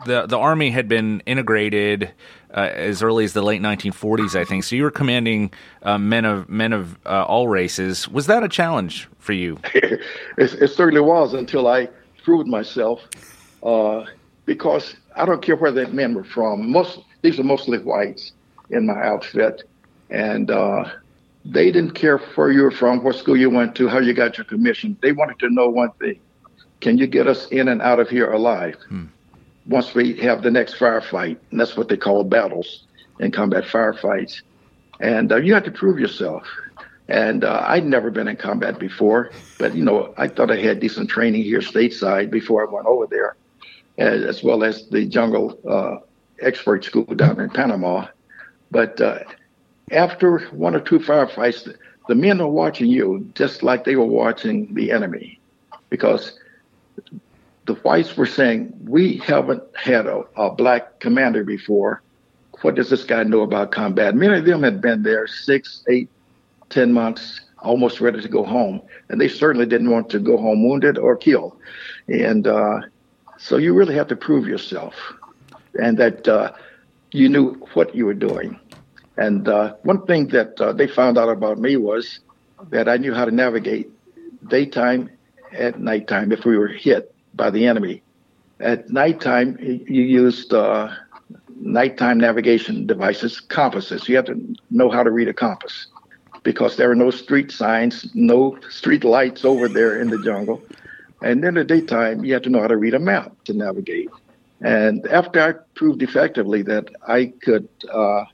the 0.06 0.26
the 0.26 0.38
army 0.38 0.72
had 0.72 0.88
been 0.88 1.22
integrated 1.28 2.12
uh, 2.56 2.70
as 2.74 3.04
early 3.04 3.24
as 3.24 3.34
the 3.34 3.42
late 3.44 3.62
1940s, 3.62 4.36
I 4.36 4.46
think. 4.46 4.64
So 4.64 4.76
you 4.76 4.84
were 4.84 4.92
commanding 4.92 5.52
uh, 5.84 6.00
men 6.00 6.26
of 6.26 6.50
men 6.50 6.74
of 6.74 6.98
uh, 7.06 7.24
all 7.26 7.48
races. 7.48 8.08
Was 8.10 8.26
that 8.28 8.44
a 8.44 8.50
challenge 8.50 9.08
for 9.20 9.34
you? 9.34 9.60
it, 9.76 10.02
it 10.38 10.68
certainly 10.70 11.02
was 11.02 11.34
until 11.34 11.68
I 11.68 11.88
proved 12.24 12.48
myself. 12.48 13.00
Uh, 13.64 14.06
because 14.46 14.96
I 15.16 15.26
don't 15.26 15.42
care 15.42 15.56
where 15.56 15.72
the 15.72 15.88
men 15.88 16.14
were 16.16 16.24
from. 16.24 16.72
Most 16.72 17.00
these 17.22 17.40
are 17.40 17.44
mostly 17.44 17.78
whites 17.78 18.34
in 18.72 18.86
my 18.86 19.02
outfit, 19.02 19.64
and 20.10 20.50
uh, 20.50 20.90
they 21.46 21.72
didn't 21.72 21.92
care 21.92 22.18
where 22.18 22.52
you 22.52 22.64
were 22.64 22.72
from, 22.72 23.04
what 23.04 23.16
school 23.16 23.38
you 23.38 23.50
went 23.50 23.76
to, 23.76 23.88
how 23.88 24.00
you 24.00 24.14
got 24.14 24.38
your 24.38 24.46
commission. 24.46 24.98
They 25.02 25.12
wanted 25.12 25.40
to 25.40 25.50
know 25.50 25.70
one 25.70 25.92
thing: 26.00 26.20
Can 26.80 26.98
you 26.98 27.08
get 27.08 27.28
us 27.28 27.48
in 27.48 27.68
and 27.68 27.82
out 27.82 28.00
of 28.00 28.10
here 28.10 28.32
alive? 28.32 28.76
Once 29.68 29.94
we 29.94 30.16
have 30.18 30.42
the 30.42 30.52
next 30.52 30.76
firefight, 30.76 31.38
and 31.52 31.60
that's 31.60 31.78
what 31.78 31.88
they 31.88 31.98
call 31.98 32.24
battles 32.24 32.86
in 33.20 33.32
combat 33.32 33.64
firefights. 33.64 34.42
And 35.00 35.32
uh, 35.32 35.38
you 35.38 35.54
have 35.54 35.64
to 35.64 35.72
prove 35.72 36.00
yourself. 36.00 36.48
And 37.08 37.44
uh, 37.44 37.66
I'd 37.68 37.86
never 37.86 38.10
been 38.10 38.28
in 38.28 38.38
combat 38.38 38.80
before, 38.80 39.32
but 39.60 39.76
you 39.76 39.84
know, 39.84 40.14
I 40.18 40.28
thought 40.28 40.50
I 40.50 40.58
had 40.58 40.80
decent 40.80 41.10
training 41.10 41.44
here 41.44 41.60
stateside 41.60 42.32
before 42.32 42.66
I 42.66 42.72
went 42.72 42.88
over 42.88 43.06
there, 43.06 43.36
as, 43.98 44.24
as 44.24 44.44
well 44.44 44.64
as 44.64 44.88
the 44.90 45.06
jungle 45.06 45.60
uh, 45.68 45.98
expert 46.42 46.86
school 46.86 47.04
down 47.04 47.40
in 47.40 47.50
Panama. 47.50 48.08
But 48.72 49.00
uh, 49.02 49.20
after 49.92 50.40
one 50.50 50.76
or 50.76 50.80
two 50.80 51.00
firefights, 51.00 51.66
the, 51.66 51.76
the 52.08 52.16
men 52.16 52.42
are 52.42 52.48
watching 52.48 52.88
you 52.90 53.30
just 53.36 53.64
like 53.64 53.84
they 53.84 53.96
were 53.96 54.06
watching 54.06 54.74
the 54.74 54.92
enemy, 54.92 55.40
because 55.90 56.40
the 57.66 57.76
whites 57.76 58.18
were 58.18 58.26
saying, 58.26 58.74
"We 58.88 59.18
haven't 59.18 59.64
had 59.76 60.08
a, 60.08 60.24
a 60.36 60.50
black 60.52 61.00
commander 61.00 61.44
before. 61.44 62.02
What 62.62 62.76
does 62.76 62.90
this 62.90 63.04
guy 63.04 63.24
know 63.24 63.42
about 63.42 63.72
combat?" 63.72 64.16
Many 64.16 64.40
of 64.40 64.46
them 64.46 64.64
had 64.64 64.82
been 64.82 65.04
there 65.04 65.28
six, 65.28 65.84
eight, 65.90 66.10
ten 66.70 66.94
months, 66.94 67.42
almost 67.60 68.02
ready 68.02 68.22
to 68.22 68.30
go 68.30 68.44
home, 68.44 68.82
and 69.10 69.20
they 69.20 69.28
certainly 69.28 69.66
didn't 69.66 69.92
want 69.92 70.10
to 70.10 70.20
go 70.20 70.38
home 70.38 70.68
wounded 70.68 70.98
or 70.98 71.16
killed. 71.16 71.58
And 72.08 72.48
uh, 72.48 72.82
so 73.38 73.58
you 73.58 73.74
really 73.74 73.96
have 73.96 74.08
to 74.08 74.16
prove 74.16 74.48
yourself, 74.48 74.96
and 75.80 75.98
that 75.98 76.28
uh, 76.28 76.54
you 77.12 77.30
knew 77.30 77.54
what 77.74 77.96
you 77.96 78.06
were 78.06 78.14
doing. 78.14 78.60
And 79.18 79.48
uh, 79.48 79.76
one 79.84 80.06
thing 80.06 80.28
that 80.30 80.60
uh, 80.60 80.74
they 80.74 80.88
found 80.88 81.18
out 81.18 81.30
about 81.30 81.60
me 81.60 81.78
was 81.78 82.20
that 82.70 82.88
I 82.88 82.98
knew 82.98 83.14
how 83.14 83.26
to 83.26 83.32
navigate 83.32 83.90
daytime 84.48 85.10
at 85.52 85.80
nighttime 85.80 86.32
if 86.32 86.46
we 86.46 86.58
were 86.58 86.68
hit 86.68 87.14
by 87.34 87.50
the 87.50 87.66
enemy. 87.66 88.02
At 88.60 88.90
nighttime, 88.90 89.58
you 89.60 90.04
used 90.04 90.54
uh, 90.54 90.90
nighttime 91.60 92.20
navigation 92.20 92.86
devices, 92.88 93.40
compasses. 93.40 94.08
You 94.08 94.16
have 94.18 94.26
to 94.26 94.56
know 94.70 94.90
how 94.90 95.04
to 95.04 95.12
read 95.12 95.28
a 95.28 95.34
compass 95.34 95.88
because 96.44 96.78
there 96.78 96.90
are 96.90 96.96
no 96.96 97.12
street 97.12 97.52
signs, 97.52 98.08
no 98.14 98.58
street 98.70 99.04
lights 99.04 99.46
over 99.46 99.68
there 99.68 100.00
in 100.00 100.10
the 100.10 100.18
jungle. 100.18 100.64
And 101.22 101.44
in 101.44 101.54
the 101.56 101.64
daytime, 101.64 102.24
you 102.24 102.34
have 102.34 102.42
to 102.44 102.50
know 102.50 102.62
how 102.62 102.68
to 102.68 102.78
read 102.78 102.94
a 102.94 103.00
map 103.00 103.32
to 103.46 103.54
navigate. 103.54 104.10
And 104.62 105.06
after 105.08 105.42
I 105.42 105.54
proved 105.76 106.04
effectively 106.04 106.62
that 106.64 106.90
I 107.08 107.34
could, 107.42 107.68
uh, 107.92 108.26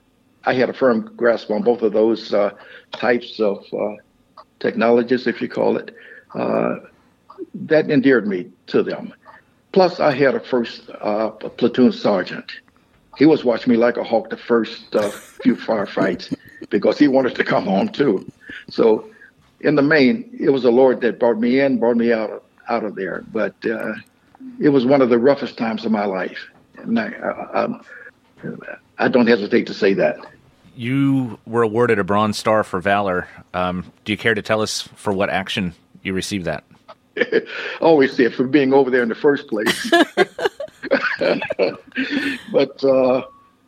I 0.43 0.53
had 0.53 0.69
a 0.69 0.73
firm 0.73 1.13
grasp 1.15 1.49
on 1.49 1.61
both 1.61 1.81
of 1.81 1.93
those 1.93 2.33
uh, 2.33 2.51
types 2.91 3.39
of 3.39 3.65
uh, 3.73 3.95
technologies, 4.59 5.25
if 5.27 5.41
you 5.41 5.47
call 5.47 5.77
it, 5.77 5.95
uh, 6.33 6.75
that 7.53 7.89
endeared 7.89 8.27
me 8.27 8.51
to 8.67 8.83
them. 8.83 9.13
Plus, 9.71 9.99
I 9.99 10.11
had 10.11 10.35
a 10.35 10.39
first 10.39 10.89
uh, 11.01 11.29
platoon 11.29 11.91
sergeant. 11.91 12.51
He 13.17 13.25
was 13.25 13.43
watching 13.43 13.71
me 13.71 13.77
like 13.77 13.97
a 13.97 14.03
hawk 14.03 14.29
the 14.29 14.37
first 14.37 14.95
uh, 14.95 15.09
few 15.09 15.55
firefights 15.55 16.35
because 16.69 16.99
he 16.99 17.07
wanted 17.07 17.35
to 17.35 17.43
come 17.43 17.65
home 17.65 17.89
too. 17.89 18.29
So, 18.69 19.09
in 19.61 19.75
the 19.75 19.81
main, 19.81 20.29
it 20.39 20.49
was 20.49 20.63
the 20.63 20.71
Lord 20.71 21.01
that 21.01 21.19
brought 21.19 21.39
me 21.39 21.59
in, 21.59 21.79
brought 21.79 21.97
me 21.97 22.13
out 22.13 22.29
of, 22.29 22.41
out 22.69 22.83
of 22.83 22.95
there. 22.95 23.23
But 23.31 23.55
it 24.59 24.69
was 24.69 24.85
one 24.85 25.01
of 25.01 25.09
the 25.09 25.19
roughest 25.19 25.57
times 25.57 25.85
of 25.85 25.91
my 25.91 26.05
life, 26.05 26.47
and 26.77 26.99
I, 26.99 27.07
I, 27.07 27.63
I, 27.63 27.79
I 28.97 29.07
don't 29.07 29.27
hesitate 29.27 29.67
to 29.67 29.73
say 29.73 29.93
that. 29.95 30.19
You 30.75 31.39
were 31.45 31.63
awarded 31.63 31.99
a 31.99 32.03
Bronze 32.03 32.37
Star 32.37 32.63
for 32.63 32.79
valor. 32.79 33.27
Um, 33.53 33.91
do 34.05 34.11
you 34.11 34.17
care 34.17 34.35
to 34.35 34.41
tell 34.41 34.61
us 34.61 34.87
for 34.95 35.11
what 35.11 35.29
action 35.29 35.73
you 36.03 36.13
received 36.13 36.45
that? 36.45 36.63
always 37.81 38.15
said 38.15 38.33
for 38.33 38.45
being 38.45 38.73
over 38.73 38.91
there 38.91 39.03
in 39.03 39.09
the 39.09 39.15
first 39.15 39.47
place. 39.47 39.91
but 42.51 42.83
uh, 42.83 43.23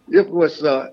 it 0.09 0.29
was, 0.29 0.63
uh, 0.63 0.89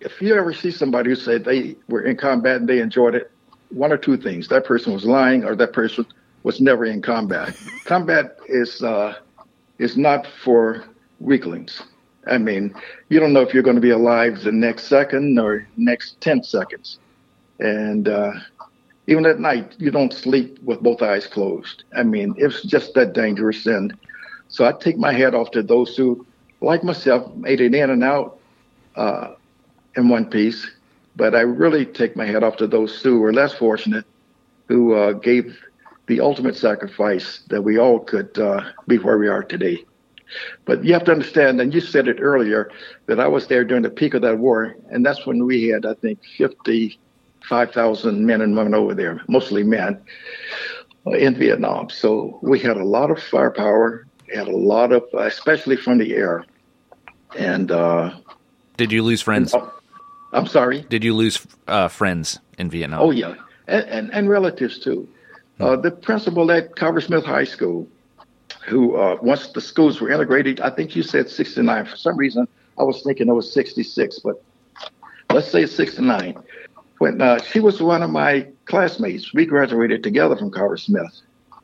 if 0.00 0.20
you 0.20 0.34
ever 0.34 0.52
see 0.52 0.70
somebody 0.70 1.10
who 1.10 1.16
said 1.16 1.44
they 1.44 1.76
were 1.88 2.02
in 2.02 2.16
combat 2.16 2.56
and 2.56 2.68
they 2.68 2.80
enjoyed 2.80 3.14
it, 3.14 3.30
one 3.70 3.92
or 3.92 3.96
two 3.96 4.16
things. 4.16 4.48
That 4.48 4.64
person 4.64 4.92
was 4.92 5.04
lying 5.04 5.44
or 5.44 5.56
that 5.56 5.72
person 5.72 6.06
was 6.46 6.60
never 6.60 6.84
in 6.84 7.02
combat. 7.02 7.56
combat 7.84 8.38
is, 8.46 8.80
uh, 8.80 9.14
is 9.80 9.96
not 9.96 10.28
for 10.44 10.84
weaklings. 11.18 11.82
I 12.28 12.38
mean, 12.38 12.72
you 13.08 13.18
don't 13.18 13.32
know 13.32 13.40
if 13.40 13.52
you're 13.52 13.64
going 13.64 13.74
to 13.74 13.82
be 13.82 13.90
alive 13.90 14.42
the 14.42 14.52
next 14.52 14.84
second 14.84 15.40
or 15.40 15.66
next 15.76 16.20
10 16.20 16.44
seconds. 16.44 17.00
And 17.58 18.08
uh, 18.08 18.30
even 19.08 19.26
at 19.26 19.40
night, 19.40 19.74
you 19.78 19.90
don't 19.90 20.12
sleep 20.12 20.60
with 20.62 20.80
both 20.82 21.02
eyes 21.02 21.26
closed. 21.26 21.82
I 21.96 22.04
mean, 22.04 22.32
it's 22.38 22.62
just 22.62 22.94
that 22.94 23.12
dangerous. 23.12 23.66
And 23.66 23.98
so 24.46 24.64
I 24.64 24.70
take 24.70 24.98
my 24.98 25.12
hat 25.12 25.34
off 25.34 25.50
to 25.50 25.64
those 25.64 25.96
who, 25.96 26.24
like 26.60 26.84
myself, 26.84 27.34
made 27.34 27.60
it 27.60 27.74
in 27.74 27.90
and 27.90 28.04
out 28.04 28.38
uh, 28.94 29.34
in 29.96 30.08
one 30.08 30.26
piece. 30.26 30.64
But 31.16 31.34
I 31.34 31.40
really 31.40 31.84
take 31.84 32.14
my 32.14 32.24
hat 32.24 32.44
off 32.44 32.56
to 32.58 32.68
those 32.68 33.02
who 33.02 33.18
were 33.18 33.32
less 33.32 33.52
fortunate, 33.52 34.04
who 34.68 34.94
uh, 34.94 35.12
gave 35.14 35.58
the 36.06 36.20
ultimate 36.20 36.56
sacrifice 36.56 37.40
that 37.48 37.62
we 37.62 37.78
all 37.78 38.00
could 38.00 38.38
uh, 38.38 38.62
be 38.86 38.98
where 38.98 39.18
we 39.18 39.28
are 39.28 39.42
today. 39.42 39.84
But 40.64 40.84
you 40.84 40.92
have 40.92 41.04
to 41.04 41.12
understand, 41.12 41.60
and 41.60 41.72
you 41.72 41.80
said 41.80 42.08
it 42.08 42.18
earlier, 42.20 42.70
that 43.06 43.20
I 43.20 43.28
was 43.28 43.46
there 43.46 43.64
during 43.64 43.82
the 43.82 43.90
peak 43.90 44.14
of 44.14 44.22
that 44.22 44.38
war, 44.38 44.76
and 44.90 45.04
that's 45.04 45.26
when 45.26 45.44
we 45.44 45.68
had, 45.68 45.86
I 45.86 45.94
think, 45.94 46.18
55,000 46.36 48.26
men 48.26 48.40
and 48.40 48.56
women 48.56 48.74
over 48.74 48.94
there, 48.94 49.20
mostly 49.28 49.62
men, 49.62 50.00
uh, 51.06 51.10
in 51.12 51.36
Vietnam. 51.36 51.90
So 51.90 52.38
we 52.42 52.58
had 52.58 52.76
a 52.76 52.84
lot 52.84 53.10
of 53.10 53.22
firepower, 53.22 54.06
had 54.34 54.48
a 54.48 54.56
lot 54.56 54.92
of, 54.92 55.04
uh, 55.14 55.18
especially 55.18 55.76
from 55.76 55.98
the 55.98 56.14
air. 56.14 56.44
And 57.38 57.70
uh, 57.70 58.16
Did 58.76 58.92
you 58.92 59.02
lose 59.02 59.22
friends? 59.22 59.54
I'm 60.32 60.46
sorry. 60.46 60.82
Did 60.88 61.04
you 61.04 61.14
lose 61.14 61.46
uh, 61.68 61.88
friends 61.88 62.40
in 62.58 62.68
Vietnam? 62.68 63.00
Oh 63.00 63.10
yeah, 63.10 63.34
and 63.68 63.84
and, 63.88 64.12
and 64.12 64.28
relatives 64.28 64.78
too. 64.78 65.08
Uh, 65.58 65.76
the 65.76 65.90
principal 65.90 66.50
at 66.52 66.76
Carver 66.76 67.00
Smith 67.00 67.24
High 67.24 67.44
School, 67.44 67.88
who 68.66 68.96
uh, 68.96 69.16
once 69.22 69.48
the 69.48 69.60
schools 69.60 70.00
were 70.00 70.10
integrated, 70.10 70.60
I 70.60 70.70
think 70.70 70.94
you 70.94 71.02
said 71.02 71.30
69. 71.30 71.86
For 71.86 71.96
some 71.96 72.16
reason, 72.16 72.46
I 72.78 72.82
was 72.82 73.02
thinking 73.02 73.28
it 73.28 73.32
was 73.32 73.52
66, 73.52 74.18
but 74.20 74.42
let's 75.32 75.48
say 75.48 75.66
69. 75.66 76.36
When 76.98 77.20
uh, 77.20 77.38
she 77.42 77.60
was 77.60 77.80
one 77.80 78.02
of 78.02 78.10
my 78.10 78.48
classmates, 78.66 79.32
we 79.32 79.46
graduated 79.46 80.02
together 80.02 80.36
from 80.36 80.50
Carver 80.50 80.76
Smith. 80.76 81.20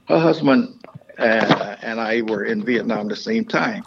Her 0.09 0.19
husband 0.19 0.83
and, 1.19 1.53
and 1.83 2.01
I 2.01 2.23
were 2.23 2.45
in 2.45 2.65
Vietnam 2.65 3.07
at 3.07 3.09
the 3.09 3.17
same 3.17 3.45
time. 3.45 3.85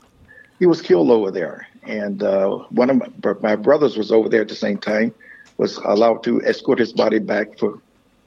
He 0.60 0.66
was 0.66 0.82
killed 0.82 1.12
over 1.12 1.32
there, 1.32 1.68
and 1.84 2.24
uh, 2.24 2.50
one 2.70 2.90
of 2.90 2.98
my, 2.98 3.34
my, 3.42 3.56
brothers 3.56 3.98
was 3.98 4.12
over 4.12 4.30
there 4.30 4.42
at 4.42 4.48
the 4.48 4.56
same 4.56 4.78
time, 4.78 5.14
was 5.58 5.78
allowed 5.78 6.24
to 6.24 6.42
escort 6.44 6.80
his 6.80 6.94
body 6.94 7.20
back 7.20 7.60
for, 7.60 7.82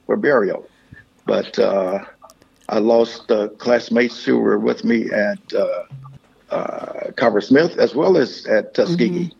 for 0.05 0.15
burial. 0.15 0.68
But 1.29 1.59
uh, 1.59 2.05
I 2.69 2.79
lost 2.79 3.29
uh, 3.29 3.49
classmates 3.49 4.25
who 4.25 4.39
were 4.39 4.57
with 4.57 4.83
me 4.83 5.11
at 5.11 5.53
uh, 5.53 5.83
uh, 6.49 7.11
Carver 7.17 7.39
Smith 7.39 7.77
as 7.77 7.93
well 7.93 8.17
as 8.17 8.47
at 8.47 8.73
Tuskegee. 8.73 9.31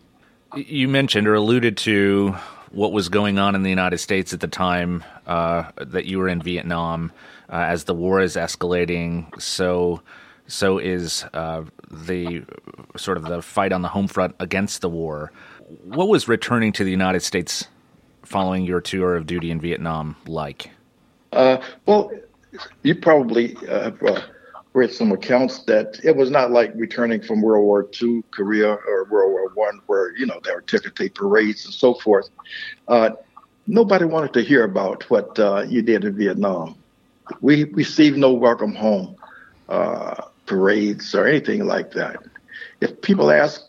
Mm-hmm. 0.51 0.61
You 0.67 0.87
mentioned 0.87 1.27
or 1.27 1.33
alluded 1.33 1.77
to 1.77 2.35
what 2.69 2.91
was 2.91 3.09
going 3.09 3.39
on 3.39 3.55
in 3.55 3.63
the 3.63 3.71
United 3.71 3.97
States 3.97 4.33
at 4.33 4.39
the 4.39 4.47
time 4.47 5.03
uh, 5.25 5.71
that 5.77 6.05
you 6.05 6.19
were 6.19 6.29
in 6.29 6.43
Vietnam. 6.43 7.11
as 7.49 7.85
the 7.85 7.95
war 7.95 8.21
is 8.21 8.35
escalating, 8.35 9.41
so 9.41 9.99
so 10.45 10.77
is 10.77 11.25
uh, 11.33 11.63
the 11.89 12.43
sort 12.97 13.17
of 13.17 13.23
the 13.23 13.41
fight 13.41 13.71
on 13.71 13.81
the 13.81 13.87
home 13.87 14.07
front 14.07 14.35
against 14.39 14.81
the 14.81 14.89
war. 14.89 15.31
What 15.85 16.07
was 16.07 16.27
returning 16.27 16.71
to 16.73 16.83
the 16.83 16.91
United 16.91 17.23
States 17.23 17.67
following 18.23 18.63
your 18.63 18.79
tour 18.79 19.15
of 19.15 19.25
duty 19.25 19.49
in 19.49 19.59
Vietnam 19.59 20.17
like? 20.27 20.69
Uh, 21.31 21.57
well, 21.85 22.11
you 22.83 22.95
probably 22.95 23.55
uh, 23.67 23.91
uh, 24.05 24.21
read 24.73 24.91
some 24.91 25.11
accounts 25.11 25.63
that 25.63 25.99
it 26.03 26.15
was 26.15 26.29
not 26.29 26.51
like 26.51 26.71
returning 26.75 27.21
from 27.21 27.41
World 27.41 27.63
War 27.63 27.87
II, 28.01 28.23
Korea, 28.31 28.71
or 28.71 29.05
World 29.05 29.33
War 29.33 29.51
One, 29.53 29.81
where 29.87 30.15
you 30.17 30.25
know 30.25 30.39
there 30.43 30.55
were 30.55 30.61
ticker 30.61 30.89
tape 30.89 31.15
parades 31.15 31.65
and 31.65 31.73
so 31.73 31.93
forth. 31.95 32.29
Uh, 32.87 33.11
nobody 33.67 34.05
wanted 34.05 34.33
to 34.33 34.41
hear 34.41 34.63
about 34.63 35.09
what 35.09 35.37
uh, 35.39 35.65
you 35.67 35.81
did 35.81 36.03
in 36.03 36.15
Vietnam. 36.15 36.75
We 37.41 37.65
received 37.65 38.17
no 38.17 38.33
welcome 38.33 38.73
home 38.73 39.15
uh, 39.69 40.23
parades 40.45 41.13
or 41.13 41.27
anything 41.27 41.65
like 41.65 41.91
that. 41.91 42.17
If 42.81 43.01
people 43.01 43.29
ask, 43.29 43.61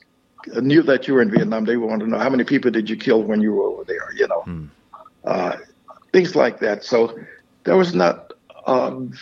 knew 0.60 0.82
that 0.82 1.06
you 1.06 1.14
were 1.14 1.22
in 1.22 1.30
Vietnam, 1.30 1.64
they 1.66 1.76
want 1.76 2.00
to 2.00 2.06
know 2.06 2.18
how 2.18 2.30
many 2.30 2.44
people 2.44 2.70
did 2.70 2.88
you 2.88 2.96
kill 2.96 3.22
when 3.22 3.42
you 3.42 3.52
were 3.52 3.64
over 3.64 3.84
there, 3.84 4.12
you 4.14 4.26
know, 4.26 4.40
hmm. 4.42 4.66
uh, 5.24 5.56
things 6.12 6.34
like 6.34 6.60
that. 6.60 6.82
So 6.84 7.18
there 7.64 7.76
was 7.76 7.94
not 7.94 8.32
um, 8.66 9.12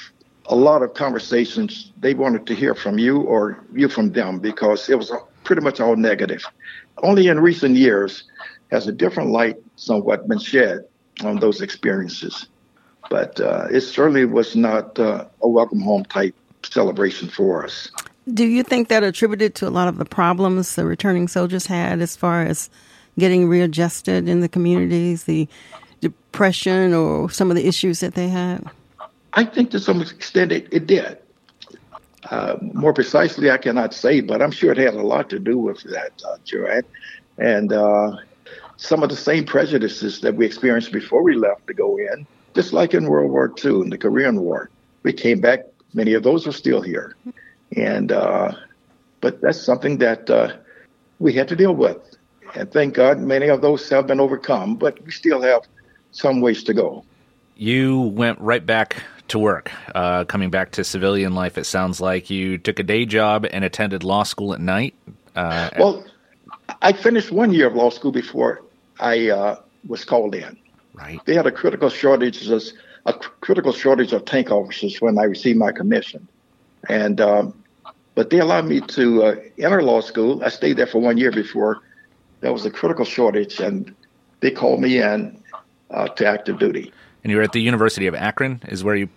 a 0.46 0.54
lot 0.54 0.82
of 0.82 0.94
conversations 0.94 1.92
they 2.00 2.14
wanted 2.14 2.46
to 2.46 2.54
hear 2.54 2.74
from 2.74 2.98
you 2.98 3.20
or 3.20 3.64
you 3.72 3.88
from 3.88 4.12
them 4.12 4.38
because 4.38 4.88
it 4.88 4.96
was 4.96 5.12
pretty 5.44 5.62
much 5.62 5.80
all 5.80 5.96
negative. 5.96 6.42
Only 7.02 7.28
in 7.28 7.40
recent 7.40 7.76
years 7.76 8.24
has 8.70 8.86
a 8.86 8.92
different 8.92 9.30
light 9.30 9.56
somewhat 9.76 10.28
been 10.28 10.38
shed 10.38 10.84
on 11.22 11.40
those 11.40 11.60
experiences. 11.60 12.48
But 13.10 13.40
uh, 13.40 13.68
it 13.70 13.80
certainly 13.82 14.24
was 14.24 14.54
not 14.56 14.98
uh, 14.98 15.26
a 15.42 15.48
welcome 15.48 15.80
home 15.80 16.04
type 16.04 16.34
celebration 16.62 17.28
for 17.28 17.64
us. 17.64 17.90
Do 18.32 18.44
you 18.44 18.62
think 18.62 18.88
that 18.88 19.02
attributed 19.02 19.54
to 19.56 19.68
a 19.68 19.70
lot 19.70 19.88
of 19.88 19.96
the 19.96 20.04
problems 20.04 20.74
the 20.74 20.84
returning 20.84 21.28
soldiers 21.28 21.66
had 21.66 22.00
as 22.00 22.14
far 22.14 22.42
as 22.42 22.68
getting 23.18 23.48
readjusted 23.48 24.28
in 24.28 24.40
the 24.40 24.48
communities, 24.48 25.24
the 25.24 25.48
depression, 26.00 26.94
or 26.94 27.30
some 27.30 27.50
of 27.50 27.56
the 27.56 27.66
issues 27.66 28.00
that 28.00 28.14
they 28.14 28.28
had? 28.28 28.64
I 29.34 29.44
think 29.44 29.70
to 29.72 29.80
some 29.80 30.00
extent 30.00 30.52
it, 30.52 30.68
it 30.72 30.86
did. 30.86 31.18
Uh, 32.30 32.56
more 32.60 32.92
precisely, 32.92 33.50
I 33.50 33.58
cannot 33.58 33.94
say, 33.94 34.20
but 34.20 34.42
I'm 34.42 34.50
sure 34.50 34.72
it 34.72 34.78
had 34.78 34.94
a 34.94 35.02
lot 35.02 35.30
to 35.30 35.38
do 35.38 35.58
with 35.58 35.82
that, 35.84 36.12
uh, 36.26 36.36
Joanne. 36.44 36.82
And 37.38 37.72
uh, 37.72 38.16
some 38.76 39.02
of 39.02 39.08
the 39.08 39.16
same 39.16 39.44
prejudices 39.44 40.20
that 40.20 40.34
we 40.34 40.44
experienced 40.44 40.92
before 40.92 41.22
we 41.22 41.36
left 41.36 41.66
to 41.68 41.74
go 41.74 41.96
in, 41.96 42.26
just 42.54 42.72
like 42.72 42.92
in 42.94 43.06
World 43.06 43.30
War 43.30 43.52
II 43.64 43.82
and 43.82 43.92
the 43.92 43.98
Korean 43.98 44.40
War. 44.40 44.70
We 45.04 45.12
came 45.12 45.40
back 45.40 45.64
Many 45.94 46.14
of 46.14 46.22
those 46.22 46.46
are 46.46 46.52
still 46.52 46.82
here, 46.82 47.16
and 47.76 48.12
uh, 48.12 48.52
but 49.20 49.40
that's 49.40 49.60
something 49.60 49.98
that 49.98 50.28
uh, 50.28 50.56
we 51.18 51.32
had 51.32 51.48
to 51.48 51.56
deal 51.56 51.74
with. 51.74 51.98
And 52.54 52.70
thank 52.70 52.94
God, 52.94 53.18
many 53.18 53.48
of 53.48 53.62
those 53.62 53.88
have 53.88 54.06
been 54.06 54.20
overcome, 54.20 54.76
but 54.76 55.02
we 55.04 55.10
still 55.10 55.40
have 55.42 55.62
some 56.12 56.40
ways 56.40 56.62
to 56.64 56.74
go. 56.74 57.04
You 57.56 58.00
went 58.00 58.40
right 58.40 58.64
back 58.64 59.02
to 59.28 59.38
work, 59.38 59.70
uh, 59.94 60.24
coming 60.24 60.50
back 60.50 60.72
to 60.72 60.84
civilian 60.84 61.34
life. 61.34 61.58
It 61.58 61.64
sounds 61.64 62.00
like 62.00 62.30
you 62.30 62.58
took 62.58 62.78
a 62.78 62.82
day 62.82 63.04
job 63.04 63.46
and 63.50 63.64
attended 63.64 64.04
law 64.04 64.22
school 64.22 64.54
at 64.54 64.60
night. 64.60 64.94
Uh, 65.36 65.70
well, 65.78 66.04
I 66.82 66.92
finished 66.92 67.30
one 67.30 67.52
year 67.52 67.66
of 67.66 67.74
law 67.74 67.90
school 67.90 68.12
before 68.12 68.62
I 69.00 69.28
uh, 69.28 69.60
was 69.86 70.04
called 70.04 70.34
in. 70.34 70.56
Right. 70.94 71.20
They 71.26 71.34
had 71.34 71.46
a 71.46 71.52
critical 71.52 71.90
shortage 71.90 72.48
of 72.48 72.62
a 73.06 73.12
critical 73.12 73.72
shortage 73.72 74.12
of 74.12 74.24
tank 74.24 74.50
officers 74.50 75.00
when 75.00 75.18
I 75.18 75.24
received 75.24 75.58
my 75.58 75.72
commission. 75.72 76.26
And 76.88 77.20
um, 77.20 77.64
but 78.14 78.30
they 78.30 78.40
allowed 78.40 78.66
me 78.66 78.80
to 78.80 79.22
uh, 79.22 79.36
enter 79.58 79.82
law 79.82 80.00
school. 80.00 80.42
I 80.42 80.48
stayed 80.48 80.76
there 80.76 80.86
for 80.86 81.00
one 81.00 81.18
year 81.18 81.30
before 81.30 81.82
there 82.40 82.52
was 82.52 82.66
a 82.66 82.70
critical 82.70 83.04
shortage, 83.04 83.60
and 83.60 83.94
they 84.40 84.50
called 84.50 84.80
me 84.80 85.00
in 85.00 85.42
uh, 85.90 86.08
to 86.08 86.26
active 86.26 86.58
duty. 86.58 86.92
And 87.24 87.30
you 87.30 87.36
were 87.36 87.42
at 87.42 87.52
the 87.52 87.60
University 87.60 88.06
of 88.06 88.14
Akron, 88.14 88.60
is 88.68 88.84
where 88.84 88.96
you? 88.96 89.08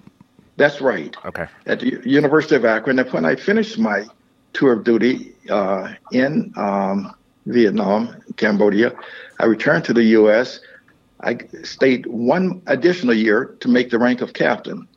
That's 0.58 0.82
right. 0.82 1.16
Okay. 1.26 1.48
At 1.66 1.80
the 1.80 2.02
University 2.04 2.56
of 2.56 2.66
Akron, 2.66 3.00
and 3.00 3.12
when 3.12 3.26
I 3.26 3.36
finished 3.36 3.78
my 3.80 4.06
tour 4.54 4.74
of 4.74 4.84
duty 4.84 5.34
uh, 5.50 5.94
in 6.12 6.54
um, 6.58 7.14
Vietnam, 7.46 8.22
Cambodia, 8.38 8.94
I 9.40 9.46
returned 9.46 9.86
to 9.86 9.94
the 9.94 10.04
U.S. 10.20 10.60
I 11.22 11.38
stayed 11.64 12.06
one 12.06 12.62
additional 12.68 13.14
year 13.14 13.56
to 13.60 13.68
make 13.68 13.90
the 13.90 14.00
rank 14.00 14.22
of 14.22 14.34
captain. 14.34 14.88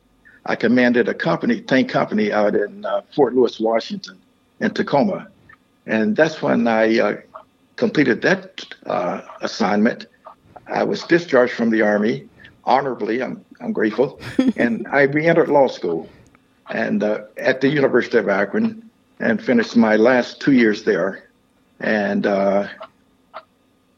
I 0.45 0.55
commanded 0.55 1.07
a 1.07 1.13
company, 1.13 1.61
tank 1.61 1.89
company 1.89 2.31
out 2.31 2.55
in 2.55 2.85
uh, 2.85 3.01
Fort 3.15 3.33
Lewis, 3.33 3.59
Washington, 3.59 4.19
in 4.59 4.71
Tacoma. 4.71 5.27
And 5.87 6.15
that's 6.15 6.41
when 6.41 6.67
I 6.67 6.99
uh, 6.99 7.15
completed 7.75 8.21
that 8.23 8.63
uh, 8.85 9.21
assignment. 9.41 10.07
I 10.67 10.83
was 10.83 11.03
discharged 11.03 11.53
from 11.53 11.69
the 11.69 11.81
Army 11.81 12.27
honorably, 12.65 13.21
I'm, 13.21 13.43
I'm 13.61 13.71
grateful, 13.71 14.19
and 14.57 14.87
I 14.87 15.03
re 15.03 15.27
entered 15.27 15.49
law 15.49 15.67
school 15.67 16.09
and 16.69 17.03
uh, 17.03 17.21
at 17.37 17.61
the 17.61 17.69
University 17.69 18.17
of 18.17 18.27
Akron 18.27 18.89
and 19.19 19.41
finished 19.41 19.75
my 19.75 19.95
last 19.95 20.41
two 20.41 20.53
years 20.53 20.83
there. 20.83 21.29
And 21.79 22.25
uh, 22.25 22.67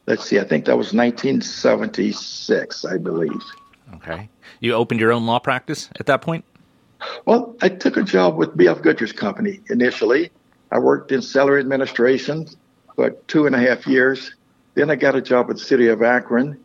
let's 0.06 0.26
see, 0.26 0.40
I 0.40 0.44
think 0.44 0.66
that 0.66 0.78
was 0.78 0.94
1976, 0.94 2.86
I 2.86 2.98
believe. 2.98 3.42
Okay. 3.96 4.30
You 4.60 4.74
opened 4.74 5.00
your 5.00 5.14
own 5.14 5.26
law 5.26 5.40
practice 5.40 5.90
at 6.00 6.06
that 6.08 6.22
point? 6.22 6.44
Well, 7.26 7.56
I 7.62 7.70
took 7.70 7.96
a 7.96 8.04
job 8.04 8.38
with 8.38 8.58
B.F. 8.58 8.82
Goodrich 8.82 9.16
Company 9.16 9.62
initially. 9.70 10.32
I 10.72 10.80
worked 10.80 11.12
in 11.12 11.22
salary 11.22 11.62
administration 11.62 12.48
for 12.96 13.12
two 13.28 13.46
and 13.46 13.56
a 13.56 13.60
half 13.60 13.86
years. 13.86 14.34
Then 14.78 14.90
I 14.90 14.96
got 14.96 15.16
a 15.16 15.22
job 15.22 15.50
at 15.50 15.58
the 15.58 15.62
city 15.62 15.88
of 15.88 16.02
Akron. 16.02 16.64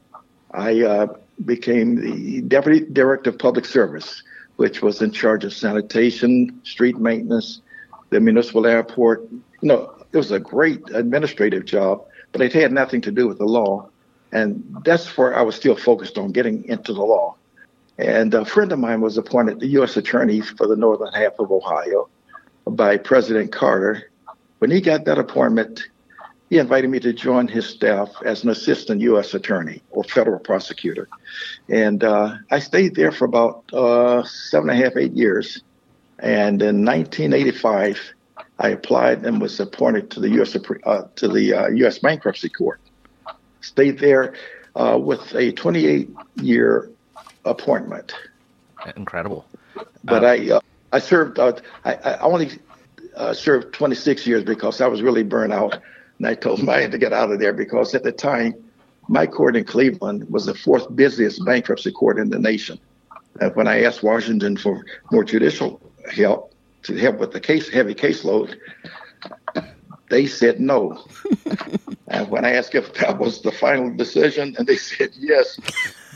I 0.52 0.82
uh, 0.82 1.16
became 1.44 1.96
the 1.96 2.42
deputy 2.42 2.80
director 2.80 3.30
of 3.30 3.38
public 3.38 3.64
service, 3.64 4.22
which 4.56 4.82
was 4.82 5.02
in 5.02 5.10
charge 5.10 5.44
of 5.44 5.52
sanitation, 5.52 6.60
street 6.62 6.98
maintenance, 6.98 7.62
the 8.10 8.20
municipal 8.20 8.66
airport. 8.66 9.22
You 9.30 9.68
know, 9.68 9.94
it 10.12 10.16
was 10.16 10.30
a 10.30 10.38
great 10.38 10.82
administrative 10.90 11.64
job 11.64 12.04
but 12.32 12.40
it 12.40 12.52
had 12.52 12.72
nothing 12.72 13.00
to 13.02 13.12
do 13.12 13.28
with 13.28 13.38
the 13.38 13.44
law. 13.44 13.88
And 14.32 14.64
that's 14.84 15.16
where 15.16 15.36
I 15.36 15.42
was 15.42 15.54
still 15.54 15.76
focused 15.76 16.16
on 16.16 16.32
getting 16.32 16.64
into 16.64 16.94
the 16.94 17.02
law. 17.02 17.36
And 17.98 18.32
a 18.32 18.44
friend 18.44 18.72
of 18.72 18.78
mine 18.78 19.02
was 19.02 19.18
appointed 19.18 19.60
the 19.60 19.66
U.S. 19.68 19.98
Attorney 19.98 20.40
for 20.40 20.66
the 20.66 20.76
northern 20.76 21.12
half 21.12 21.38
of 21.38 21.52
Ohio 21.52 22.08
by 22.66 22.96
President 22.96 23.52
Carter. 23.52 24.10
When 24.58 24.70
he 24.70 24.80
got 24.80 25.04
that 25.04 25.18
appointment, 25.18 25.88
he 26.52 26.58
invited 26.58 26.90
me 26.90 27.00
to 27.00 27.14
join 27.14 27.48
his 27.48 27.66
staff 27.66 28.10
as 28.26 28.44
an 28.44 28.50
assistant 28.50 29.00
U.S. 29.00 29.32
attorney 29.32 29.80
or 29.90 30.04
federal 30.04 30.38
prosecutor. 30.38 31.08
And 31.70 32.04
uh, 32.04 32.36
I 32.50 32.58
stayed 32.58 32.94
there 32.94 33.10
for 33.10 33.24
about 33.24 33.64
uh, 33.72 34.22
seven 34.24 34.68
and 34.68 34.78
a 34.78 34.84
half, 34.84 34.94
eight 34.98 35.14
years. 35.14 35.62
And 36.18 36.60
in 36.60 36.84
1985, 36.84 37.98
I 38.58 38.68
applied 38.68 39.24
and 39.24 39.40
was 39.40 39.58
appointed 39.60 40.10
to 40.10 40.20
the 40.20 40.28
U.S. 40.28 40.54
Uh, 40.84 41.04
to 41.16 41.26
the 41.26 41.54
uh, 41.54 41.68
U.S. 41.68 42.00
Bankruptcy 42.00 42.50
Court. 42.50 42.82
Stayed 43.62 43.98
there 43.98 44.34
uh, 44.76 44.98
with 45.02 45.34
a 45.34 45.52
28 45.52 46.10
year 46.42 46.90
appointment. 47.46 48.14
Incredible. 48.94 49.46
But 50.04 50.22
I 50.22 50.50
uh, 50.50 50.60
I 50.92 50.98
served 50.98 51.38
uh, 51.38 51.54
I, 51.86 51.94
I 51.94 52.18
only 52.18 52.50
uh, 53.16 53.32
served 53.32 53.72
26 53.72 54.26
years 54.26 54.44
because 54.44 54.82
I 54.82 54.86
was 54.86 55.00
really 55.00 55.22
burnt 55.22 55.54
out, 55.54 55.80
and 56.22 56.30
I 56.30 56.36
told 56.36 56.62
my 56.62 56.86
to 56.86 56.98
get 56.98 57.12
out 57.12 57.32
of 57.32 57.40
there 57.40 57.52
because 57.52 57.96
at 57.96 58.04
the 58.04 58.12
time 58.12 58.54
my 59.08 59.26
court 59.26 59.56
in 59.56 59.64
Cleveland 59.64 60.30
was 60.30 60.46
the 60.46 60.54
fourth 60.54 60.94
busiest 60.94 61.44
bankruptcy 61.44 61.90
court 61.90 62.16
in 62.16 62.30
the 62.30 62.38
nation. 62.38 62.78
And 63.40 63.52
when 63.56 63.66
I 63.66 63.82
asked 63.82 64.04
Washington 64.04 64.56
for 64.56 64.84
more 65.10 65.24
judicial 65.24 65.80
help, 66.14 66.54
to 66.84 66.96
help 66.96 67.18
with 67.18 67.32
the 67.32 67.40
case 67.40 67.68
heavy 67.68 67.96
caseload, 67.96 68.56
they 70.10 70.26
said 70.26 70.60
no. 70.60 71.04
and 72.06 72.28
when 72.28 72.44
I 72.44 72.52
asked 72.52 72.76
if 72.76 72.94
that 72.94 73.18
was 73.18 73.42
the 73.42 73.50
final 73.50 73.90
decision, 73.90 74.54
and 74.56 74.68
they 74.68 74.76
said 74.76 75.10
yes, 75.18 75.58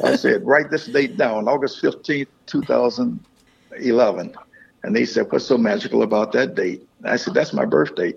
I 0.04 0.14
said, 0.14 0.46
write 0.46 0.70
this 0.70 0.86
date 0.86 1.16
down, 1.16 1.48
August 1.48 1.82
15th, 1.82 2.28
2011. 2.46 4.36
And 4.84 4.94
they 4.94 5.04
said, 5.04 5.26
what's 5.32 5.46
so 5.46 5.58
magical 5.58 6.04
about 6.04 6.30
that 6.30 6.54
date? 6.54 6.86
And 7.00 7.08
I 7.08 7.16
said, 7.16 7.34
that's 7.34 7.52
my 7.52 7.64
birthday. 7.64 8.14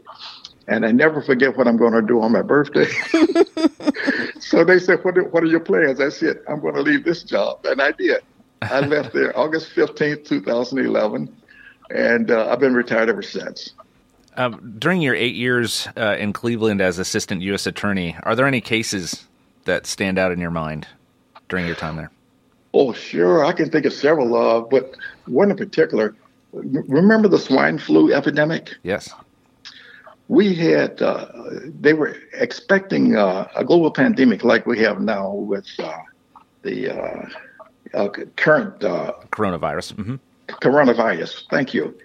And 0.70 0.86
I 0.86 0.92
never 0.92 1.22
forget 1.22 1.58
what 1.58 1.68
I'm 1.68 1.78
going 1.78 1.94
to 1.94 2.02
do 2.02 2.22
on 2.22 2.32
my 2.32 2.44
birthday. 2.44 2.86
so 4.40 4.64
they 4.64 4.78
said, 4.78 5.04
what 5.04 5.18
are, 5.18 5.24
what 5.24 5.44
are 5.44 5.48
your 5.48 5.60
plans? 5.60 6.00
I 6.00 6.10
said, 6.10 6.42
I'm 6.48 6.60
going 6.60 6.76
to 6.76 6.82
leave 6.82 7.04
this 7.04 7.24
job. 7.24 7.66
And 7.66 7.82
I 7.82 7.92
did. 7.92 8.22
I 8.62 8.80
left 8.86 9.14
there 9.14 9.38
August 9.38 9.72
15th, 9.76 10.26
2011, 10.26 11.36
and 11.90 12.30
uh, 12.30 12.52
I've 12.52 12.60
been 12.60 12.76
retired 12.76 13.10
ever 13.10 13.24
since. 13.24 13.74
Um, 14.38 14.76
during 14.78 15.02
your 15.02 15.16
eight 15.16 15.34
years 15.34 15.88
uh, 15.98 16.16
in 16.20 16.34
Cleveland 16.34 16.82
as 16.82 17.00
assistant 17.00 17.42
U.S. 17.42 17.66
attorney, 17.66 18.16
are 18.24 18.36
there 18.36 18.46
any 18.46 18.62
cases 18.62 19.28
that 19.66 19.88
stand 19.88 20.20
out 20.20 20.32
in 20.32 20.40
your 20.40 20.52
mind 20.52 20.88
during 21.50 21.66
your 21.66 21.76
time 21.76 21.96
there? 21.96 22.12
Oh, 22.76 22.94
sure. 22.94 23.44
I 23.44 23.54
can 23.54 23.72
think 23.72 23.88
of 23.88 23.94
several, 23.94 24.36
uh, 24.36 24.62
but 24.62 24.96
one 25.26 25.50
in 25.50 25.58
particular. 25.58 26.16
Remember 26.54 27.28
the 27.28 27.40
swine 27.40 27.80
flu 27.80 28.14
epidemic? 28.14 28.76
Yes. 28.84 29.12
We 30.30 30.54
had, 30.54 31.02
uh, 31.02 31.26
they 31.82 31.94
were 31.94 32.16
expecting 32.34 33.18
uh, 33.18 33.50
a 33.56 33.66
global 33.66 33.92
pandemic 33.92 34.44
like 34.44 34.66
we 34.66 34.80
have 34.80 35.02
now 35.02 35.34
with 35.34 35.68
uh, 35.80 35.98
the 36.62 36.90
uh, 36.90 37.30
uh, 37.94 38.10
current 38.38 38.80
coronavirus. 38.80 39.96
Mm-hmm. 39.96 40.16
Coronavirus. 40.48 41.50
Thank 41.50 41.74
you. 41.74 41.98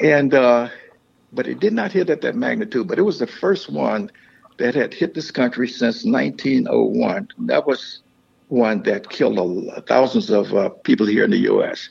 And, 0.00 0.30
but 0.30 1.48
it 1.48 1.58
did 1.60 1.72
not 1.72 1.92
hit 1.92 2.10
at 2.10 2.20
that 2.22 2.36
magnitude, 2.36 2.86
but 2.88 2.98
it 2.98 3.02
was 3.02 3.18
the 3.18 3.26
first 3.26 3.68
one 3.68 4.10
that 4.58 4.74
had 4.74 4.94
hit 4.94 5.14
this 5.14 5.30
country 5.30 5.68
since 5.68 6.04
1901. 6.04 7.28
That 7.38 7.66
was 7.66 8.00
one 8.48 8.82
that 8.84 9.10
killed 9.10 9.68
thousands 9.86 10.30
of 10.30 10.54
uh, 10.54 10.68
people 10.68 11.06
here 11.06 11.24
in 11.24 11.30
the 11.30 11.38
U.S. 11.38 11.88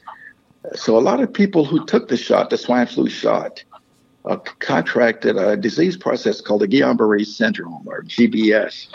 So 0.74 0.98
a 0.98 1.00
lot 1.00 1.20
of 1.22 1.34
people 1.34 1.66
who 1.66 1.86
took 1.86 2.08
the 2.08 2.18
shot, 2.18 2.50
the 2.50 2.58
swine 2.58 2.88
flu 2.88 3.10
shot, 3.10 3.64
uh, 4.26 4.38
contracted 4.60 5.38
a 5.38 5.58
disease 5.58 5.98
process 5.98 6.42
called 6.42 6.62
the 6.62 6.68
Guillain-Barré 6.68 7.26
syndrome, 7.26 7.84
or 7.88 8.04
GBS. 8.04 8.88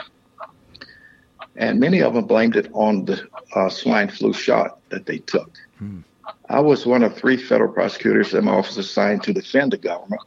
And 1.57 1.81
many 1.81 2.01
of 2.01 2.15
them 2.15 2.25
blamed 2.25 2.57
it 2.57 2.71
on 2.73 3.05
the 3.05 3.27
uh, 3.55 3.69
swine 3.69 4.09
flu 4.09 4.33
shot 4.33 4.79
that 4.91 5.07
they 5.07 5.19
took. 5.19 5.59
Hmm. 5.79 6.01
I 6.49 6.61
was 6.61 6.87
one 6.87 7.03
of 7.03 7.17
three 7.17 7.37
federal 7.37 7.73
prosecutors 7.73 8.33
in 8.33 8.45
my 8.45 8.53
office 8.53 8.77
assigned 8.77 9.23
to 9.25 9.33
defend 9.33 9.73
the 9.73 9.79
government 9.79 10.23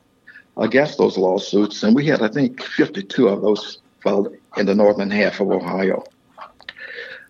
against 0.58 0.97
those 0.97 1.18
lawsuits, 1.18 1.82
and 1.84 1.95
we 1.95 2.06
had, 2.06 2.22
I 2.22 2.28
think, 2.28 2.62
52 2.62 3.28
of 3.28 3.41
those 3.41 3.80
filed 4.04 4.36
in 4.58 4.66
the 4.66 4.76
northern 4.76 5.10
half 5.10 5.39
of 5.39 5.52
Ohio. 5.52 6.04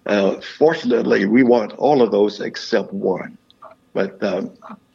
Uh, 0.06 0.42
fortunately, 0.58 1.26
we 1.26 1.44
won 1.44 1.72
all 1.74 2.02
of 2.02 2.12
those 2.12 2.42
except 2.42 2.92
one. 2.92 3.38
But 3.94 4.22
um, 4.24 4.52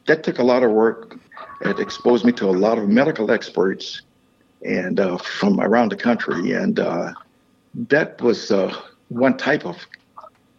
that 0.07 0.25
took 0.25 0.39
a 0.39 0.43
lot 0.43 0.63
of 0.63 0.73
work. 0.73 1.17
It 1.61 1.81
exposed 1.81 2.25
me 2.25 2.33
to 2.33 2.47
a 2.47 2.53
lot 2.53 2.79
of 2.79 2.89
medical 2.89 3.31
experts 3.31 4.03
and 4.65 5.01
uh, 5.01 5.17
from 5.19 5.61
around 5.61 5.91
the 5.93 5.97
country. 5.97 6.53
And 6.53 6.79
uh, 6.79 7.13
that 7.89 8.21
was 8.21 8.51
uh, 8.51 8.75
one 9.09 9.37
type 9.37 9.65
of 9.65 9.77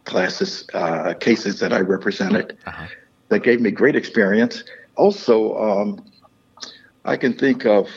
classes, 0.04 0.66
uh, 0.74 1.14
cases 1.14 1.60
that 1.60 1.72
I 1.72 1.80
represented 1.80 2.56
uh-huh. 2.66 2.86
that 3.28 3.42
gave 3.42 3.60
me 3.60 3.70
great 3.70 3.96
experience. 3.96 4.64
Also, 4.96 5.56
um, 5.56 6.04
I 7.04 7.16
can 7.16 7.32
think 7.34 7.66
of 7.66 7.88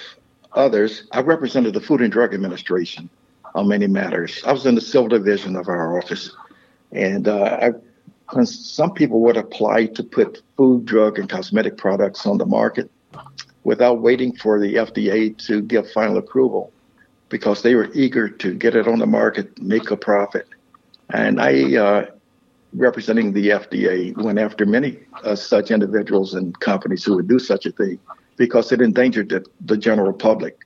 others. 0.53 1.07
I 1.11 1.21
represented 1.21 1.73
the 1.73 1.81
Food 1.81 2.01
and 2.01 2.11
Drug 2.11 2.33
Administration 2.33 3.09
on 3.55 3.67
many 3.67 3.87
matters. 3.87 4.43
I 4.45 4.51
was 4.51 4.65
in 4.65 4.75
the 4.75 4.81
civil 4.81 5.07
division 5.07 5.55
of 5.55 5.67
our 5.67 5.97
office. 5.97 6.35
And 6.91 7.27
uh, 7.27 7.57
I, 7.61 7.71
some 8.45 8.93
people 8.93 9.21
would 9.21 9.37
apply 9.37 9.87
to 9.87 10.03
put 10.03 10.41
food, 10.57 10.85
drug, 10.85 11.19
and 11.19 11.29
cosmetic 11.29 11.77
products 11.77 12.25
on 12.25 12.37
the 12.37 12.45
market 12.45 12.89
without 13.63 14.01
waiting 14.01 14.35
for 14.35 14.59
the 14.59 14.75
FDA 14.75 15.37
to 15.47 15.61
give 15.61 15.91
final 15.91 16.17
approval 16.17 16.71
because 17.29 17.61
they 17.61 17.75
were 17.75 17.89
eager 17.93 18.27
to 18.27 18.53
get 18.53 18.75
it 18.75 18.87
on 18.87 18.99
the 18.99 19.07
market, 19.07 19.61
make 19.61 19.91
a 19.91 19.97
profit. 19.97 20.47
And 21.13 21.41
I, 21.41 21.75
uh, 21.75 22.05
representing 22.73 23.33
the 23.33 23.49
FDA, 23.49 24.15
went 24.17 24.39
after 24.39 24.65
many 24.65 24.99
uh, 25.23 25.35
such 25.35 25.71
individuals 25.71 26.33
and 26.33 26.57
companies 26.59 27.03
who 27.03 27.15
would 27.15 27.27
do 27.27 27.39
such 27.39 27.65
a 27.65 27.71
thing 27.71 27.99
because 28.37 28.71
it 28.71 28.81
endangered 28.81 29.29
the, 29.29 29.45
the 29.65 29.77
general 29.77 30.13
public 30.13 30.59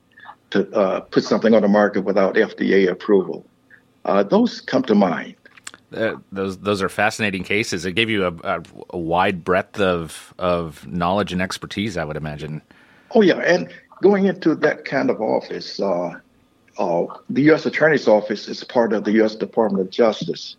to 0.52 0.72
uh, 0.74 1.00
put 1.02 1.24
something 1.24 1.54
on 1.54 1.62
the 1.62 1.68
market 1.68 2.02
without 2.02 2.36
FDA 2.36 2.90
approval. 2.90 3.46
Uh, 4.06 4.24
those 4.24 4.62
come 4.62 4.84
to 4.84 4.96
mind. 4.96 5.36
Uh, 5.96 6.18
those 6.32 6.58
those 6.60 6.82
are 6.82 6.90
fascinating 6.90 7.44
cases. 7.44 7.86
It 7.86 7.94
gave 7.94 8.10
you 8.10 8.26
a, 8.26 8.34
a, 8.44 8.64
a, 8.92 8.98
wide 8.98 9.44
breadth 9.44 9.80
of 9.80 10.34
of 10.38 10.86
knowledge 10.88 11.32
and 11.32 11.42
expertise. 11.42 11.98
I 11.98 12.04
would 12.04 12.18
imagine. 12.18 12.62
Oh 13.12 13.22
yeah, 13.22 13.38
and 13.38 13.70
going 14.02 14.26
into 14.26 14.56
that 14.56 14.86
kind 14.86 15.10
of 15.10 15.22
office, 15.22 15.80
uh, 15.80 16.20
uh, 16.78 17.06
the 17.30 17.44
U.S. 17.44 17.66
Attorney's 17.66 18.08
Office 18.08 18.48
is 18.48 18.64
part 18.64 18.94
of 18.94 19.04
the 19.04 19.14
U.S. 19.14 19.36
Department 19.36 19.82
of 19.82 19.90
Justice, 19.90 20.56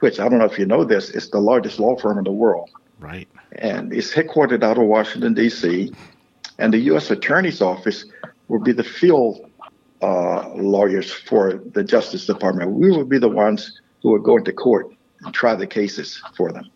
which 0.00 0.20
I 0.20 0.28
don't 0.28 0.38
know 0.38 0.44
if 0.44 0.58
you 0.58 0.66
know 0.66 0.84
this. 0.84 1.10
It's 1.10 1.30
the 1.30 1.40
largest 1.40 1.80
law 1.80 1.96
firm 1.96 2.18
in 2.18 2.24
the 2.24 2.32
world. 2.32 2.70
Right. 3.00 3.28
And 3.52 3.92
it's 3.92 4.12
headquartered 4.12 4.62
out 4.62 4.78
of 4.78 4.84
Washington 4.84 5.34
D.C. 5.34 5.92
And 6.58 6.72
the 6.72 6.78
U.S. 6.90 7.10
Attorney's 7.10 7.60
Office 7.60 8.04
will 8.48 8.60
be 8.60 8.72
the 8.72 8.84
field 8.84 9.48
uh, 10.02 10.48
lawyers 10.54 11.12
for 11.12 11.54
the 11.54 11.82
Justice 11.82 12.26
Department. 12.26 12.72
We 12.72 12.90
will 12.90 13.04
be 13.04 13.18
the 13.18 13.28
ones 13.28 13.80
who 14.02 14.10
would 14.10 14.22
go 14.22 14.36
into 14.36 14.52
court 14.52 14.92
and 15.22 15.34
try 15.34 15.54
the 15.54 15.66
cases 15.66 16.22
for 16.36 16.52
them. 16.52 16.70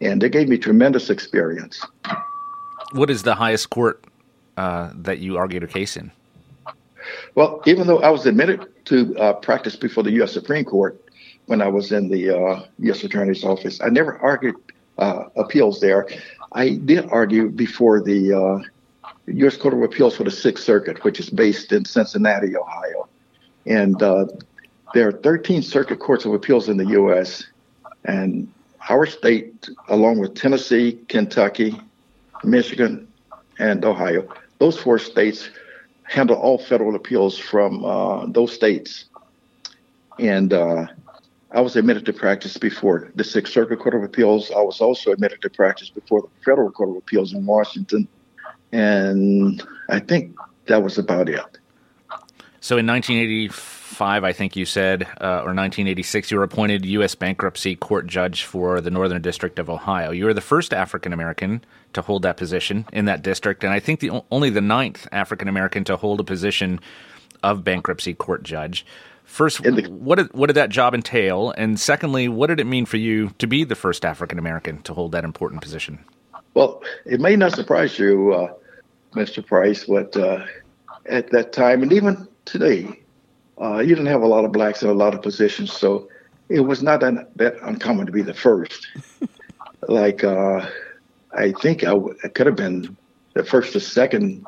And 0.00 0.20
they 0.20 0.28
gave 0.28 0.48
me 0.48 0.58
tremendous 0.58 1.10
experience. 1.10 1.84
What 2.92 3.10
is 3.10 3.22
the 3.22 3.34
highest 3.34 3.70
court 3.70 4.04
uh, 4.56 4.90
that 4.94 5.18
you 5.18 5.36
argued 5.36 5.62
a 5.62 5.66
case 5.66 5.96
in? 5.96 6.10
Well, 7.34 7.62
even 7.66 7.86
though 7.86 8.00
I 8.00 8.08
was 8.10 8.26
admitted 8.26 8.66
to 8.86 9.16
uh, 9.18 9.32
practice 9.34 9.76
before 9.76 10.02
the 10.02 10.12
U.S. 10.12 10.32
Supreme 10.32 10.64
Court 10.64 11.00
when 11.46 11.60
I 11.60 11.68
was 11.68 11.92
in 11.92 12.08
the 12.08 12.30
uh, 12.30 12.64
U.S. 12.78 13.04
Attorney's 13.04 13.44
Office, 13.44 13.80
I 13.80 13.88
never 13.88 14.18
argued 14.18 14.54
uh, 14.98 15.24
appeals 15.36 15.80
there. 15.80 16.08
I 16.52 16.76
did 16.76 17.06
argue 17.10 17.50
before 17.50 18.00
the 18.00 18.62
U.S. 19.26 19.56
Uh, 19.56 19.58
Court 19.58 19.74
of 19.74 19.82
Appeals 19.82 20.16
for 20.16 20.24
the 20.24 20.30
Sixth 20.30 20.64
Circuit, 20.64 21.04
which 21.04 21.20
is 21.20 21.28
based 21.28 21.72
in 21.72 21.84
Cincinnati, 21.84 22.56
Ohio. 22.56 23.08
And 23.66 24.00
uh, 24.02 24.26
there 24.94 25.08
are 25.08 25.12
13 25.12 25.62
circuit 25.62 25.98
courts 25.98 26.24
of 26.24 26.32
appeals 26.34 26.68
in 26.68 26.76
the 26.76 26.86
U.S., 26.86 27.44
and 28.04 28.50
our 28.88 29.06
state, 29.06 29.68
along 29.88 30.20
with 30.20 30.36
Tennessee, 30.36 31.00
Kentucky, 31.08 31.80
Michigan, 32.44 33.08
and 33.58 33.84
Ohio, 33.84 34.28
those 34.58 34.78
four 34.78 35.00
states 35.00 35.50
handle 36.04 36.36
all 36.36 36.58
federal 36.58 36.94
appeals 36.94 37.36
from 37.36 37.84
uh, 37.84 38.26
those 38.26 38.52
states. 38.52 39.06
And 40.20 40.52
uh, 40.52 40.86
I 41.50 41.60
was 41.60 41.74
admitted 41.74 42.06
to 42.06 42.12
practice 42.12 42.56
before 42.56 43.10
the 43.16 43.24
Sixth 43.24 43.52
Circuit 43.52 43.80
Court 43.80 43.96
of 43.96 44.04
Appeals. 44.04 44.52
I 44.52 44.60
was 44.60 44.80
also 44.80 45.10
admitted 45.10 45.42
to 45.42 45.50
practice 45.50 45.90
before 45.90 46.22
the 46.22 46.28
Federal 46.44 46.70
Court 46.70 46.90
of 46.90 46.96
Appeals 46.96 47.32
in 47.32 47.44
Washington. 47.46 48.06
And 48.70 49.60
I 49.88 49.98
think 49.98 50.36
that 50.66 50.84
was 50.84 50.98
about 50.98 51.28
it. 51.28 51.40
So 52.60 52.78
in 52.78 52.86
1985, 52.86 53.83
1985, 53.94 54.24
I 54.24 54.32
think 54.32 54.56
you 54.56 54.64
said, 54.64 55.02
uh, 55.20 55.46
or 55.46 55.54
1986, 55.54 56.30
you 56.32 56.38
were 56.38 56.42
appointed 56.42 56.84
U.S. 56.84 57.14
bankruptcy 57.14 57.76
court 57.76 58.08
judge 58.08 58.42
for 58.42 58.80
the 58.80 58.90
Northern 58.90 59.22
District 59.22 59.58
of 59.60 59.70
Ohio. 59.70 60.10
You 60.10 60.24
were 60.24 60.34
the 60.34 60.40
first 60.40 60.74
African 60.74 61.12
American 61.12 61.64
to 61.92 62.02
hold 62.02 62.22
that 62.22 62.36
position 62.36 62.86
in 62.92 63.04
that 63.04 63.22
district, 63.22 63.62
and 63.62 63.72
I 63.72 63.78
think 63.78 64.00
the 64.00 64.22
only 64.32 64.50
the 64.50 64.60
ninth 64.60 65.06
African 65.12 65.46
American 65.46 65.84
to 65.84 65.96
hold 65.96 66.18
a 66.18 66.24
position 66.24 66.80
of 67.44 67.62
bankruptcy 67.62 68.14
court 68.14 68.42
judge. 68.42 68.84
First, 69.22 69.62
the, 69.62 69.86
what 69.88 70.16
did, 70.16 70.32
what 70.32 70.48
did 70.48 70.54
that 70.54 70.70
job 70.70 70.94
entail, 70.94 71.52
and 71.56 71.78
secondly, 71.78 72.26
what 72.28 72.48
did 72.48 72.58
it 72.58 72.66
mean 72.66 72.86
for 72.86 72.96
you 72.96 73.30
to 73.38 73.46
be 73.46 73.62
the 73.62 73.76
first 73.76 74.04
African 74.04 74.40
American 74.40 74.82
to 74.82 74.94
hold 74.94 75.12
that 75.12 75.22
important 75.22 75.62
position? 75.62 76.04
Well, 76.54 76.82
it 77.06 77.20
may 77.20 77.36
not 77.36 77.52
surprise 77.52 77.96
you, 77.98 78.34
uh, 78.34 78.54
Mr. 79.14 79.44
Price, 79.46 79.84
but 79.84 80.16
uh, 80.16 80.44
at 81.06 81.30
that 81.30 81.52
time 81.52 81.82
and 81.84 81.92
even 81.92 82.26
today, 82.44 83.03
uh, 83.60 83.78
you 83.78 83.94
didn't 83.94 84.06
have 84.06 84.22
a 84.22 84.26
lot 84.26 84.44
of 84.44 84.52
blacks 84.52 84.82
in 84.82 84.88
a 84.88 84.94
lot 84.94 85.14
of 85.14 85.22
positions, 85.22 85.72
so 85.72 86.08
it 86.48 86.60
was 86.60 86.82
not 86.82 87.00
that, 87.00 87.36
that 87.36 87.56
uncommon 87.62 88.06
to 88.06 88.12
be 88.12 88.22
the 88.22 88.34
first. 88.34 88.86
like, 89.88 90.24
uh, 90.24 90.66
I 91.32 91.52
think 91.52 91.84
I, 91.84 91.90
w- 91.90 92.16
I 92.24 92.28
could 92.28 92.46
have 92.46 92.56
been 92.56 92.96
the 93.34 93.44
first 93.44 93.74
or 93.76 93.80
second 93.80 94.46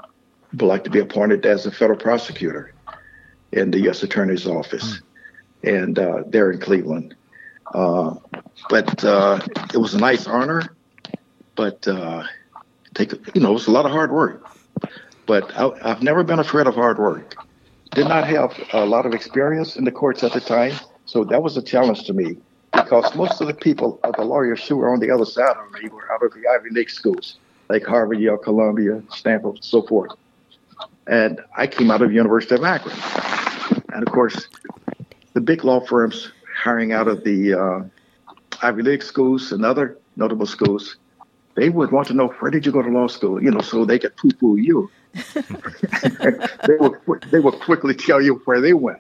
black 0.53 0.85
to 0.85 0.91
be 0.91 0.99
appointed 0.99 1.47
as 1.47 1.67
a 1.67 1.71
federal 1.71 1.99
prosecutor 1.99 2.73
in 3.53 3.71
the 3.71 3.81
U.S. 3.83 4.03
Attorney's 4.03 4.47
Office, 4.47 5.01
mm. 5.63 5.83
and 5.83 5.99
uh, 5.99 6.23
there 6.27 6.51
in 6.51 6.61
Cleveland. 6.61 7.15
Uh, 7.75 8.15
but 8.69 9.05
uh, 9.05 9.41
it 9.73 9.79
was 9.79 9.95
a 9.95 9.99
nice 9.99 10.27
honor, 10.27 10.77
but 11.55 11.87
uh, 11.87 12.25
take 12.95 13.13
you 13.35 13.41
know 13.41 13.51
it 13.51 13.55
was 13.55 13.67
a 13.67 13.73
lot 13.73 13.85
of 13.85 13.93
hard 13.93 14.13
work. 14.13 14.47
But 15.27 15.57
I, 15.57 15.71
I've 15.83 16.03
never 16.03 16.23
been 16.23 16.39
afraid 16.39 16.67
of 16.67 16.75
hard 16.75 16.99
work 16.99 17.46
did 17.97 18.09
not 18.09 18.27
have 18.27 18.53
a 18.75 18.85
lot 18.85 19.07
of 19.07 19.15
experience 19.15 19.77
in 19.77 19.85
the 19.85 19.91
courts 19.91 20.23
at 20.23 20.35
the 20.35 20.41
time, 20.41 20.75
so 21.07 21.25
that 21.25 21.43
was 21.43 21.57
a 21.57 21.63
challenge 21.63 22.05
to 22.05 22.13
me 22.13 22.37
because 22.75 23.15
most 23.17 23.41
of 23.41 23.47
the 23.47 23.55
people, 23.55 23.99
the 24.19 24.23
lawyers 24.23 24.69
who 24.69 24.77
were 24.77 24.93
on 24.93 25.01
the 25.01 25.11
other 25.11 25.25
side 25.25 25.57
of 25.57 25.73
me, 25.73 25.89
were 25.89 26.13
out 26.13 26.23
of 26.23 26.31
the 26.35 26.47
Ivy 26.47 26.69
League 26.73 26.91
schools 26.91 27.39
like 27.71 27.85
Harvard, 27.87 28.21
Yale, 28.21 28.37
Columbia, 28.37 29.03
Stanford, 29.09 29.65
so 29.65 29.81
forth. 29.81 30.13
and 31.07 31.41
I 31.57 31.67
came 31.67 31.91
out 31.91 32.03
of 32.03 32.13
University 32.13 32.55
of 32.55 32.65
Akron. 32.65 32.97
And 33.95 34.07
of 34.07 34.13
course, 34.13 34.47
the 35.33 35.41
big 35.41 35.65
law 35.65 35.81
firms 35.81 36.31
hiring 36.55 36.93
out 36.93 37.09
of 37.09 37.25
the 37.25 37.55
uh, 37.55 37.83
Ivy 38.63 38.83
League 38.83 39.03
schools 39.03 39.53
and 39.53 39.65
other 39.65 39.97
notable 40.17 40.47
schools, 40.47 40.97
they 41.55 41.71
would 41.71 41.93
want 41.93 42.09
to 42.09 42.15
know 42.15 42.29
where 42.41 42.51
did 42.51 42.67
you 42.67 42.73
go 42.73 42.83
to 42.83 42.91
law 42.91 43.07
school, 43.07 43.43
you 43.43 43.51
know, 43.51 43.61
so 43.61 43.87
they 43.87 43.99
could 43.99 44.15
poo-poo 44.17 44.57
you. 44.57 44.91
They 46.67 46.77
will 46.77 46.97
they 47.31 47.39
would 47.39 47.59
quickly 47.61 47.95
tell 47.95 48.21
you 48.21 48.41
where 48.45 48.61
they 48.61 48.73
went. 48.73 48.99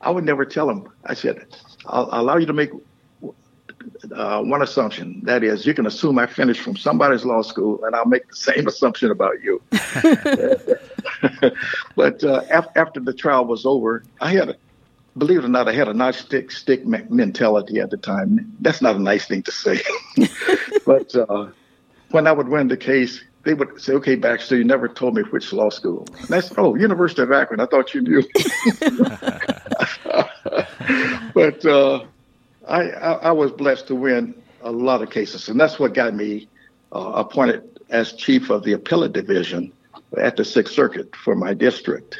I 0.00 0.10
would 0.10 0.24
never 0.24 0.44
tell 0.44 0.66
them. 0.66 0.90
I 1.04 1.14
said, 1.14 1.46
I'll, 1.86 2.08
I'll 2.10 2.22
allow 2.22 2.36
you 2.36 2.46
to 2.46 2.52
make 2.52 2.70
uh, 4.14 4.42
one 4.42 4.62
assumption. 4.62 5.20
That 5.24 5.44
is, 5.44 5.66
you 5.66 5.74
can 5.74 5.86
assume 5.86 6.18
I 6.18 6.26
finished 6.26 6.60
from 6.60 6.76
somebody's 6.76 7.24
law 7.24 7.42
school, 7.42 7.84
and 7.84 7.94
I'll 7.94 8.06
make 8.06 8.28
the 8.28 8.36
same 8.36 8.66
assumption 8.66 9.10
about 9.10 9.42
you. 9.42 9.62
but 11.96 12.24
uh, 12.24 12.42
af- 12.50 12.68
after 12.76 13.00
the 13.00 13.12
trial 13.12 13.44
was 13.44 13.66
over, 13.66 14.04
I 14.20 14.30
had 14.30 14.50
a, 14.50 14.56
believe 15.16 15.38
it 15.38 15.44
or 15.44 15.48
not, 15.48 15.68
I 15.68 15.72
had 15.72 15.88
a 15.88 15.94
not 15.94 16.14
stick 16.14 16.50
stick 16.50 16.86
mentality 16.86 17.80
at 17.80 17.90
the 17.90 17.96
time. 17.96 18.52
That's 18.60 18.80
not 18.80 18.96
a 18.96 19.00
nice 19.00 19.26
thing 19.26 19.42
to 19.42 19.52
say. 19.52 19.80
but 20.86 21.14
uh, 21.14 21.48
when 22.10 22.26
I 22.26 22.32
would 22.32 22.48
win 22.48 22.68
the 22.68 22.76
case, 22.76 23.22
they 23.42 23.54
would 23.54 23.80
say, 23.80 23.94
"Okay, 23.94 24.16
Baxter, 24.16 24.56
you 24.56 24.64
never 24.64 24.88
told 24.88 25.14
me 25.14 25.22
which 25.30 25.52
law 25.52 25.70
school." 25.70 26.06
And 26.18 26.28
that's 26.28 26.52
oh, 26.58 26.74
University 26.74 27.22
of 27.22 27.32
Akron. 27.32 27.60
I 27.60 27.66
thought 27.66 27.94
you 27.94 28.02
knew. 28.02 28.22
but 31.34 31.64
uh, 31.64 32.04
I, 32.68 32.90
I, 32.90 33.12
I, 33.12 33.32
was 33.32 33.52
blessed 33.52 33.86
to 33.88 33.94
win 33.94 34.34
a 34.62 34.70
lot 34.70 35.02
of 35.02 35.10
cases, 35.10 35.48
and 35.48 35.58
that's 35.58 35.78
what 35.78 35.94
got 35.94 36.14
me 36.14 36.48
uh, 36.94 37.12
appointed 37.16 37.80
as 37.88 38.12
chief 38.12 38.50
of 38.50 38.62
the 38.62 38.74
appellate 38.74 39.12
division 39.12 39.72
at 40.18 40.36
the 40.36 40.44
Sixth 40.44 40.74
Circuit 40.74 41.16
for 41.16 41.34
my 41.34 41.54
district, 41.54 42.18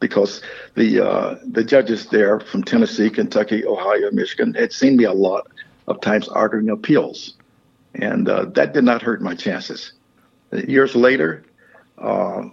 because 0.00 0.42
the 0.74 1.06
uh, 1.06 1.36
the 1.44 1.62
judges 1.62 2.06
there 2.06 2.40
from 2.40 2.64
Tennessee, 2.64 3.08
Kentucky, 3.08 3.64
Ohio, 3.64 4.10
Michigan 4.10 4.52
had 4.54 4.72
seen 4.72 4.96
me 4.96 5.04
a 5.04 5.12
lot 5.12 5.46
of 5.86 6.00
times 6.00 6.26
arguing 6.28 6.70
appeals, 6.70 7.34
and 7.94 8.28
uh, 8.28 8.46
that 8.46 8.74
did 8.74 8.82
not 8.82 9.00
hurt 9.00 9.22
my 9.22 9.36
chances. 9.36 9.92
Years 10.64 10.94
later, 10.94 11.44
uh, 11.98 12.44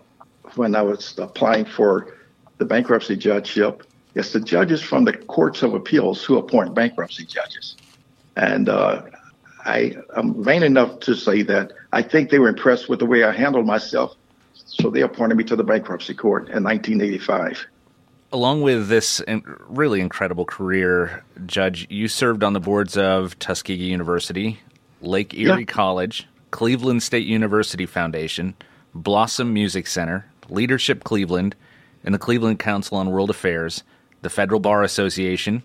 when 0.56 0.76
I 0.76 0.82
was 0.82 1.18
applying 1.18 1.66
for 1.66 2.16
the 2.58 2.66
bankruptcy 2.66 3.16
judgeship, 3.16 3.84
it's 4.16 4.34
the 4.34 4.40
judges 4.40 4.82
from 4.82 5.06
the 5.06 5.14
courts 5.14 5.64
of 5.64 5.74
appeals 5.74 6.24
who 6.24 6.38
appoint 6.38 6.76
bankruptcy 6.76 7.26
judges. 7.26 7.76
And 8.36 8.70
uh, 8.70 9.04
I, 9.66 9.96
am 10.16 10.44
vain 10.44 10.64
enough 10.64 11.00
to 11.02 11.16
say 11.16 11.42
that 11.44 11.74
I 11.92 12.02
think 12.02 12.30
they 12.30 12.40
were 12.40 12.50
impressed 12.50 12.90
with 12.90 13.00
the 13.00 13.06
way 13.06 13.24
I 13.24 13.32
handled 13.32 13.66
myself. 13.66 14.16
So 14.54 14.90
they 14.90 15.02
appointed 15.02 15.36
me 15.36 15.44
to 15.46 15.56
the 15.56 15.64
bankruptcy 15.64 16.14
court 16.14 16.50
in 16.50 16.64
1985. 16.64 17.66
Along 18.32 18.62
with 18.62 18.88
this 18.88 19.22
really 19.68 20.02
incredible 20.02 20.46
career, 20.46 21.24
Judge, 21.46 21.86
you 21.90 22.08
served 22.08 22.44
on 22.44 22.54
the 22.54 22.60
boards 22.60 22.98
of 22.98 23.38
Tuskegee 23.38 23.86
University, 23.86 24.60
Lake 25.02 25.36
Erie 25.36 25.60
yeah. 25.60 25.66
College, 25.66 26.28
Cleveland 26.54 27.02
State 27.02 27.26
University 27.26 27.88
Foundation, 27.88 28.54
Blossom 28.94 29.52
Music 29.52 29.88
Center, 29.88 30.28
Leadership 30.50 31.04
Cleveland, 31.04 31.56
and 32.04 32.14
the 32.14 32.20
Cleveland 32.20 32.60
Council 32.60 32.96
on 32.98 33.10
World 33.10 33.32
Affairs 33.32 33.84
the 34.22 34.30
Federal 34.30 34.60
Bar 34.60 34.84
Association, 34.84 35.64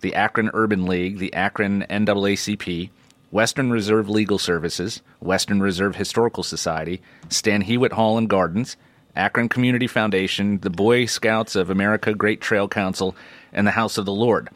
the 0.00 0.14
Akron 0.14 0.50
Urban 0.54 0.86
League, 0.86 1.18
the 1.18 1.34
Akron 1.34 1.84
NAACP, 1.90 2.88
Western 3.30 3.70
Reserve 3.70 4.08
Legal 4.08 4.38
Services, 4.38 5.02
Western 5.20 5.60
Reserve 5.60 5.96
Historical 5.96 6.42
Society, 6.42 7.02
Stan 7.28 7.62
Hywet 7.62 7.92
Hall 7.92 8.16
and 8.16 8.26
Gardens, 8.26 8.78
Akron 9.14 9.50
Community 9.50 9.86
Foundation, 9.86 10.58
the 10.60 10.70
Boy 10.70 11.04
Scouts 11.04 11.54
of 11.54 11.68
America 11.68 12.14
Great 12.14 12.40
Trail 12.40 12.66
Council, 12.66 13.14
and 13.52 13.66
the 13.66 13.72
House 13.72 13.98
of 13.98 14.06
the 14.06 14.12
Lord. 14.12 14.48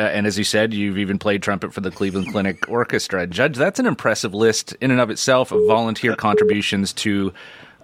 Uh, 0.00 0.04
and 0.04 0.26
as 0.26 0.38
you 0.38 0.44
said, 0.44 0.72
you've 0.72 0.96
even 0.96 1.18
played 1.18 1.42
trumpet 1.42 1.74
for 1.74 1.82
the 1.82 1.90
Cleveland 1.90 2.32
Clinic 2.32 2.66
Orchestra. 2.70 3.26
Judge, 3.26 3.54
that's 3.54 3.78
an 3.78 3.84
impressive 3.84 4.32
list 4.32 4.72
in 4.80 4.90
and 4.90 4.98
of 4.98 5.10
itself 5.10 5.52
of 5.52 5.60
volunteer 5.66 6.16
contributions 6.16 6.94
to 6.94 7.34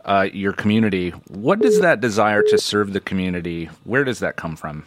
uh, 0.07 0.27
your 0.33 0.55
community. 0.55 1.11
What 1.29 1.59
does 1.59 1.79
that 1.83 2.01
desire 2.01 2.43
to 2.45 2.57
serve 2.57 2.95
the 2.95 3.01
community? 3.01 3.67
Where 3.85 4.03
does 4.03 4.21
that 4.21 4.37
come 4.37 4.57
from? 4.57 4.87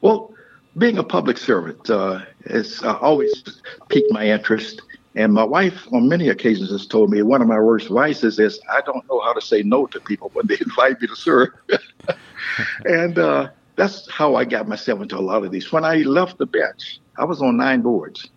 Well, 0.00 0.32
being 0.78 0.96
a 0.96 1.04
public 1.04 1.36
servant 1.36 1.90
uh, 1.90 2.20
has 2.46 2.82
uh, 2.82 2.96
always 3.02 3.42
piqued 3.90 4.10
my 4.10 4.28
interest. 4.28 4.80
And 5.14 5.34
my 5.34 5.44
wife, 5.44 5.86
on 5.92 6.08
many 6.08 6.30
occasions, 6.30 6.70
has 6.70 6.86
told 6.86 7.10
me 7.10 7.20
one 7.20 7.42
of 7.42 7.48
my 7.48 7.60
worst 7.60 7.88
vices 7.88 8.38
is 8.38 8.58
I 8.70 8.80
don't 8.80 9.06
know 9.10 9.20
how 9.20 9.34
to 9.34 9.42
say 9.42 9.62
no 9.62 9.84
to 9.88 10.00
people 10.00 10.30
when 10.32 10.46
they 10.46 10.56
invite 10.66 11.02
me 11.02 11.06
to 11.08 11.16
serve. 11.16 11.50
and 12.86 13.18
uh, 13.18 13.50
that's 13.76 14.10
how 14.10 14.34
I 14.34 14.44
got 14.44 14.68
myself 14.68 15.00
into 15.00 15.16
a 15.16 15.20
lot 15.20 15.44
of 15.44 15.50
these. 15.50 15.72
When 15.72 15.84
I 15.84 15.96
left 15.96 16.38
the 16.38 16.46
bench, 16.46 17.00
I 17.16 17.24
was 17.24 17.40
on 17.42 17.56
nine 17.56 17.82
boards, 17.82 18.28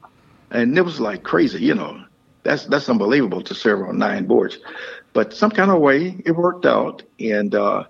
and 0.51 0.77
it 0.77 0.81
was 0.81 0.99
like 0.99 1.23
crazy, 1.23 1.63
you 1.63 1.75
know. 1.75 2.03
That's 2.43 2.65
that's 2.65 2.89
unbelievable 2.89 3.41
to 3.41 3.55
serve 3.55 3.87
on 3.87 3.97
nine 3.97 4.25
boards, 4.25 4.59
but 5.13 5.33
some 5.33 5.51
kind 5.51 5.71
of 5.71 5.79
way 5.79 6.21
it 6.25 6.31
worked 6.31 6.65
out, 6.65 7.01
and 7.19 7.55
uh, 7.55 7.85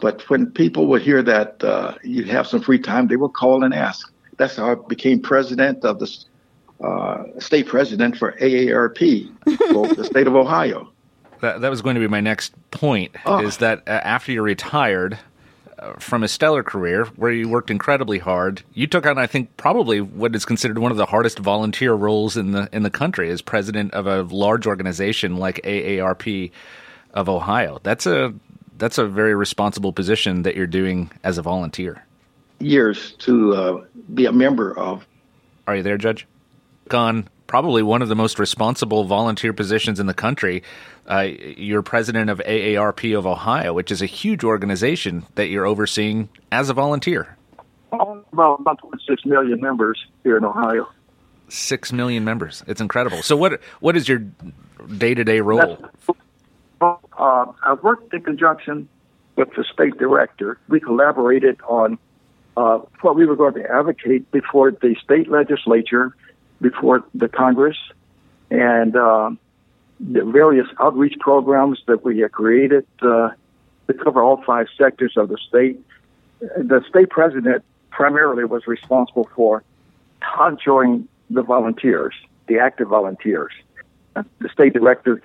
but 0.00 0.28
when 0.28 0.50
people 0.50 0.86
would 0.88 1.02
hear 1.02 1.22
that 1.22 1.64
uh, 1.64 1.94
you 2.02 2.24
have 2.24 2.46
some 2.46 2.60
free 2.60 2.78
time, 2.78 3.08
they 3.08 3.16
would 3.16 3.32
call 3.32 3.64
and 3.64 3.72
ask. 3.72 4.12
That's 4.36 4.56
how 4.56 4.72
I 4.72 4.74
became 4.74 5.20
president 5.20 5.84
of 5.84 5.98
the 5.98 6.14
uh, 6.84 7.24
state 7.38 7.66
president 7.66 8.18
for 8.18 8.32
AARP 8.32 9.30
for 9.72 9.94
the 9.94 10.04
state 10.04 10.26
of 10.26 10.36
Ohio. 10.36 10.90
That, 11.40 11.60
that 11.60 11.68
was 11.68 11.82
going 11.82 11.96
to 11.96 12.00
be 12.00 12.08
my 12.08 12.22
next 12.22 12.54
point. 12.70 13.14
Oh. 13.26 13.40
Is 13.40 13.58
that 13.58 13.86
uh, 13.86 13.90
after 13.90 14.32
you 14.32 14.40
retired 14.40 15.18
from 15.98 16.22
a 16.22 16.28
stellar 16.28 16.62
career 16.62 17.04
where 17.16 17.32
you 17.32 17.48
worked 17.48 17.70
incredibly 17.70 18.18
hard, 18.18 18.62
you 18.74 18.86
took 18.86 19.06
on, 19.06 19.18
I 19.18 19.26
think, 19.26 19.56
probably 19.56 20.00
what 20.00 20.34
is 20.34 20.44
considered 20.44 20.78
one 20.78 20.90
of 20.90 20.96
the 20.96 21.06
hardest 21.06 21.38
volunteer 21.38 21.94
roles 21.94 22.36
in 22.36 22.52
the 22.52 22.68
in 22.72 22.82
the 22.82 22.90
country 22.90 23.30
as 23.30 23.42
president 23.42 23.92
of 23.94 24.06
a 24.06 24.22
large 24.22 24.66
organization 24.66 25.36
like 25.36 25.60
AARP 25.64 26.50
of 27.14 27.28
Ohio. 27.28 27.80
That's 27.82 28.06
a 28.06 28.34
that's 28.78 28.98
a 28.98 29.06
very 29.06 29.34
responsible 29.34 29.92
position 29.92 30.42
that 30.42 30.54
you're 30.54 30.66
doing 30.66 31.10
as 31.24 31.38
a 31.38 31.42
volunteer. 31.42 32.04
Years 32.58 33.12
to 33.18 33.54
uh, 33.54 33.84
be 34.12 34.26
a 34.26 34.32
member 34.32 34.76
of. 34.78 35.06
Are 35.66 35.76
you 35.76 35.82
there, 35.82 35.98
Judge? 35.98 36.26
Gone. 36.88 37.28
Probably 37.46 37.82
one 37.82 38.02
of 38.02 38.08
the 38.08 38.16
most 38.16 38.38
responsible 38.38 39.04
volunteer 39.04 39.52
positions 39.52 40.00
in 40.00 40.06
the 40.06 40.14
country. 40.14 40.62
Uh, 41.06 41.28
you're 41.38 41.82
president 41.82 42.30
of 42.30 42.38
AARP 42.40 43.16
of 43.16 43.26
Ohio, 43.26 43.72
which 43.72 43.90
is 43.90 44.02
a 44.02 44.06
huge 44.06 44.42
organization 44.42 45.24
that 45.36 45.48
you're 45.48 45.66
overseeing 45.66 46.28
as 46.50 46.68
a 46.70 46.74
volunteer. 46.74 47.36
Well, 47.92 48.24
about 48.60 48.78
26 48.78 49.24
million 49.24 49.60
members 49.60 50.04
here 50.24 50.36
in 50.36 50.44
Ohio. 50.44 50.88
Six 51.48 51.92
million 51.92 52.24
members. 52.24 52.64
It's 52.66 52.80
incredible. 52.80 53.22
So, 53.22 53.36
what 53.36 53.60
what 53.78 53.96
is 53.96 54.08
your 54.08 54.18
day 54.98 55.14
to 55.14 55.22
day 55.22 55.40
role? 55.40 55.78
Uh, 56.80 56.96
I 57.18 57.76
worked 57.80 58.12
in 58.12 58.22
conjunction 58.22 58.88
with 59.36 59.54
the 59.54 59.64
state 59.72 59.96
director. 59.98 60.58
We 60.68 60.80
collaborated 60.80 61.60
on 61.68 61.98
uh, 62.56 62.78
what 63.02 63.16
we 63.16 63.26
were 63.26 63.36
going 63.36 63.54
to 63.54 63.70
advocate 63.70 64.30
before 64.30 64.70
the 64.70 64.96
state 65.02 65.30
legislature, 65.30 66.14
before 66.60 67.04
the 67.14 67.28
Congress, 67.28 67.76
and 68.50 68.96
uh, 68.96 69.30
the 70.00 70.24
various 70.24 70.66
outreach 70.80 71.18
programs 71.20 71.80
that 71.86 72.04
we 72.04 72.18
had 72.20 72.32
created 72.32 72.86
uh, 73.02 73.30
to 73.86 73.94
cover 74.02 74.22
all 74.22 74.42
five 74.44 74.66
sectors 74.76 75.14
of 75.16 75.28
the 75.28 75.38
state. 75.48 75.80
The 76.40 76.84
state 76.88 77.10
president 77.10 77.64
primarily 77.90 78.44
was 78.44 78.66
responsible 78.66 79.28
for 79.34 79.62
honchoing 80.22 81.06
the 81.30 81.42
volunteers, 81.42 82.14
the 82.46 82.58
active 82.58 82.88
volunteers. 82.88 83.52
The 84.14 84.48
state 84.48 84.72
director 84.72 85.22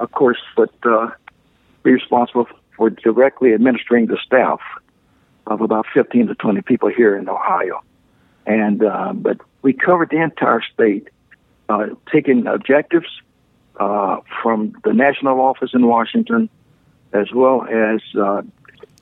of 0.00 0.12
course, 0.12 0.38
would 0.56 0.70
uh, 0.84 1.10
be 1.82 1.92
responsible 1.92 2.46
for 2.76 2.90
directly 2.90 3.54
administering 3.54 4.06
the 4.06 4.18
staff 4.24 4.60
of 5.46 5.60
about 5.60 5.86
15 5.92 6.28
to 6.28 6.34
20 6.34 6.62
people 6.62 6.88
here 6.88 7.16
in 7.16 7.28
Ohio. 7.28 7.80
And 8.46 8.82
uh, 8.82 9.12
but 9.14 9.38
we 9.62 9.72
covered 9.72 10.10
the 10.10 10.22
entire 10.22 10.62
state, 10.62 11.08
uh, 11.68 11.86
taking 12.12 12.46
objectives 12.46 13.08
uh, 13.78 14.18
from 14.42 14.74
the 14.84 14.92
national 14.92 15.40
office 15.40 15.70
in 15.74 15.86
Washington, 15.86 16.48
as 17.12 17.32
well 17.32 17.64
as 17.64 18.00
uh, 18.18 18.42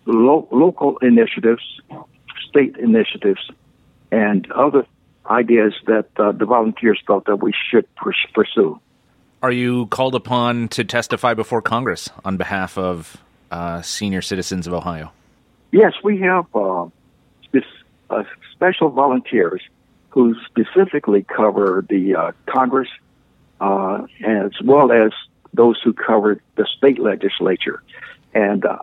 lo- 0.06 0.48
local 0.50 0.98
initiatives, 0.98 1.62
state 2.48 2.76
initiatives, 2.76 3.50
and 4.10 4.50
other 4.52 4.86
ideas 5.28 5.74
that 5.86 6.08
uh, 6.16 6.32
the 6.32 6.44
volunteers 6.44 7.00
thought 7.06 7.24
that 7.26 7.36
we 7.36 7.52
should 7.70 7.92
pers- 7.96 8.26
pursue. 8.34 8.80
Are 9.42 9.52
you 9.52 9.86
called 9.86 10.14
upon 10.14 10.68
to 10.68 10.84
testify 10.84 11.34
before 11.34 11.60
Congress 11.60 12.08
on 12.24 12.36
behalf 12.36 12.78
of 12.78 13.16
uh, 13.50 13.82
senior 13.82 14.22
citizens 14.22 14.66
of 14.66 14.72
Ohio? 14.72 15.12
Yes, 15.72 15.92
we 16.02 16.18
have 16.20 16.46
uh, 16.54 16.86
uh, 18.10 18.22
special 18.52 18.90
volunteers 18.90 19.62
who 20.10 20.34
specifically 20.46 21.24
cover 21.24 21.84
the 21.88 22.14
uh, 22.14 22.32
Congress 22.46 22.88
uh, 23.60 24.06
as 24.24 24.52
well 24.64 24.92
as 24.92 25.12
those 25.52 25.80
who 25.82 25.92
cover 25.92 26.40
the 26.56 26.66
state 26.76 26.98
legislature. 26.98 27.82
And 28.34 28.64
uh, 28.64 28.78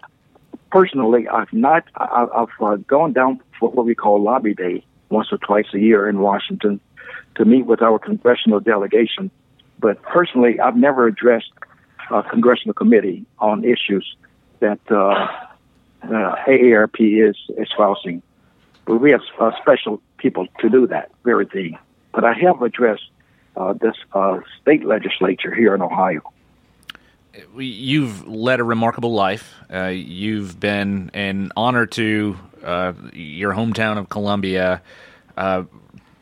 personally, 0.72 1.28
I've 1.28 1.54
not. 1.54 1.86
I, 1.96 2.28
I've 2.36 2.62
uh, 2.62 2.76
gone 2.88 3.14
down 3.14 3.40
for 3.60 3.70
what 3.70 3.86
we 3.86 3.96
call 3.96 4.22
lobby 4.22 4.54
day 4.54 4.86
once 5.10 5.28
or 5.32 5.38
twice 5.38 5.68
a 5.74 5.80
year 5.80 6.10
in 6.10 6.20
Washington 6.20 6.80
to 7.36 7.46
meet 7.46 7.66
with 7.66 7.82
our 7.82 8.00
congressional 8.00 8.60
delegation. 8.60 9.30
But 9.80 10.02
personally, 10.02 10.60
I've 10.60 10.76
never 10.78 11.08
addressed 11.08 11.52
a 12.10 12.24
congressional 12.24 12.74
committee 12.74 13.26
on 13.40 13.64
issues 13.64 14.16
that 14.60 14.80
uh, 14.90 15.28
uh, 16.04 16.36
AARP 16.48 17.30
is 17.30 17.36
espousing. 17.58 18.22
But 18.86 18.98
we 18.98 19.12
have 19.12 19.22
uh, 19.40 19.52
special 19.62 20.02
people 20.24 20.48
to 20.60 20.70
do 20.70 20.88
that 20.88 21.12
very 21.24 21.46
thing. 21.46 21.78
But 22.14 22.24
I 22.24 22.34
have 22.34 22.62
addressed 22.64 23.10
uh, 23.56 23.74
this 23.74 23.96
uh, 24.14 24.40
state 24.62 24.84
legislature 24.86 25.54
here 25.54 25.76
in 25.76 25.82
Ohio. 25.82 26.22
You've 27.56 28.28
led 28.28 28.60
a 28.60 28.64
remarkable 28.64 29.14
life. 29.14 29.54
Uh, 29.72 29.88
you've 29.88 30.60
been 30.60 31.12
an 31.14 31.52
honor 31.56 31.86
to 31.88 32.38
uh, 32.64 32.94
your 33.12 33.54
hometown 33.54 33.98
of 33.98 34.10
Columbia. 34.10 34.82
Uh, 35.36 35.64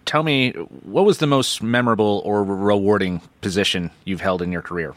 tell 0.06 0.24
me, 0.24 0.52
what 0.52 1.06
was 1.06 1.20
the 1.20 1.28
most 1.28 1.62
memorable 1.62 2.22
or 2.26 2.44
rewarding 2.44 3.22
position 3.42 3.92
you've 4.06 4.22
held 4.22 4.42
in 4.42 4.52
your 4.52 4.62
career? 4.62 4.96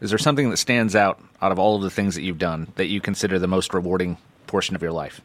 Is 0.00 0.10
there 0.10 0.18
something 0.18 0.50
that 0.50 0.56
stands 0.56 0.96
out 0.96 1.20
out 1.40 1.52
of 1.52 1.58
all 1.58 1.76
of 1.76 1.82
the 1.82 1.90
things 1.90 2.16
that 2.16 2.22
you've 2.22 2.38
done 2.38 2.72
that 2.74 2.86
you 2.86 3.00
consider 3.00 3.38
the 3.38 3.46
most 3.46 3.72
rewarding 3.72 4.18
portion 4.48 4.74
of 4.74 4.82
your 4.82 4.92
life? 4.92 5.20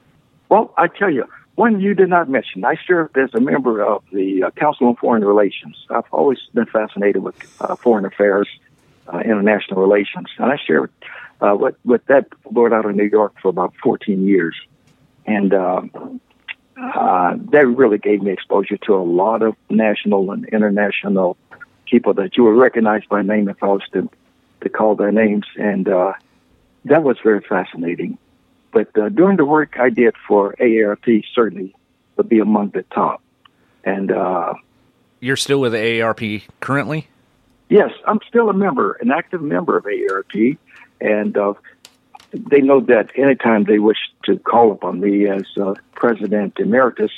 Well, 0.49 0.71
I 0.78 0.88
tell 0.88 1.11
you, 1.11 1.25
one 1.57 1.81
you 1.81 1.95
did 1.95 2.09
not 2.09 2.29
mention. 2.29 2.63
I 2.63 2.75
served 2.85 3.17
as 3.17 3.33
a 3.33 3.39
member 3.39 3.83
of 3.83 4.03
the 4.13 4.43
uh, 4.43 4.51
Council 4.51 4.87
on 4.87 4.95
Foreign 4.95 5.25
Relations. 5.25 5.75
I've 5.89 6.05
always 6.11 6.37
been 6.53 6.67
fascinated 6.67 7.23
with 7.23 7.35
uh, 7.59 7.75
foreign 7.75 8.05
affairs, 8.05 8.47
uh, 9.11 9.19
international 9.19 9.81
relations, 9.81 10.27
and 10.37 10.51
I 10.51 10.57
served 10.67 10.93
uh, 11.41 11.57
with, 11.59 11.75
with 11.83 12.05
that 12.05 12.27
board 12.43 12.73
out 12.73 12.85
of 12.85 12.95
New 12.95 13.05
York 13.05 13.33
for 13.41 13.47
about 13.47 13.73
14 13.81 14.27
years. 14.27 14.55
And 15.25 15.51
uh, 15.51 15.81
uh, 16.77 17.35
that 17.51 17.65
really 17.65 17.97
gave 17.97 18.21
me 18.21 18.31
exposure 18.31 18.77
to 18.85 18.93
a 18.93 19.01
lot 19.03 19.41
of 19.41 19.55
national 19.67 20.29
and 20.29 20.45
international 20.49 21.37
people 21.87 22.13
that 22.13 22.37
you 22.37 22.43
would 22.43 22.59
recognize 22.61 23.01
by 23.09 23.23
name 23.23 23.49
if 23.49 23.63
I 23.63 23.67
was 23.67 23.81
to 23.93 24.07
to 24.61 24.69
call 24.69 24.95
their 24.95 25.11
names, 25.11 25.45
and 25.55 25.87
uh, 25.87 26.13
that 26.85 27.03
was 27.03 27.17
very 27.23 27.41
fascinating. 27.41 28.17
But 28.72 28.97
uh, 28.97 29.09
during 29.09 29.38
the 29.38 29.45
work 29.45 29.78
I 29.80 29.89
did 29.89 30.15
for 30.28 30.55
AARP, 30.59 31.24
certainly 31.34 31.76
would 32.15 32.30
be 32.30 32.39
among 32.39 32.70
the 32.70 32.84
top. 32.84 33.22
And 33.84 34.11
uh, 34.11 34.55
you're 35.20 35.38
still 35.38 35.59
with 35.59 35.74
AARP 35.74 36.43
currently? 36.59 37.07
Yes, 37.70 37.91
I'm 38.05 38.20
still 38.28 38.49
a 38.49 38.53
member, 38.53 38.93
an 38.93 39.11
active 39.11 39.41
member 39.41 39.78
of 39.78 39.86
AARP, 39.86 40.57
and 41.01 41.38
uh, 41.38 41.53
they 42.32 42.61
know 42.61 42.80
that 42.82 43.11
anytime 43.15 43.63
they 43.63 43.80
wish 43.80 43.97
to 44.26 44.38
call 44.38 44.72
upon 44.72 44.99
me 44.99 45.28
as 45.28 45.45
uh, 45.57 45.74
president 45.93 46.59
emeritus, 46.59 47.11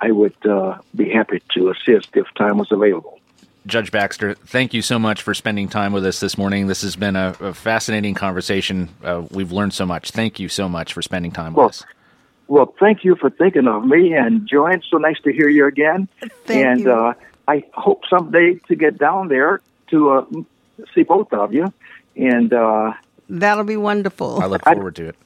I 0.00 0.10
would 0.10 0.46
uh, 0.46 0.78
be 0.94 1.10
happy 1.10 1.42
to 1.54 1.70
assist 1.70 2.16
if 2.16 2.26
time 2.34 2.58
was 2.58 2.70
available. 2.70 3.18
Judge 3.66 3.90
Baxter, 3.90 4.34
thank 4.34 4.72
you 4.72 4.80
so 4.80 4.98
much 4.98 5.22
for 5.22 5.34
spending 5.34 5.68
time 5.68 5.92
with 5.92 6.06
us 6.06 6.20
this 6.20 6.38
morning. 6.38 6.68
This 6.68 6.82
has 6.82 6.94
been 6.94 7.16
a, 7.16 7.36
a 7.40 7.52
fascinating 7.52 8.14
conversation. 8.14 8.88
Uh, 9.02 9.24
we've 9.30 9.50
learned 9.50 9.74
so 9.74 9.84
much. 9.84 10.12
Thank 10.12 10.38
you 10.38 10.48
so 10.48 10.68
much 10.68 10.92
for 10.92 11.02
spending 11.02 11.32
time 11.32 11.52
well, 11.52 11.66
with 11.66 11.82
us. 11.82 11.84
Well, 12.46 12.74
thank 12.78 13.02
you 13.04 13.16
for 13.16 13.28
thinking 13.28 13.66
of 13.66 13.84
me. 13.84 14.14
And 14.14 14.46
Joanne, 14.46 14.82
so 14.88 14.98
nice 14.98 15.20
to 15.24 15.32
hear 15.32 15.48
you 15.48 15.66
again. 15.66 16.08
Thank 16.44 16.66
and 16.66 16.80
you. 16.82 16.92
Uh, 16.92 17.14
I 17.48 17.64
hope 17.74 18.04
someday 18.08 18.54
to 18.68 18.76
get 18.76 18.98
down 18.98 19.28
there 19.28 19.60
to 19.88 20.10
uh, 20.10 20.24
see 20.94 21.02
both 21.02 21.32
of 21.32 21.52
you. 21.52 21.72
And 22.14 22.52
uh, 22.52 22.92
that'll 23.28 23.64
be 23.64 23.76
wonderful. 23.76 24.40
I 24.40 24.46
look 24.46 24.64
forward 24.64 24.94
to 24.96 25.08
it. 25.08 25.16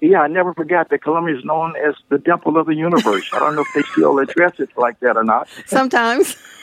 Yeah, 0.00 0.20
I 0.20 0.28
never 0.28 0.54
forgot 0.54 0.90
that 0.90 1.02
Columbia 1.02 1.36
is 1.36 1.44
known 1.44 1.74
as 1.76 1.94
the 2.08 2.18
Temple 2.18 2.58
of 2.58 2.66
the 2.66 2.74
Universe. 2.74 3.28
I 3.32 3.40
don't 3.40 3.56
know 3.56 3.62
if 3.62 3.74
they 3.74 3.82
still 3.92 4.18
address 4.18 4.60
it 4.60 4.70
like 4.76 5.00
that 5.00 5.16
or 5.16 5.24
not. 5.24 5.48
Sometimes. 5.66 6.36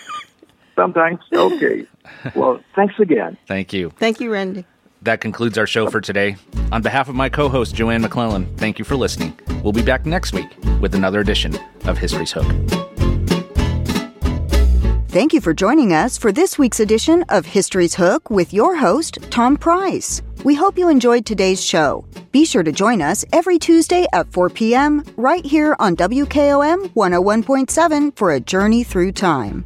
Sometimes. 0.75 1.19
Okay. 1.33 1.85
Well, 2.35 2.59
thanks 2.75 2.93
again. 2.99 3.35
Thank 3.47 3.73
you. 3.73 3.89
Thank 3.97 4.19
you, 4.19 4.31
Randy. 4.31 4.63
That 5.01 5.21
concludes 5.21 5.57
our 5.57 5.65
show 5.65 5.89
for 5.89 6.01
today. 6.01 6.35
On 6.71 6.81
behalf 6.81 7.09
of 7.09 7.15
my 7.15 7.29
co 7.29 7.49
host, 7.49 7.73
Joanne 7.73 8.01
McClellan, 8.01 8.45
thank 8.57 8.77
you 8.77 8.85
for 8.85 8.95
listening. 8.95 9.37
We'll 9.63 9.73
be 9.73 9.81
back 9.81 10.05
next 10.05 10.33
week 10.33 10.49
with 10.81 10.93
another 10.93 11.19
edition 11.19 11.57
of 11.85 11.97
History's 11.97 12.31
Hook. 12.31 12.45
Thank 15.09 15.31
you 15.33 15.41
for 15.41 15.53
joining 15.53 15.93
us 15.93 16.17
for 16.17 16.31
this 16.31 16.57
week's 16.57 16.79
edition 16.79 17.23
of 17.29 17.45
History's 17.45 17.95
Hook 17.95 18.29
with 18.29 18.53
your 18.53 18.75
host, 18.75 19.17
Tom 19.29 19.57
Price. 19.57 20.21
We 20.43 20.55
hope 20.55 20.77
you 20.77 20.89
enjoyed 20.89 21.25
today's 21.25 21.63
show. 21.63 22.05
Be 22.31 22.43
sure 22.43 22.63
to 22.63 22.71
join 22.71 23.01
us 23.01 23.23
every 23.31 23.57
Tuesday 23.57 24.05
at 24.11 24.31
4 24.33 24.49
p.m. 24.49 25.03
right 25.15 25.45
here 25.45 25.75
on 25.79 25.95
WKOM 25.95 26.89
101.7 26.89 28.15
for 28.15 28.31
a 28.31 28.39
journey 28.39 28.83
through 28.83 29.13
time. 29.13 29.65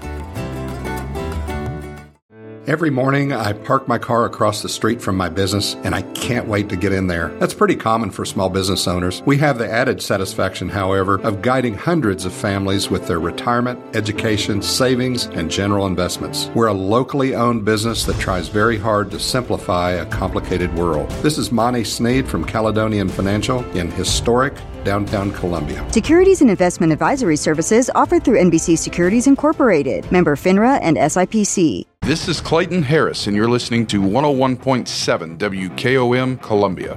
Every 2.67 2.91
morning, 2.91 3.33
I 3.33 3.53
park 3.53 3.87
my 3.87 3.97
car 3.97 4.25
across 4.25 4.61
the 4.61 4.69
street 4.69 5.01
from 5.01 5.17
my 5.17 5.29
business 5.29 5.73
and 5.83 5.95
I 5.95 6.03
can't 6.13 6.47
wait 6.47 6.69
to 6.69 6.75
get 6.75 6.93
in 6.93 7.07
there. 7.07 7.29
That's 7.39 7.55
pretty 7.55 7.75
common 7.75 8.11
for 8.11 8.23
small 8.23 8.51
business 8.51 8.87
owners. 8.87 9.23
We 9.25 9.39
have 9.39 9.57
the 9.57 9.67
added 9.67 9.99
satisfaction, 9.99 10.69
however, 10.69 11.19
of 11.21 11.41
guiding 11.41 11.73
hundreds 11.73 12.23
of 12.23 12.33
families 12.33 12.87
with 12.87 13.07
their 13.07 13.19
retirement, 13.19 13.79
education, 13.95 14.61
savings, 14.61 15.25
and 15.25 15.49
general 15.49 15.87
investments. 15.87 16.51
We're 16.53 16.67
a 16.67 16.73
locally 16.73 17.33
owned 17.33 17.65
business 17.65 18.03
that 18.03 18.19
tries 18.19 18.47
very 18.47 18.77
hard 18.77 19.09
to 19.09 19.19
simplify 19.19 19.93
a 19.93 20.05
complicated 20.05 20.71
world. 20.75 21.09
This 21.23 21.39
is 21.39 21.51
Monty 21.51 21.83
Sneed 21.83 22.27
from 22.27 22.45
Caledonian 22.45 23.09
Financial 23.09 23.65
in 23.75 23.89
historic 23.89 24.53
downtown 24.83 25.31
Columbia. 25.31 25.85
Securities 25.91 26.41
and 26.41 26.49
investment 26.49 26.91
advisory 26.91 27.37
services 27.37 27.89
offered 27.93 28.23
through 28.23 28.39
NBC 28.39 28.77
Securities 28.77 29.27
Incorporated, 29.27 30.11
member 30.11 30.35
FINRA 30.35 30.79
and 30.81 30.97
SIPC. 30.97 31.85
This 32.01 32.27
is 32.27 32.41
Clayton 32.41 32.81
Harris, 32.81 33.27
and 33.27 33.35
you're 33.35 33.47
listening 33.47 33.85
to 33.85 34.01
101.7 34.01 35.37
WKOM 35.37 36.41
Columbia. 36.41 36.89